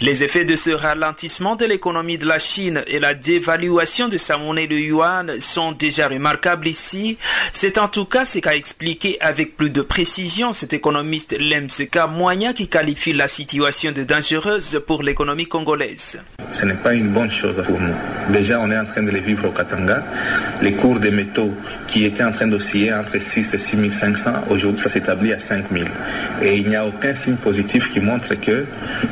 Les 0.00 0.22
effets 0.22 0.44
de 0.44 0.56
ce 0.56 0.70
ralentissement 0.70 1.56
de 1.56 1.64
l'économie 1.66 2.18
de 2.18 2.26
la 2.26 2.38
Chine 2.38 2.82
et 2.86 2.98
la 2.98 3.14
dévaluation 3.14 4.08
de 4.08 4.18
sa 4.18 4.38
monnaie 4.38 4.66
de 4.66 4.76
yuan 4.76 5.40
sont 5.40 5.72
déjà 5.72 6.08
remarquables 6.08 6.68
ici. 6.68 7.18
C'est 7.52 7.78
en 7.78 7.88
tout 7.88 8.04
cas 8.04 8.24
ce 8.24 8.38
qu'a 8.38 8.54
expliqué 8.54 9.18
avec 9.20 9.56
plus 9.56 9.70
de 9.70 9.82
précision 9.82 10.52
cet 10.52 10.72
économiste 10.72 11.36
Lemseka 11.38 12.06
Moigna 12.06 12.52
qui 12.52 12.68
qualifie 12.68 13.12
la 13.12 13.28
situation 13.28 13.92
de 13.92 14.04
dangereuse 14.04 14.80
pour 14.86 15.02
l'économie 15.02 15.46
congolaise. 15.46 16.20
Ce 16.52 16.64
n'est 16.64 16.74
pas 16.74 16.94
une 16.94 17.08
bonne 17.08 17.30
chose 17.30 17.56
pour 17.64 17.78
nous. 17.78 17.94
Déjà, 18.30 18.60
on 18.60 18.70
est 18.70 18.78
en 18.78 18.84
train 18.86 19.02
de 19.02 19.10
les 19.10 19.20
vivre 19.20 19.48
au 19.48 19.50
Katanga. 19.50 20.04
Les 20.62 20.72
cours 20.72 20.98
des 20.98 21.10
métaux 21.10 21.52
qui 21.86 22.04
étaient 22.04 22.24
en 22.24 22.32
train 22.32 22.46
d'osciller 22.46 22.92
entre 22.92 23.20
6 23.20 23.54
et 23.54 23.58
6 23.58 23.90
500, 23.90 24.30
aujourd'hui, 24.48 24.82
ça 24.82 24.88
s'établit 24.88 25.32
à 25.32 25.38
5 25.38 25.66
000. 25.72 25.84
Et 26.42 26.56
il 26.56 26.68
n'y 26.68 26.76
a 26.76 26.86
aucun 26.86 27.14
signe 27.14 27.36
positif 27.36 27.90
qui 27.90 28.00
montre 28.00 28.34
que 28.34 28.64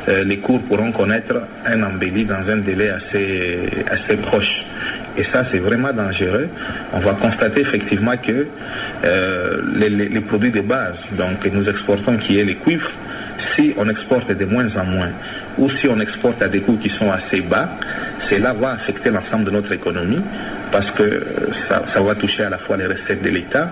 euh, 0.07 0.23
les 0.23 0.39
cours 0.39 0.48
pourront 0.57 0.91
connaître 0.91 1.43
un 1.65 1.83
embelli 1.83 2.25
dans 2.25 2.49
un 2.49 2.57
délai 2.57 2.89
assez, 2.89 3.59
assez 3.89 4.15
proche. 4.17 4.65
Et 5.17 5.23
ça, 5.23 5.43
c'est 5.43 5.59
vraiment 5.59 5.93
dangereux. 5.93 6.49
On 6.93 6.99
va 6.99 7.13
constater 7.13 7.61
effectivement 7.61 8.17
que 8.17 8.47
euh, 9.05 9.61
les, 9.75 10.21
produits 10.21 10.51
de 10.51 10.61
base 10.61 11.07
donc, 11.11 11.39
que 11.39 11.49
nous 11.49 11.69
exportons, 11.69 12.17
qui 12.17 12.39
est 12.39 12.45
les 12.45 12.55
cuivres, 12.55 12.91
si 13.37 13.73
on 13.77 13.87
exporte 13.89 14.31
de 14.31 14.45
moins 14.45 14.75
en 14.75 14.85
moins, 14.85 15.11
ou 15.57 15.69
si 15.69 15.87
on 15.87 15.99
exporte 15.99 16.41
à 16.41 16.47
des 16.47 16.61
coûts 16.61 16.77
qui 16.77 16.89
sont 16.89 17.11
assez 17.11 17.41
bas, 17.41 17.69
cela 18.19 18.53
va 18.53 18.71
affecter 18.71 19.09
l'ensemble 19.09 19.45
de 19.45 19.51
notre 19.51 19.71
économie 19.71 20.21
parce 20.71 20.91
que 20.91 21.25
ça, 21.51 21.83
ça 21.87 22.01
va 22.01 22.15
toucher 22.15 22.43
à 22.43 22.49
la 22.49 22.57
fois 22.57 22.77
les 22.77 22.85
recettes 22.85 23.21
de 23.21 23.29
l'État, 23.29 23.69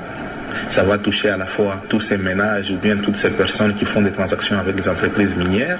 ça 0.69 0.83
va 0.83 0.97
toucher 0.97 1.29
à 1.29 1.37
la 1.37 1.45
fois 1.45 1.81
tous 1.89 2.01
ces 2.01 2.17
ménages 2.17 2.71
ou 2.71 2.77
bien 2.77 2.97
toutes 2.97 3.17
ces 3.17 3.29
personnes 3.29 3.73
qui 3.75 3.85
font 3.85 4.01
des 4.01 4.11
transactions 4.11 4.57
avec 4.59 4.77
les 4.77 4.87
entreprises 4.89 5.35
minières, 5.35 5.79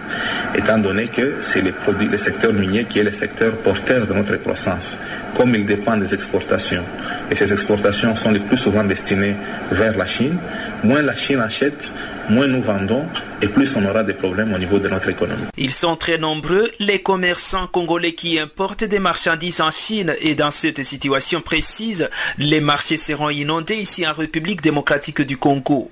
étant 0.55 0.77
donné 0.77 1.07
que 1.07 1.35
c'est 1.41 1.61
le, 1.61 1.73
secteur 2.17 2.53
minier 2.53 2.85
qui 2.85 2.99
est 2.99 3.03
le 3.03 3.11
secteur 3.11 3.53
porteur 3.57 4.07
de 4.07 4.13
notre 4.13 4.35
croissance, 4.37 4.97
comme 5.35 5.55
il 5.55 5.65
dépend 5.65 5.97
des 5.97 6.13
exportations. 6.13 6.83
Et 7.31 7.35
ces 7.35 7.51
exportations 7.51 8.15
sont 8.15 8.31
les 8.31 8.39
plus 8.39 8.57
souvent 8.57 8.83
destinées 8.83 9.35
vers 9.71 9.95
la 9.97 10.05
Chine. 10.05 10.37
Moins 10.83 11.01
la 11.01 11.15
Chine 11.15 11.41
achète, 11.41 11.91
moins 12.29 12.47
nous 12.47 12.61
vendons 12.61 13.05
et 13.41 13.47
plus 13.47 13.75
on 13.75 13.85
aura 13.85 14.03
des 14.03 14.13
problèmes 14.13 14.53
au 14.53 14.57
niveau 14.57 14.79
de 14.79 14.87
notre 14.87 15.09
économie. 15.09 15.47
Ils 15.57 15.73
sont 15.73 15.95
très 15.95 16.17
nombreux, 16.17 16.71
les 16.79 17.01
commerçants 17.01 17.67
congolais 17.67 18.13
qui 18.13 18.39
importent 18.39 18.83
des 18.83 18.99
marchandises 18.99 19.61
en 19.61 19.71
Chine 19.71 20.15
et 20.19 20.35
dans 20.35 20.51
cette 20.51 20.83
situation 20.83 21.41
précise, 21.41 22.09
les 22.37 22.61
marchés 22.61 22.97
seront 22.97 23.29
inondés 23.29 23.75
ici 23.75 24.07
en 24.07 24.13
République 24.13 24.61
démocratique 24.61 25.21
du 25.21 25.37
Congo. 25.37 25.91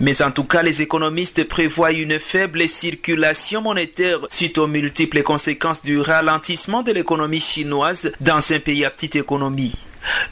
Mais 0.00 0.22
en 0.22 0.30
tout 0.30 0.44
cas, 0.44 0.62
les 0.62 0.82
économistes 0.82 1.44
prévoient 1.44 1.92
une 1.92 2.18
faible 2.18 2.68
circulation 2.68 3.62
monétaire 3.62 4.18
suite 4.28 4.58
aux 4.58 4.66
multiples 4.66 5.22
conséquences 5.22 5.82
du 5.82 6.00
ralentissement 6.00 6.82
de 6.82 6.92
l'économie 6.92 7.40
chinoise 7.40 8.10
dans 8.20 8.52
un 8.52 8.58
pays 8.58 8.84
à 8.84 8.90
petite 8.90 9.16
économie. 9.16 9.74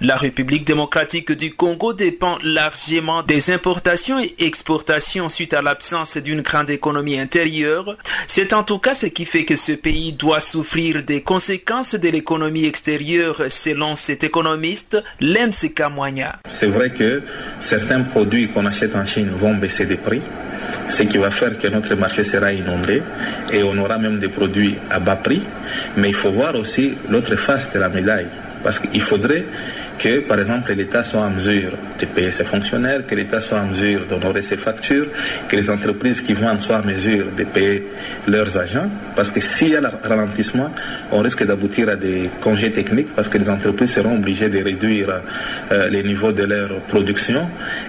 La 0.01 0.17
République 0.17 0.65
démocratique 0.65 1.33
du 1.33 1.55
Congo 1.55 1.93
dépend 1.93 2.39
largement 2.43 3.23
des 3.23 3.51
importations 3.51 4.21
et 4.21 4.35
exportations 4.39 5.29
suite 5.29 5.55
à 5.55 5.63
l'absence 5.63 6.17
d'une 6.17 6.43
grande 6.43 6.71
économie 6.71 7.19
intérieure. 7.19 7.97
C'est 8.27 8.53
en 8.53 8.63
tout 8.63 8.79
cas 8.79 8.95
ce 8.95 9.07
qui 9.07 9.25
fait 9.25 9.45
que 9.45 9.57
ce 9.57 9.73
pays 9.73 10.13
doit 10.13 10.41
souffrir 10.41 11.03
des 11.03 11.23
conséquences 11.23 11.95
de 11.95 12.09
l'économie 12.09 12.67
extérieure 12.67 13.43
selon 13.49 13.95
cet 13.95 14.25
économiste 14.25 15.03
Lemse 15.21 15.67
Kamwanya. 15.75 16.41
C'est 16.49 16.67
vrai 16.67 16.91
que 16.91 17.23
certains 17.61 18.03
produits 18.03 18.49
qu'on 18.49 18.67
achète 18.67 18.95
en 18.95 19.05
Chine 19.07 19.31
vont 19.31 19.55
baisser 19.55 19.87
des 19.87 19.97
prix 19.97 20.23
ce 20.91 21.03
qui 21.03 21.19
va 21.19 21.31
faire 21.31 21.59
que 21.59 21.69
notre 21.69 21.95
marché 21.95 22.25
sera 22.25 22.53
inondé 22.53 23.03
et 23.53 23.63
on 23.63 23.77
aura 23.79 23.99
même 23.99 24.19
des 24.19 24.29
produits 24.29 24.77
à 24.91 24.99
bas 24.99 25.17
prix. 25.17 25.43
Mais 25.97 26.09
il 26.09 26.15
faut 26.15 26.31
voir 26.31 26.55
aussi 26.55 26.95
l'autre 27.09 27.37
face 27.37 27.73
de 27.73 27.79
la 27.79 27.89
médaille. 27.89 28.29
Parce 28.63 28.79
qu'il 28.79 29.03
faudrait 29.03 29.45
que, 29.99 30.21
par 30.21 30.39
exemple, 30.39 30.73
l'État 30.73 31.05
soit 31.05 31.21
en 31.21 31.31
mesure 31.31 31.73
de 32.01 32.07
payer 32.07 32.31
ses 32.33 32.45
fonctionnaires, 32.45 33.05
que 33.07 33.15
l'État 33.15 33.41
soit 33.41 33.59
en 33.59 33.67
mesure 33.67 34.07
d'honorer 34.07 34.43
ses 34.43 34.57
factures, 34.57 35.09
que 35.49 35.57
les 35.57 35.69
entreprises 35.69 36.21
qui 36.21 36.35
vendent 36.35 36.61
soient 36.61 36.79
en 36.79 36.87
mesure 36.87 37.27
de 37.37 37.45
payer 37.45 37.87
leurs 38.27 38.57
agents. 38.57 38.89
Parce 39.17 39.31
que 39.31 39.41
s'il 39.41 39.71
y 39.71 39.77
a 39.77 39.81
un 39.81 40.09
ralentissement, 40.09 40.71
on 41.11 41.21
risque 41.21 41.45
d'aboutir 41.45 41.89
à 41.89 41.97
des 41.97 42.31
congés 42.41 42.71
techniques 42.71 43.15
parce 43.15 43.29
que 43.29 43.39
les 43.39 43.51
entreprises 43.51 43.91
seront 43.91 44.17
obligées 44.17 44.49
de 44.49 44.63
réduire 44.63 45.09
euh, 45.73 45.89
les 45.89 46.03
niveaux 46.03 46.33
de 46.33 46.45
leur 46.45 46.71
production. 46.83 47.49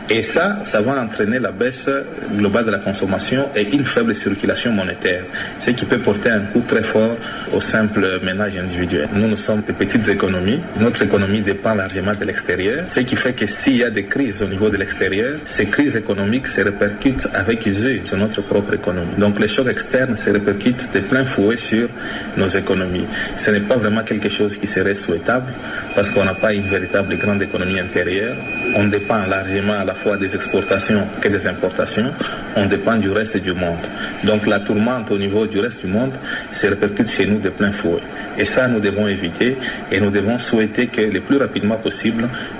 Et 0.09 0.23
ça, 0.23 0.59
ça 0.63 0.81
va 0.81 1.01
entraîner 1.01 1.39
la 1.39 1.51
baisse 1.51 1.87
globale 2.35 2.65
de 2.65 2.71
la 2.71 2.79
consommation 2.79 3.49
et 3.55 3.75
une 3.75 3.85
faible 3.85 4.15
circulation 4.15 4.71
monétaire, 4.71 5.23
ce 5.59 5.71
qui 5.71 5.85
peut 5.85 5.99
porter 5.99 6.31
un 6.31 6.41
coût 6.41 6.63
très 6.67 6.83
fort 6.83 7.15
aux 7.53 7.61
simples 7.61 8.19
ménages 8.23 8.57
individuels. 8.57 9.09
Nous, 9.13 9.27
nous 9.27 9.37
sommes 9.37 9.61
des 9.61 9.73
petites 9.73 10.07
économies. 10.09 10.59
Notre 10.79 11.03
économie 11.03 11.41
dépend 11.41 11.75
largement 11.75 11.98
de 12.01 12.25
l'extérieur, 12.25 12.85
ce 12.89 13.01
qui 13.01 13.15
fait 13.15 13.33
que 13.33 13.45
s'il 13.45 13.77
y 13.77 13.83
a 13.83 13.89
des 13.89 14.05
crises 14.05 14.41
au 14.41 14.47
niveau 14.47 14.69
de 14.69 14.77
l'extérieur, 14.77 15.39
ces 15.45 15.65
crises 15.65 15.95
économiques 15.95 16.47
se 16.47 16.61
répercutent 16.61 17.27
avec 17.33 17.65
usure 17.65 18.01
sur 18.05 18.17
notre 18.17 18.41
propre 18.41 18.73
économie. 18.73 19.15
Donc 19.17 19.39
les 19.39 19.47
chocs 19.47 19.67
externes 19.67 20.15
se 20.15 20.29
répercutent 20.29 20.89
de 20.93 20.99
plein 21.01 21.25
fouet 21.25 21.57
sur 21.57 21.89
nos 22.37 22.47
économies. 22.47 23.05
Ce 23.37 23.51
n'est 23.51 23.59
pas 23.59 23.75
vraiment 23.75 24.03
quelque 24.03 24.29
chose 24.29 24.55
qui 24.57 24.67
serait 24.67 24.95
souhaitable 24.95 25.47
parce 25.95 26.09
qu'on 26.09 26.23
n'a 26.23 26.33
pas 26.33 26.53
une 26.53 26.67
véritable 26.67 27.17
grande 27.17 27.41
économie 27.41 27.79
intérieure. 27.79 28.35
On 28.75 28.85
dépend 28.85 29.25
largement 29.27 29.79
à 29.79 29.83
la 29.83 29.93
fois 29.93 30.15
des 30.17 30.33
exportations 30.33 31.05
que 31.21 31.27
des 31.27 31.45
importations. 31.47 32.11
On 32.55 32.65
dépend 32.65 32.95
du 32.95 33.09
reste 33.09 33.37
du 33.37 33.53
monde. 33.53 33.85
Donc 34.23 34.47
la 34.47 34.59
tourmente 34.59 35.11
au 35.11 35.17
niveau 35.17 35.45
du 35.45 35.59
reste 35.59 35.81
du 35.81 35.87
monde 35.87 36.13
se 36.51 36.67
répercute 36.67 37.09
chez 37.09 37.25
nous 37.25 37.39
de 37.39 37.49
plein 37.49 37.71
fouet. 37.71 38.01
Et 38.37 38.45
ça, 38.45 38.67
nous 38.67 38.79
devons 38.79 39.07
éviter 39.07 39.57
et 39.91 39.99
nous 39.99 40.11
devons 40.11 40.39
souhaiter 40.39 40.87
que 40.87 41.01
le 41.01 41.19
plus 41.19 41.37
rapidement 41.37 41.75
possible, 41.75 41.88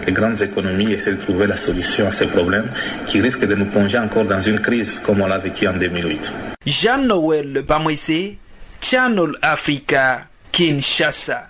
les 0.06 0.12
grandes 0.12 0.42
économies 0.42 0.94
essaient 0.94 1.12
de 1.12 1.22
trouver 1.22 1.48
la 1.48 1.58
solution 1.58 2.08
à 2.08 2.12
ces 2.12 2.28
problèmes 2.28 2.70
qui 3.08 3.22
risquent 3.22 3.48
de 3.48 3.56
nous 3.56 3.66
plonger 3.66 3.98
encore 3.98 4.26
dans 4.26 4.42
une 4.42 4.60
crise 4.60 5.00
comme 5.04 5.22
on 5.22 5.28
l'a 5.28 5.38
vécu 5.38 5.68
en 5.68 5.74
2008. 5.74 6.32
Jean-Noël 6.66 7.64
Bamwese, 7.68 8.36
Channel 8.82 9.32
Africa, 9.42 10.28
Kinshasa. 10.52 11.50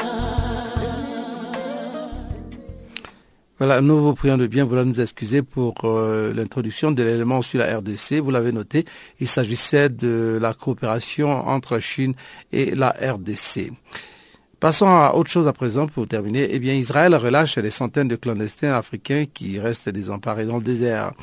Voilà, 3.61 3.79
nous 3.79 3.99
vous 3.99 4.15
prions 4.15 4.39
de 4.39 4.47
bien 4.47 4.65
vouloir 4.65 4.87
nous 4.87 5.01
excuser 5.01 5.43
pour 5.43 5.75
euh, 5.83 6.33
l'introduction 6.33 6.89
de 6.89 7.03
l'élément 7.03 7.43
sur 7.43 7.59
la 7.59 7.77
RDC. 7.77 8.13
Vous 8.13 8.31
l'avez 8.31 8.51
noté, 8.51 8.85
il 9.19 9.27
s'agissait 9.27 9.87
de 9.87 10.39
la 10.41 10.55
coopération 10.55 11.29
entre 11.29 11.75
la 11.75 11.79
Chine 11.79 12.15
et 12.51 12.73
la 12.73 12.89
RDC. 12.89 13.71
Passons 14.59 14.87
à 14.87 15.13
autre 15.13 15.29
chose 15.29 15.47
à 15.47 15.53
présent 15.53 15.85
pour 15.85 16.07
terminer. 16.07 16.47
Eh 16.49 16.57
bien, 16.57 16.73
Israël 16.73 17.13
relâche 17.13 17.59
des 17.59 17.69
centaines 17.69 18.07
de 18.07 18.15
clandestins 18.15 18.73
africains 18.73 19.25
qui 19.31 19.59
restent 19.59 19.89
désemparés 19.89 20.47
dans 20.47 20.57
le 20.57 20.63
désert. 20.63 21.13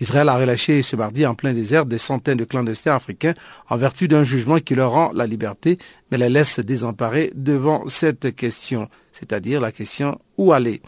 Israël 0.00 0.28
a 0.28 0.36
relâché 0.36 0.82
ce 0.82 0.94
mardi 0.94 1.26
en 1.26 1.34
plein 1.34 1.52
désert 1.52 1.84
des 1.84 1.98
centaines 1.98 2.38
de 2.38 2.44
clandestins 2.44 2.94
africains 2.94 3.34
en 3.70 3.76
vertu 3.76 4.06
d'un 4.06 4.22
jugement 4.22 4.60
qui 4.60 4.76
leur 4.76 4.92
rend 4.92 5.10
la 5.14 5.26
liberté, 5.26 5.78
mais 6.12 6.18
les 6.18 6.28
laisse 6.28 6.60
désemparés 6.60 7.32
devant 7.34 7.88
cette 7.88 8.36
question, 8.36 8.88
c'est-à-dire 9.10 9.60
la 9.60 9.72
question 9.72 10.16
où 10.36 10.52
aller. 10.52 10.80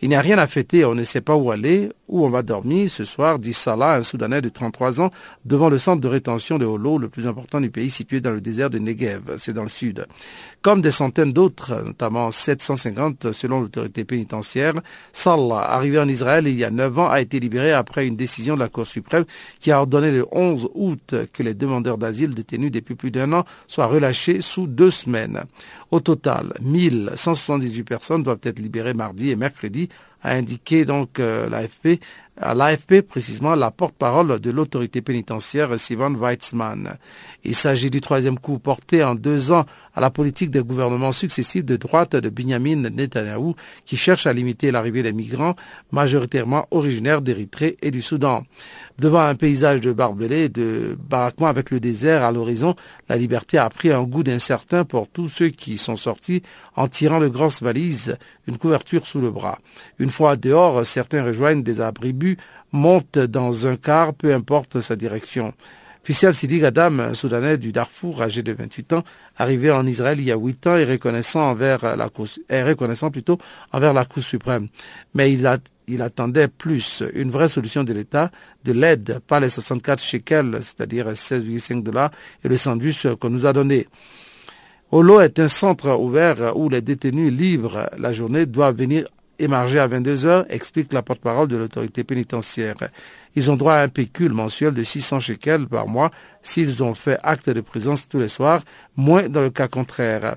Il 0.00 0.08
n'y 0.08 0.16
a 0.16 0.20
rien 0.20 0.38
à 0.38 0.46
fêter, 0.46 0.84
on 0.84 0.94
ne 0.94 1.04
sait 1.04 1.20
pas 1.20 1.36
où 1.36 1.50
aller, 1.50 1.90
où 2.08 2.24
on 2.24 2.30
va 2.30 2.42
dormir 2.42 2.88
ce 2.88 3.04
soir, 3.04 3.38
dit 3.38 3.54
Salah, 3.54 3.94
un 3.94 4.02
Soudanais 4.02 4.42
de 4.42 4.48
33 4.48 5.00
ans, 5.00 5.10
devant 5.44 5.68
le 5.68 5.78
centre 5.78 6.00
de 6.00 6.08
rétention 6.08 6.58
de 6.58 6.66
Holo, 6.66 6.98
le 6.98 7.08
plus 7.08 7.26
important 7.26 7.60
du 7.60 7.70
pays 7.70 7.90
situé 7.90 8.20
dans 8.20 8.30
le 8.30 8.40
désert 8.40 8.70
de 8.70 8.78
Negev, 8.78 9.36
c'est 9.38 9.52
dans 9.52 9.62
le 9.62 9.68
sud. 9.68 10.06
Comme 10.62 10.82
des 10.82 10.90
centaines 10.90 11.32
d'autres, 11.32 11.82
notamment 11.84 12.30
750 12.30 13.32
selon 13.32 13.60
l'autorité 13.60 14.04
pénitentiaire, 14.04 14.74
Salah, 15.12 15.72
arrivé 15.72 15.98
en 15.98 16.08
Israël 16.08 16.46
il 16.46 16.56
y 16.56 16.64
a 16.64 16.70
9 16.70 16.98
ans, 16.98 17.08
a 17.08 17.20
été 17.20 17.40
libéré 17.40 17.72
après 17.72 18.06
une 18.06 18.16
décision 18.16 18.54
de 18.54 18.60
la 18.60 18.68
Cour 18.68 18.86
suprême 18.86 19.24
qui 19.60 19.72
a 19.72 19.80
ordonné 19.80 20.10
le 20.10 20.26
11 20.30 20.68
août 20.74 21.14
que 21.32 21.42
les 21.42 21.54
demandeurs 21.54 21.98
d'asile 21.98 22.34
détenus 22.34 22.70
depuis 22.70 22.94
plus 22.94 23.10
d'un 23.10 23.32
an 23.32 23.44
soient 23.66 23.86
relâchés 23.86 24.40
sous 24.40 24.66
deux 24.66 24.90
semaines. 24.90 25.44
Au 25.90 26.00
total, 26.00 26.52
1178 26.60 27.84
personnes 27.84 28.22
doivent 28.22 28.38
être 28.42 28.58
libérées 28.58 28.94
mardi 28.94 29.30
et 29.30 29.36
mercredi 29.36 29.88
a 30.24 30.32
indiqué 30.32 30.84
donc 30.84 31.20
euh, 31.20 31.48
l'AFP, 31.48 32.00
à 32.40 32.54
l'AFP 32.54 33.02
précisément 33.02 33.54
la 33.54 33.70
porte-parole 33.70 34.40
de 34.40 34.50
l'autorité 34.50 35.02
pénitentiaire 35.02 35.78
Sivan 35.78 36.14
Weitzman. 36.14 36.96
Il 37.44 37.54
s'agit 37.54 37.90
du 37.90 38.00
troisième 38.00 38.38
coup 38.38 38.58
porté 38.58 39.04
en 39.04 39.14
deux 39.14 39.52
ans 39.52 39.66
à 39.94 40.00
la 40.00 40.10
politique 40.10 40.50
des 40.50 40.62
gouvernements 40.62 41.12
successifs 41.12 41.64
de 41.64 41.76
droite 41.76 42.16
de 42.16 42.28
Benjamin 42.28 42.88
Netanyahu 42.90 43.54
qui 43.84 43.96
cherche 43.96 44.26
à 44.26 44.32
limiter 44.32 44.70
l'arrivée 44.70 45.02
des 45.02 45.12
migrants 45.12 45.54
majoritairement 45.92 46.66
originaires 46.70 47.22
d'Érythrée 47.22 47.76
et 47.80 47.90
du 47.90 48.02
Soudan. 48.02 48.44
Devant 48.98 49.20
un 49.20 49.34
paysage 49.34 49.80
de 49.80 49.92
barbelés, 49.92 50.48
de 50.48 50.96
baraquements 51.08 51.48
avec 51.48 51.70
le 51.70 51.80
désert 51.80 52.22
à 52.22 52.32
l'horizon, 52.32 52.74
la 53.08 53.16
liberté 53.16 53.58
a 53.58 53.68
pris 53.68 53.92
un 53.92 54.04
goût 54.04 54.22
d'incertain 54.22 54.84
pour 54.84 55.08
tous 55.08 55.28
ceux 55.28 55.48
qui 55.48 55.78
sont 55.78 55.96
sortis 55.96 56.42
en 56.76 56.88
tirant 56.88 57.20
de 57.20 57.28
grosses 57.28 57.62
valises, 57.62 58.16
une 58.46 58.56
couverture 58.56 59.06
sous 59.06 59.20
le 59.20 59.30
bras. 59.30 59.58
Une 59.98 60.10
fois 60.10 60.36
dehors, 60.36 60.86
certains 60.86 61.24
rejoignent 61.24 61.62
des 61.62 61.80
montent 62.72 63.18
dans 63.18 63.66
un 63.66 63.76
car, 63.76 64.14
peu 64.14 64.34
importe 64.34 64.80
sa 64.80 64.96
direction. 64.96 65.52
Fissel 66.04 66.34
Sidi 66.34 66.58
Gadam, 66.58 67.00
un 67.00 67.14
Soudanais 67.14 67.56
du 67.56 67.72
Darfour, 67.72 68.20
âgé 68.20 68.42
de 68.42 68.52
28 68.52 68.92
ans, 68.92 69.04
arrivé 69.38 69.70
en 69.70 69.86
Israël 69.86 70.20
il 70.20 70.26
y 70.26 70.32
a 70.32 70.36
8 70.36 70.66
ans 70.66 70.76
et 70.76 70.84
reconnaissant 70.84 71.48
envers 71.50 71.96
la 71.96 72.10
Cour, 72.10 72.26
plutôt 73.10 73.38
envers 73.72 73.94
la 73.94 74.04
Cour 74.04 74.22
suprême. 74.22 74.68
Mais 75.14 75.32
il 75.32 76.02
attendait 76.02 76.48
plus, 76.48 77.02
une 77.14 77.30
vraie 77.30 77.48
solution 77.48 77.84
de 77.84 77.94
l'État, 77.94 78.30
de 78.64 78.72
l'aide, 78.72 79.20
pas 79.26 79.40
les 79.40 79.48
64 79.48 80.02
shekels, 80.02 80.58
c'est-à-dire 80.60 81.08
16,5 81.08 81.82
dollars, 81.82 82.10
et 82.44 82.48
le 82.48 82.58
sandwich 82.58 83.06
qu'on 83.18 83.30
nous 83.30 83.46
a 83.46 83.54
donné. 83.54 83.88
Olo 84.90 85.20
est 85.22 85.38
un 85.38 85.48
centre 85.48 85.98
ouvert 85.98 86.54
où 86.54 86.68
les 86.68 86.82
détenus 86.82 87.32
libres 87.32 87.88
la 87.96 88.12
journée 88.12 88.44
doivent 88.44 88.76
venir 88.76 89.06
émarger 89.38 89.78
à 89.78 89.86
22 89.86 90.26
heures, 90.26 90.46
explique 90.48 90.92
la 90.92 91.02
porte-parole 91.02 91.48
de 91.48 91.56
l'autorité 91.56 92.04
pénitentiaire. 92.04 92.76
Ils 93.34 93.50
ont 93.50 93.56
droit 93.56 93.74
à 93.74 93.82
un 93.82 93.88
pécule 93.88 94.32
mensuel 94.32 94.74
de 94.74 94.82
600 94.82 95.20
shekels 95.20 95.66
par 95.66 95.88
mois 95.88 96.10
s'ils 96.42 96.82
ont 96.82 96.94
fait 96.94 97.18
acte 97.22 97.50
de 97.50 97.60
présence 97.60 98.08
tous 98.08 98.18
les 98.18 98.28
soirs, 98.28 98.62
moins 98.96 99.28
dans 99.28 99.40
le 99.40 99.50
cas 99.50 99.68
contraire. 99.68 100.36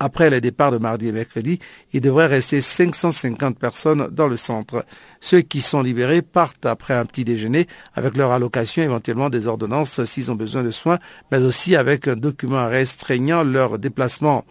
Après 0.00 0.28
les 0.28 0.40
départs 0.40 0.72
de 0.72 0.78
mardi 0.78 1.08
et 1.08 1.12
mercredi, 1.12 1.60
il 1.92 2.00
devrait 2.00 2.26
rester 2.26 2.60
550 2.60 3.58
personnes 3.58 4.08
dans 4.10 4.26
le 4.26 4.36
centre. 4.36 4.84
Ceux 5.20 5.40
qui 5.40 5.62
sont 5.62 5.82
libérés 5.82 6.20
partent 6.20 6.66
après 6.66 6.94
un 6.94 7.06
petit 7.06 7.24
déjeuner 7.24 7.68
avec 7.94 8.16
leur 8.16 8.32
allocation, 8.32 8.82
éventuellement 8.82 9.30
des 9.30 9.46
ordonnances 9.46 10.04
s'ils 10.04 10.32
ont 10.32 10.34
besoin 10.34 10.64
de 10.64 10.72
soins, 10.72 10.98
mais 11.30 11.38
aussi 11.38 11.76
avec 11.76 12.08
un 12.08 12.16
document 12.16 12.68
restreignant 12.68 13.44
leur 13.44 13.78
déplacement. 13.78 14.44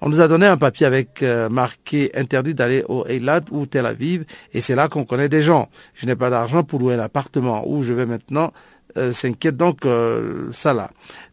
On 0.00 0.08
nous 0.08 0.20
a 0.20 0.28
donné 0.28 0.46
un 0.46 0.56
papier 0.56 0.86
avec 0.86 1.22
euh, 1.22 1.48
marqué 1.48 2.10
interdit 2.14 2.54
d'aller 2.54 2.84
au 2.88 3.06
Eilat 3.06 3.40
ou 3.50 3.66
Tel 3.66 3.86
Aviv 3.86 4.24
et 4.52 4.60
c'est 4.60 4.74
là 4.74 4.88
qu'on 4.88 5.04
connaît 5.04 5.28
des 5.28 5.42
gens. 5.42 5.68
Je 5.94 6.06
n'ai 6.06 6.16
pas 6.16 6.30
d'argent 6.30 6.62
pour 6.62 6.80
louer 6.80 6.94
un 6.94 7.00
appartement 7.00 7.66
où 7.66 7.82
je 7.82 7.92
vais 7.92 8.06
maintenant 8.06 8.52
euh, 8.96 9.12
s'inquiète 9.12 9.56
donc 9.56 9.86
euh, 9.86 10.52
Salah. 10.52 10.90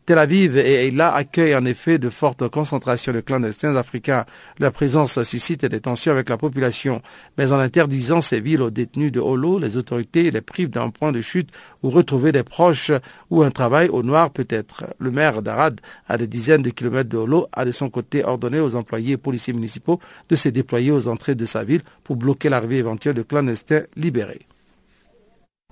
Tel 0.08 0.18
Aviv 0.18 0.58
et 0.58 0.88
Eilat 0.88 1.14
accueillent 1.14 1.56
en 1.56 1.64
effet 1.64 2.00
de 2.00 2.10
fortes 2.10 2.48
concentrations 2.48 3.14
de 3.14 3.20
clandestins 3.22 3.76
africains. 3.76 4.26
Leur 4.60 4.72
présence 4.72 5.22
suscite 5.22 5.64
des 5.64 5.80
tensions 5.80 6.12
avec 6.12 6.28
la 6.28 6.38
population. 6.38 7.04
Mais 7.38 7.52
en 7.52 7.60
interdisant 7.60 8.20
ces 8.22 8.40
villes 8.40 8.64
aux 8.64 8.72
détenus 8.72 9.12
de 9.12 9.20
Holo, 9.20 9.60
les 9.60 9.78
autorités 9.78 10.32
les 10.32 10.42
privent 10.42 10.72
d'un 10.72 10.90
point 10.90 11.12
de 11.12 11.22
chute 11.22 11.50
où 11.84 11.92
retrouver 11.92 12.32
des 12.32 12.42
proches 12.44 12.92
ou 13.30 13.44
un 13.44 13.52
travail 13.52 13.90
au 13.90 14.02
noir 14.02 14.32
peut-être. 14.32 14.86
Le 14.98 15.12
maire 15.12 15.44
d'Arad, 15.44 15.80
à 16.08 16.18
des 16.18 16.28
dizaines 16.28 16.64
de 16.64 16.72
kilomètres 16.72 17.10
de 17.10 17.18
Holo, 17.18 17.46
a 17.54 17.64
de 17.64 17.72
son 17.72 17.92
côté 17.92 18.26
ordonné 18.26 18.60
aux 18.60 18.76
employés 18.76 19.14
et 19.14 19.18
policiers 19.18 19.54
municipaux 19.54 20.00
de 20.30 20.36
se 20.36 20.50
déployer 20.50 20.90
aux 20.92 21.08
entrées 21.10 21.36
de 21.36 21.46
sa 21.46 21.64
ville 21.64 21.84
pour 22.04 22.16
bloquer 22.16 22.50
l'arrivée 22.50 22.80
éventuelle 22.80 23.14
de 23.14 23.22
clandestins 23.22 23.84
libérés. 23.96 24.48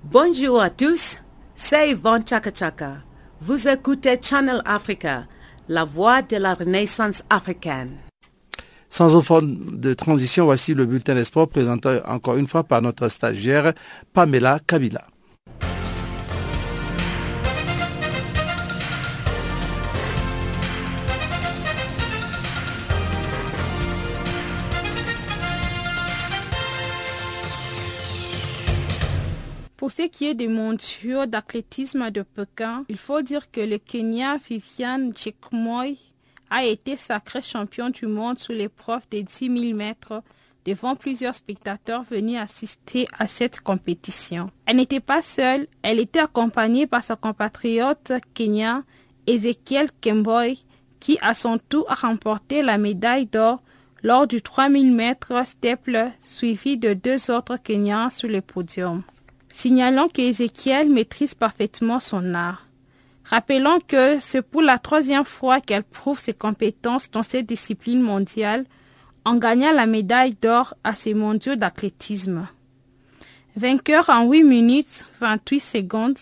Bonjour 0.03 0.61
à 0.61 0.69
tous. 0.69 1.19
C'est 1.55 1.91
Yvonne 1.91 2.25
Chaka 2.25 2.51
Chaka. 2.53 3.08
Vous 3.41 3.69
écoutez 3.69 4.19
Channel 4.21 4.61
Africa, 4.65 5.25
la 5.69 5.85
voix 5.85 6.21
de 6.21 6.35
la 6.35 6.55
renaissance 6.55 7.23
africaine. 7.29 7.95
Sans 8.89 9.15
offre 9.15 9.41
de 9.41 9.93
transition, 9.93 10.43
voici 10.43 10.73
le 10.73 10.85
bulletin 10.85 11.15
des 11.15 11.23
sports 11.23 11.47
présenté 11.47 11.99
encore 12.05 12.35
une 12.35 12.47
fois 12.47 12.65
par 12.65 12.81
notre 12.81 13.07
stagiaire 13.07 13.73
Pamela 14.13 14.59
Kabila. 14.67 15.05
Ce 29.99 30.05
qui 30.05 30.27
est 30.27 30.33
des 30.33 30.47
mondiaux 30.47 31.25
d'athlétisme 31.25 32.09
de 32.09 32.21
Pékin, 32.21 32.85
il 32.87 32.97
faut 32.97 33.21
dire 33.21 33.51
que 33.51 33.59
le 33.59 33.77
Kenya 33.77 34.37
Vivian 34.37 35.11
Chekmoy 35.13 35.97
a 36.49 36.63
été 36.63 36.95
sacré 36.95 37.41
champion 37.41 37.89
du 37.89 38.07
monde 38.07 38.39
sous 38.39 38.53
l'épreuve 38.53 39.01
des 39.11 39.23
10 39.23 39.61
000 39.61 39.75
mètres 39.75 40.23
devant 40.63 40.95
plusieurs 40.95 41.35
spectateurs 41.35 42.03
venus 42.03 42.39
assister 42.39 43.09
à 43.17 43.27
cette 43.27 43.59
compétition. 43.59 44.49
Elle 44.65 44.77
n'était 44.77 45.01
pas 45.01 45.21
seule, 45.21 45.67
elle 45.81 45.99
était 45.99 46.19
accompagnée 46.19 46.87
par 46.87 47.03
sa 47.03 47.17
compatriote 47.17 48.13
Kenya, 48.33 48.83
Ezekiel 49.27 49.89
Kemboy, 49.99 50.63
qui 51.01 51.17
à 51.21 51.33
son 51.33 51.57
tour 51.57 51.85
a 51.91 51.95
remporté 51.95 52.63
la 52.63 52.77
médaille 52.77 53.25
d'or 53.25 53.61
lors 54.01 54.27
du 54.27 54.41
3000 54.41 54.93
mètres 54.93 55.45
steple 55.45 56.09
suivi 56.21 56.77
de 56.77 56.93
deux 56.93 57.31
autres 57.31 57.57
Kenyans 57.57 58.11
sur 58.11 58.29
le 58.29 58.39
podium. 58.39 59.03
Signalons 59.61 60.07
qu'Ezekiel 60.07 60.89
maîtrise 60.89 61.35
parfaitement 61.35 61.99
son 61.99 62.33
art. 62.33 62.65
Rappelons 63.25 63.81
que 63.85 64.17
c'est 64.21 64.41
pour 64.41 64.61
la 64.61 64.77
troisième 64.77 65.25
fois 65.25 65.59
qu'elle 65.59 65.83
prouve 65.83 66.17
ses 66.17 66.31
compétences 66.31 67.11
dans 67.11 67.23
cette 67.23 67.47
discipline 67.47 67.99
mondiale 67.99 68.63
en 69.25 69.35
gagnant 69.35 69.73
la 69.73 69.85
médaille 69.85 70.37
d'or 70.41 70.75
à 70.85 70.95
ces 70.95 71.13
mondiaux 71.13 71.57
d'athlétisme. 71.57 72.47
Vainqueur 73.57 74.09
en 74.09 74.29
8 74.29 74.45
minutes 74.45 75.09
28 75.19 75.59
secondes, 75.59 76.19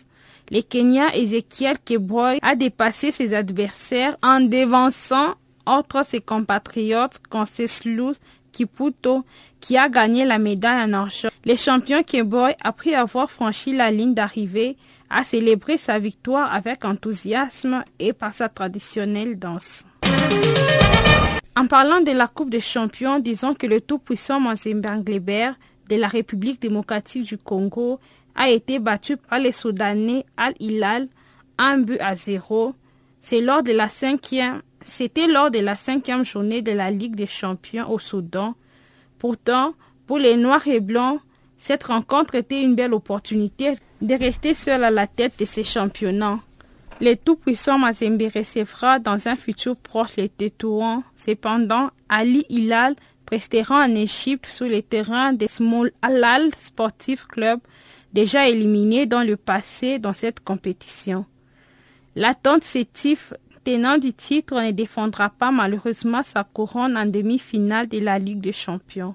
le 0.49 0.61
Kenya 0.63 1.15
Ezekiel 1.15 1.77
Keboy 1.85 2.39
a 2.41 2.55
dépassé 2.55 3.11
ses 3.11 3.35
adversaires 3.35 4.17
en 4.23 4.39
dévançant 4.39 5.35
entre 5.67 6.03
ses 6.05 6.21
compatriotes 6.21 7.21
Conseslus 7.29 8.15
Kiputo 8.51 9.23
qui 9.59 9.77
a 9.77 9.89
gagné 9.89 10.25
la 10.25 10.39
médaille 10.39 10.89
en 10.89 10.93
argent. 10.93 11.29
Le 11.45 11.55
champion 11.55 12.01
Keboy, 12.01 12.55
après 12.63 12.95
avoir 12.95 13.29
franchi 13.29 13.75
la 13.75 13.91
ligne 13.91 14.13
d'arrivée, 14.13 14.77
a 15.09 15.23
célébré 15.23 15.77
sa 15.77 15.99
victoire 15.99 16.53
avec 16.53 16.83
enthousiasme 16.85 17.83
et 17.99 18.13
par 18.13 18.33
sa 18.33 18.49
traditionnelle 18.49 19.37
danse. 19.37 19.83
En 21.55 21.67
parlant 21.67 22.01
de 22.01 22.11
la 22.11 22.27
Coupe 22.27 22.49
des 22.49 22.59
champions, 22.61 23.19
disons 23.19 23.53
que 23.53 23.67
le 23.67 23.81
tout-puissant 23.81 24.39
Mazembe 24.39 24.81
de 24.81 25.95
la 25.95 26.07
République 26.07 26.61
démocratique 26.61 27.23
du 27.23 27.37
Congo 27.37 27.99
a 28.35 28.49
été 28.49 28.79
battu 28.79 29.17
par 29.17 29.39
les 29.39 29.51
Soudanais 29.51 30.25
Al-Hilal 30.37 31.07
un 31.57 31.79
but 31.79 31.99
à 31.99 32.15
zéro. 32.15 32.75
C'est 33.21 33.41
lors 33.41 33.63
de 33.63 33.71
la 33.71 33.89
cinquième, 33.89 34.61
c'était 34.87 35.27
lors 35.27 35.51
de 35.51 35.59
la 35.59 35.75
cinquième 35.75 36.23
journée 36.23 36.61
de 36.61 36.71
la 36.71 36.91
Ligue 36.91 37.15
des 37.15 37.27
champions 37.27 37.91
au 37.91 37.99
Soudan. 37.99 38.55
Pourtant, 39.19 39.73
pour 40.05 40.17
les 40.17 40.37
Noirs 40.37 40.67
et 40.67 40.79
Blancs, 40.79 41.19
cette 41.57 41.83
rencontre 41.83 42.35
était 42.35 42.63
une 42.63 42.75
belle 42.75 42.93
opportunité 42.93 43.75
de 44.01 44.15
rester 44.15 44.53
seul 44.53 44.83
à 44.83 44.91
la 44.91 45.07
tête 45.07 45.37
de 45.39 45.45
ces 45.45 45.63
championnats. 45.63 46.39
Le 47.01 47.15
tout-puissant 47.15 47.77
Mazembe 47.77 48.23
recevra 48.33 48.99
dans 48.99 49.27
un 49.27 49.35
futur 49.35 49.75
proche 49.75 50.15
les 50.15 50.29
Tétouans. 50.29 51.03
Cependant, 51.15 51.91
Ali 52.09 52.45
Hilal 52.49 52.95
restera 53.29 53.85
en 53.85 53.93
Égypte 53.93 54.45
sur 54.45 54.65
les 54.65 54.81
terrains 54.81 55.33
des 55.33 55.47
Small 55.47 55.91
Halal 56.01 56.49
Sportif 56.55 57.25
Club, 57.27 57.59
déjà 58.13 58.47
éliminé 58.47 59.05
dans 59.05 59.23
le 59.23 59.35
passé 59.35 59.99
dans 59.99 60.13
cette 60.13 60.39
compétition. 60.39 61.25
L'attente 62.15 62.63
sétif 62.63 63.33
tenant 63.67 63.97
du 63.97 64.13
titre 64.13 64.61
ne 64.61 64.71
défendra 64.71 65.29
pas 65.29 65.51
malheureusement 65.51 66.23
sa 66.23 66.45
couronne 66.45 66.95
en 66.95 67.05
demi-finale 67.05 67.89
de 67.89 67.99
la 67.99 68.17
Ligue 68.17 68.39
des 68.39 68.53
Champions. 68.53 69.13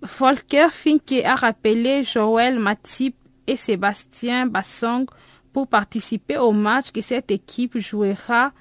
Volker 0.00 0.68
Finke 0.72 1.22
a 1.22 1.34
rappelé 1.34 2.04
Joël 2.04 2.58
Matip 2.58 3.14
et 3.46 3.56
Sébastien 3.56 4.46
Bassong 4.46 5.04
pour 5.52 5.66
participer 5.66 6.38
au 6.38 6.52
match 6.52 6.90
que 6.90 7.02
cette 7.02 7.30
équipe 7.30 7.76
jouera 7.76 8.52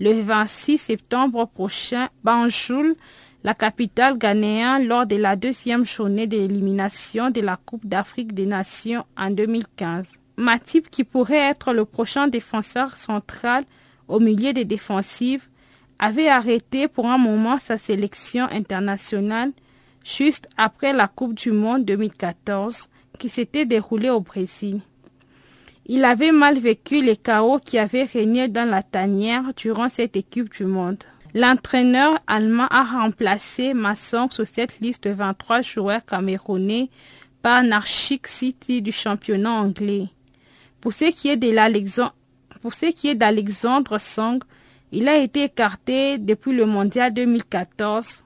le 0.00 0.22
26 0.22 0.78
septembre 0.78 1.46
prochain, 1.46 2.08
Banjul, 2.24 2.96
la 3.44 3.54
capitale 3.54 4.18
ghanéenne, 4.18 4.88
lors 4.88 5.06
de 5.06 5.14
la 5.14 5.36
deuxième 5.36 5.84
journée 5.84 6.26
d'élimination 6.26 7.30
de 7.30 7.42
la 7.42 7.56
Coupe 7.56 7.86
d'Afrique 7.86 8.34
des 8.34 8.46
Nations 8.46 9.04
en 9.16 9.30
2015. 9.30 10.20
Matip, 10.38 10.88
qui 10.88 11.02
pourrait 11.02 11.50
être 11.50 11.72
le 11.72 11.84
prochain 11.84 12.28
défenseur 12.28 12.96
central 12.96 13.64
au 14.06 14.20
milieu 14.20 14.52
des 14.52 14.64
défensives, 14.64 15.48
avait 15.98 16.28
arrêté 16.28 16.86
pour 16.86 17.06
un 17.06 17.18
moment 17.18 17.58
sa 17.58 17.76
sélection 17.76 18.44
internationale 18.52 19.50
juste 20.04 20.48
après 20.56 20.92
la 20.92 21.08
Coupe 21.08 21.34
du 21.34 21.50
Monde 21.50 21.84
2014 21.84 22.88
qui 23.18 23.28
s'était 23.28 23.66
déroulée 23.66 24.10
au 24.10 24.20
Brésil. 24.20 24.80
Il 25.86 26.04
avait 26.04 26.30
mal 26.30 26.56
vécu 26.56 27.02
les 27.02 27.16
chaos 27.16 27.58
qui 27.58 27.76
avaient 27.76 28.04
régné 28.04 28.46
dans 28.46 28.68
la 28.68 28.84
tanière 28.84 29.52
durant 29.56 29.88
cette 29.88 30.16
équipe 30.16 30.52
du 30.52 30.66
monde. 30.66 31.02
L'entraîneur 31.34 32.16
allemand 32.28 32.68
a 32.70 32.84
remplacé 32.84 33.74
Masson 33.74 34.28
sur 34.30 34.46
cette 34.46 34.78
liste 34.78 35.08
de 35.08 35.10
23 35.10 35.62
joueurs 35.62 36.04
camerounais 36.04 36.90
par 37.42 37.64
Narchik 37.64 38.28
City 38.28 38.82
du 38.82 38.92
championnat 38.92 39.50
anglais. 39.50 40.08
Pour 40.80 40.92
ce 40.94 41.06
qui 41.06 41.28
est 41.30 43.14
d'Alexandre 43.14 43.98
Song, 43.98 44.38
il 44.92 45.08
a 45.08 45.16
été 45.16 45.44
écarté 45.44 46.18
depuis 46.18 46.52
le 46.52 46.66
mondial 46.66 47.12
2014. 47.12 48.24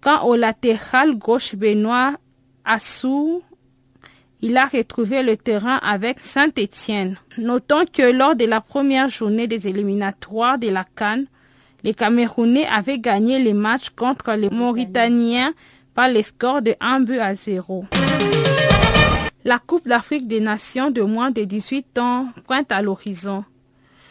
Quant 0.00 0.24
au 0.24 0.36
latéral 0.36 1.16
gauche 1.16 1.54
Benoît 1.54 2.14
Assou 2.64 3.42
il 4.40 4.56
a 4.56 4.66
retrouvé 4.66 5.24
le 5.24 5.36
terrain 5.36 5.80
avec 5.82 6.20
Saint-Étienne. 6.20 7.16
Notons 7.38 7.84
que 7.92 8.12
lors 8.12 8.36
de 8.36 8.44
la 8.44 8.60
première 8.60 9.08
journée 9.08 9.48
des 9.48 9.66
éliminatoires 9.66 10.58
de 10.58 10.68
la 10.68 10.84
Cannes, 10.84 11.26
les 11.82 11.92
Camerounais 11.92 12.66
avaient 12.66 13.00
gagné 13.00 13.40
les 13.40 13.52
matchs 13.52 13.90
contre 13.90 14.32
les 14.34 14.50
Mauritaniens 14.50 15.52
par 15.92 16.08
les 16.08 16.22
scores 16.22 16.62
de 16.62 16.76
1 16.80 17.00
but 17.00 17.18
à 17.18 17.34
0. 17.34 17.86
La 19.44 19.60
Coupe 19.60 19.86
d'Afrique 19.86 20.26
des 20.26 20.40
Nations 20.40 20.90
de 20.90 21.02
moins 21.02 21.30
de 21.30 21.44
18 21.44 21.98
ans 21.98 22.26
pointe 22.46 22.72
à 22.72 22.82
l'horizon. 22.82 23.44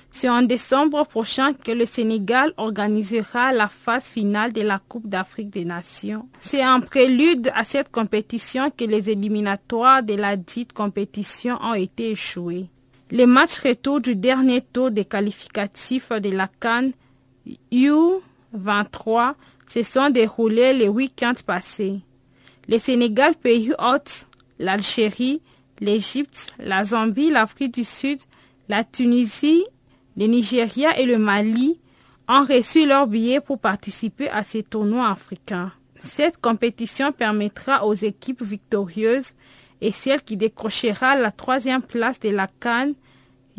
C'est 0.09 0.29
en 0.29 0.41
décembre 0.41 1.05
prochain 1.05 1.53
que 1.53 1.71
le 1.71 1.85
Sénégal 1.85 2.53
organisera 2.55 3.51
la 3.51 3.67
phase 3.67 4.05
finale 4.07 4.53
de 4.53 4.61
la 4.61 4.79
Coupe 4.79 5.07
d'Afrique 5.09 5.49
des 5.49 5.65
Nations. 5.65 6.27
C'est 6.39 6.65
en 6.65 6.79
prélude 6.79 7.51
à 7.53 7.65
cette 7.65 7.91
compétition 7.91 8.71
que 8.71 8.85
les 8.85 9.09
éliminatoires 9.09 10.01
de 10.01 10.13
la 10.13 10.37
dite 10.37 10.71
compétition 10.71 11.59
ont 11.61 11.73
été 11.73 12.11
échoués. 12.11 12.69
Les 13.11 13.25
matchs 13.25 13.59
retour 13.59 13.99
du 13.99 14.15
dernier 14.15 14.61
tour 14.61 14.91
des 14.91 15.05
qualificatifs 15.05 16.11
de 16.11 16.29
la 16.29 16.47
Cannes 16.47 16.93
U23 17.71 19.33
se 19.67 19.83
sont 19.83 20.09
déroulés 20.09 20.73
le 20.73 20.87
week-end 20.87 21.33
passé. 21.45 21.99
Le 22.69 22.79
Sénégal, 22.79 23.35
pays 23.35 23.73
hôte, 23.77 24.27
l'Algérie, 24.59 25.41
l'Égypte, 25.79 26.47
la 26.59 26.85
Zambie, 26.85 27.29
l'Afrique 27.29 27.73
du 27.73 27.83
Sud, 27.83 28.19
la 28.69 28.83
Tunisie 28.83 29.63
le 30.17 30.25
Nigeria 30.25 30.99
et 30.99 31.05
le 31.05 31.19
Mali 31.19 31.79
ont 32.27 32.43
reçu 32.43 32.87
leur 32.87 33.05
billet 33.05 33.39
pour 33.39 33.59
participer 33.59 34.27
à 34.29 34.43
ces 34.43 34.63
tournois 34.63 35.09
africains. 35.09 35.71
Cette 35.99 36.41
compétition 36.41 37.11
permettra 37.11 37.85
aux 37.85 37.93
équipes 37.93 38.41
victorieuses 38.41 39.35
et 39.79 39.91
celle 39.91 40.23
qui 40.23 40.35
décrochera 40.35 41.15
la 41.15 41.31
troisième 41.31 41.83
place 41.83 42.19
de 42.19 42.29
la 42.29 42.47
Cannes 42.59 42.95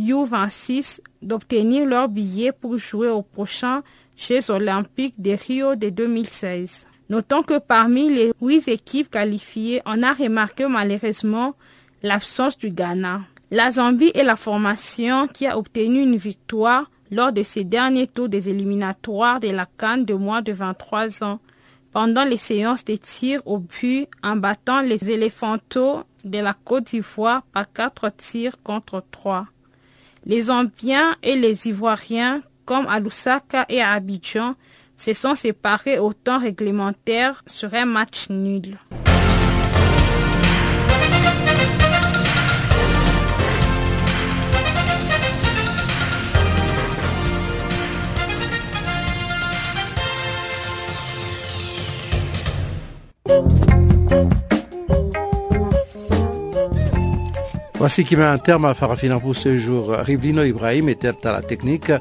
U26 0.01 1.01
d'obtenir 1.22 1.86
leur 1.86 2.09
billet 2.09 2.51
pour 2.51 2.76
jouer 2.76 3.09
au 3.09 3.22
prochain 3.22 3.82
Jeux 4.16 4.51
olympiques 4.51 5.22
de 5.22 5.30
Rio 5.30 5.76
de 5.76 5.90
2016. 5.90 6.88
Notons 7.11 7.42
que 7.42 7.59
parmi 7.59 8.11
les 8.11 8.32
huit 8.42 8.68
équipes 8.68 9.11
qualifiées, 9.11 9.80
on 9.86 10.02
a 10.02 10.12
remarqué 10.12 10.66
malheureusement 10.68 11.54
l'absence 12.02 12.59
du 12.59 12.70
Ghana. 12.70 13.22
La 13.50 13.70
Zambie 13.70 14.12
est 14.14 14.24
la 14.24 14.36
formation 14.36 15.26
qui 15.26 15.46
a 15.46 15.56
obtenu 15.56 16.02
une 16.02 16.16
victoire 16.16 16.90
lors 17.11 17.32
de 17.32 17.42
ces 17.42 17.64
derniers 17.64 18.06
tours 18.06 18.28
des 18.28 18.50
éliminatoires 18.50 19.40
de 19.40 19.48
la 19.48 19.66
Cannes 19.78 20.04
de 20.04 20.12
moins 20.12 20.42
de 20.42 20.52
23 20.52 21.24
ans, 21.24 21.40
pendant 21.92 22.24
les 22.24 22.36
séances 22.36 22.84
de 22.84 22.96
tir 22.96 23.40
au 23.46 23.56
but 23.59 24.06
en 24.22 24.36
battant 24.36 24.82
les 24.82 25.11
éléphantaux 25.11 26.02
de 26.24 26.38
la 26.38 26.52
Côte 26.52 26.88
d'Ivoire 26.88 27.42
par 27.54 27.72
quatre 27.72 28.11
tirs 28.11 28.62
contre 28.62 29.02
trois. 29.11 29.46
Les 30.26 30.42
Zambiens 30.42 31.16
et 31.22 31.36
les 31.36 31.68
Ivoiriens, 31.68 32.42
comme 32.66 32.86
à 32.86 33.00
Lusaka 33.00 33.64
et 33.70 33.80
à 33.80 33.92
Abidjan, 33.92 34.56
se 34.99 35.14
sont 35.14 35.34
séparés 35.34 35.99
au 35.99 36.12
temps 36.12 36.40
réglementaire 36.40 37.42
sur 37.46 37.72
un 37.72 37.86
match 37.86 38.28
nul. 38.28 38.76
Voici 57.78 58.05
qui 58.05 58.16
met 58.16 58.24
un 58.24 58.38
terme 58.38 58.64
à 58.64 58.74
Farafina 58.74 59.20
pour 59.20 59.36
ce 59.36 59.57
jour. 59.57 59.90
Riblino 59.90 60.42
Ibrahim 60.42 60.88
était 60.88 61.12
à 61.24 61.32
la 61.32 61.42
technique. 61.42 61.92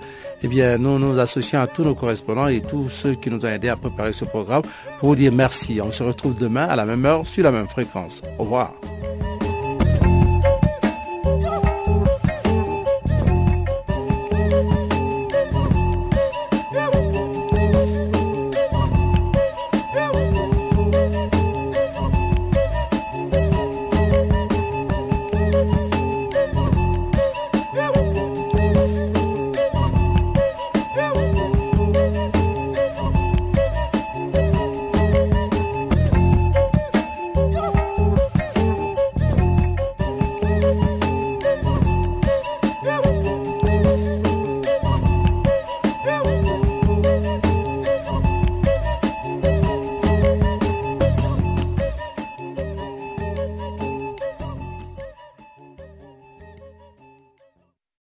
Eh 0.43 0.47
bien, 0.47 0.77
nous 0.77 0.99
nous 0.99 1.17
associons 1.17 1.59
à 1.59 1.67
tous 1.67 1.83
nos 1.83 1.95
correspondants 1.95 2.47
et 2.47 2.61
tous 2.61 2.89
ceux 2.89 3.15
qui 3.15 3.29
nous 3.29 3.43
ont 3.43 3.49
aidés 3.49 3.69
à 3.69 3.75
préparer 3.75 4.13
ce 4.13 4.23
programme 4.23 4.61
pour 4.99 5.09
vous 5.09 5.15
dire 5.15 5.31
merci. 5.31 5.81
On 5.81 5.91
se 5.91 6.03
retrouve 6.03 6.37
demain 6.37 6.65
à 6.65 6.75
la 6.75 6.85
même 6.85 7.05
heure 7.05 7.25
sur 7.25 7.43
la 7.43 7.51
même 7.51 7.67
fréquence. 7.67 8.21
Au 8.37 8.43
revoir. 8.43 8.73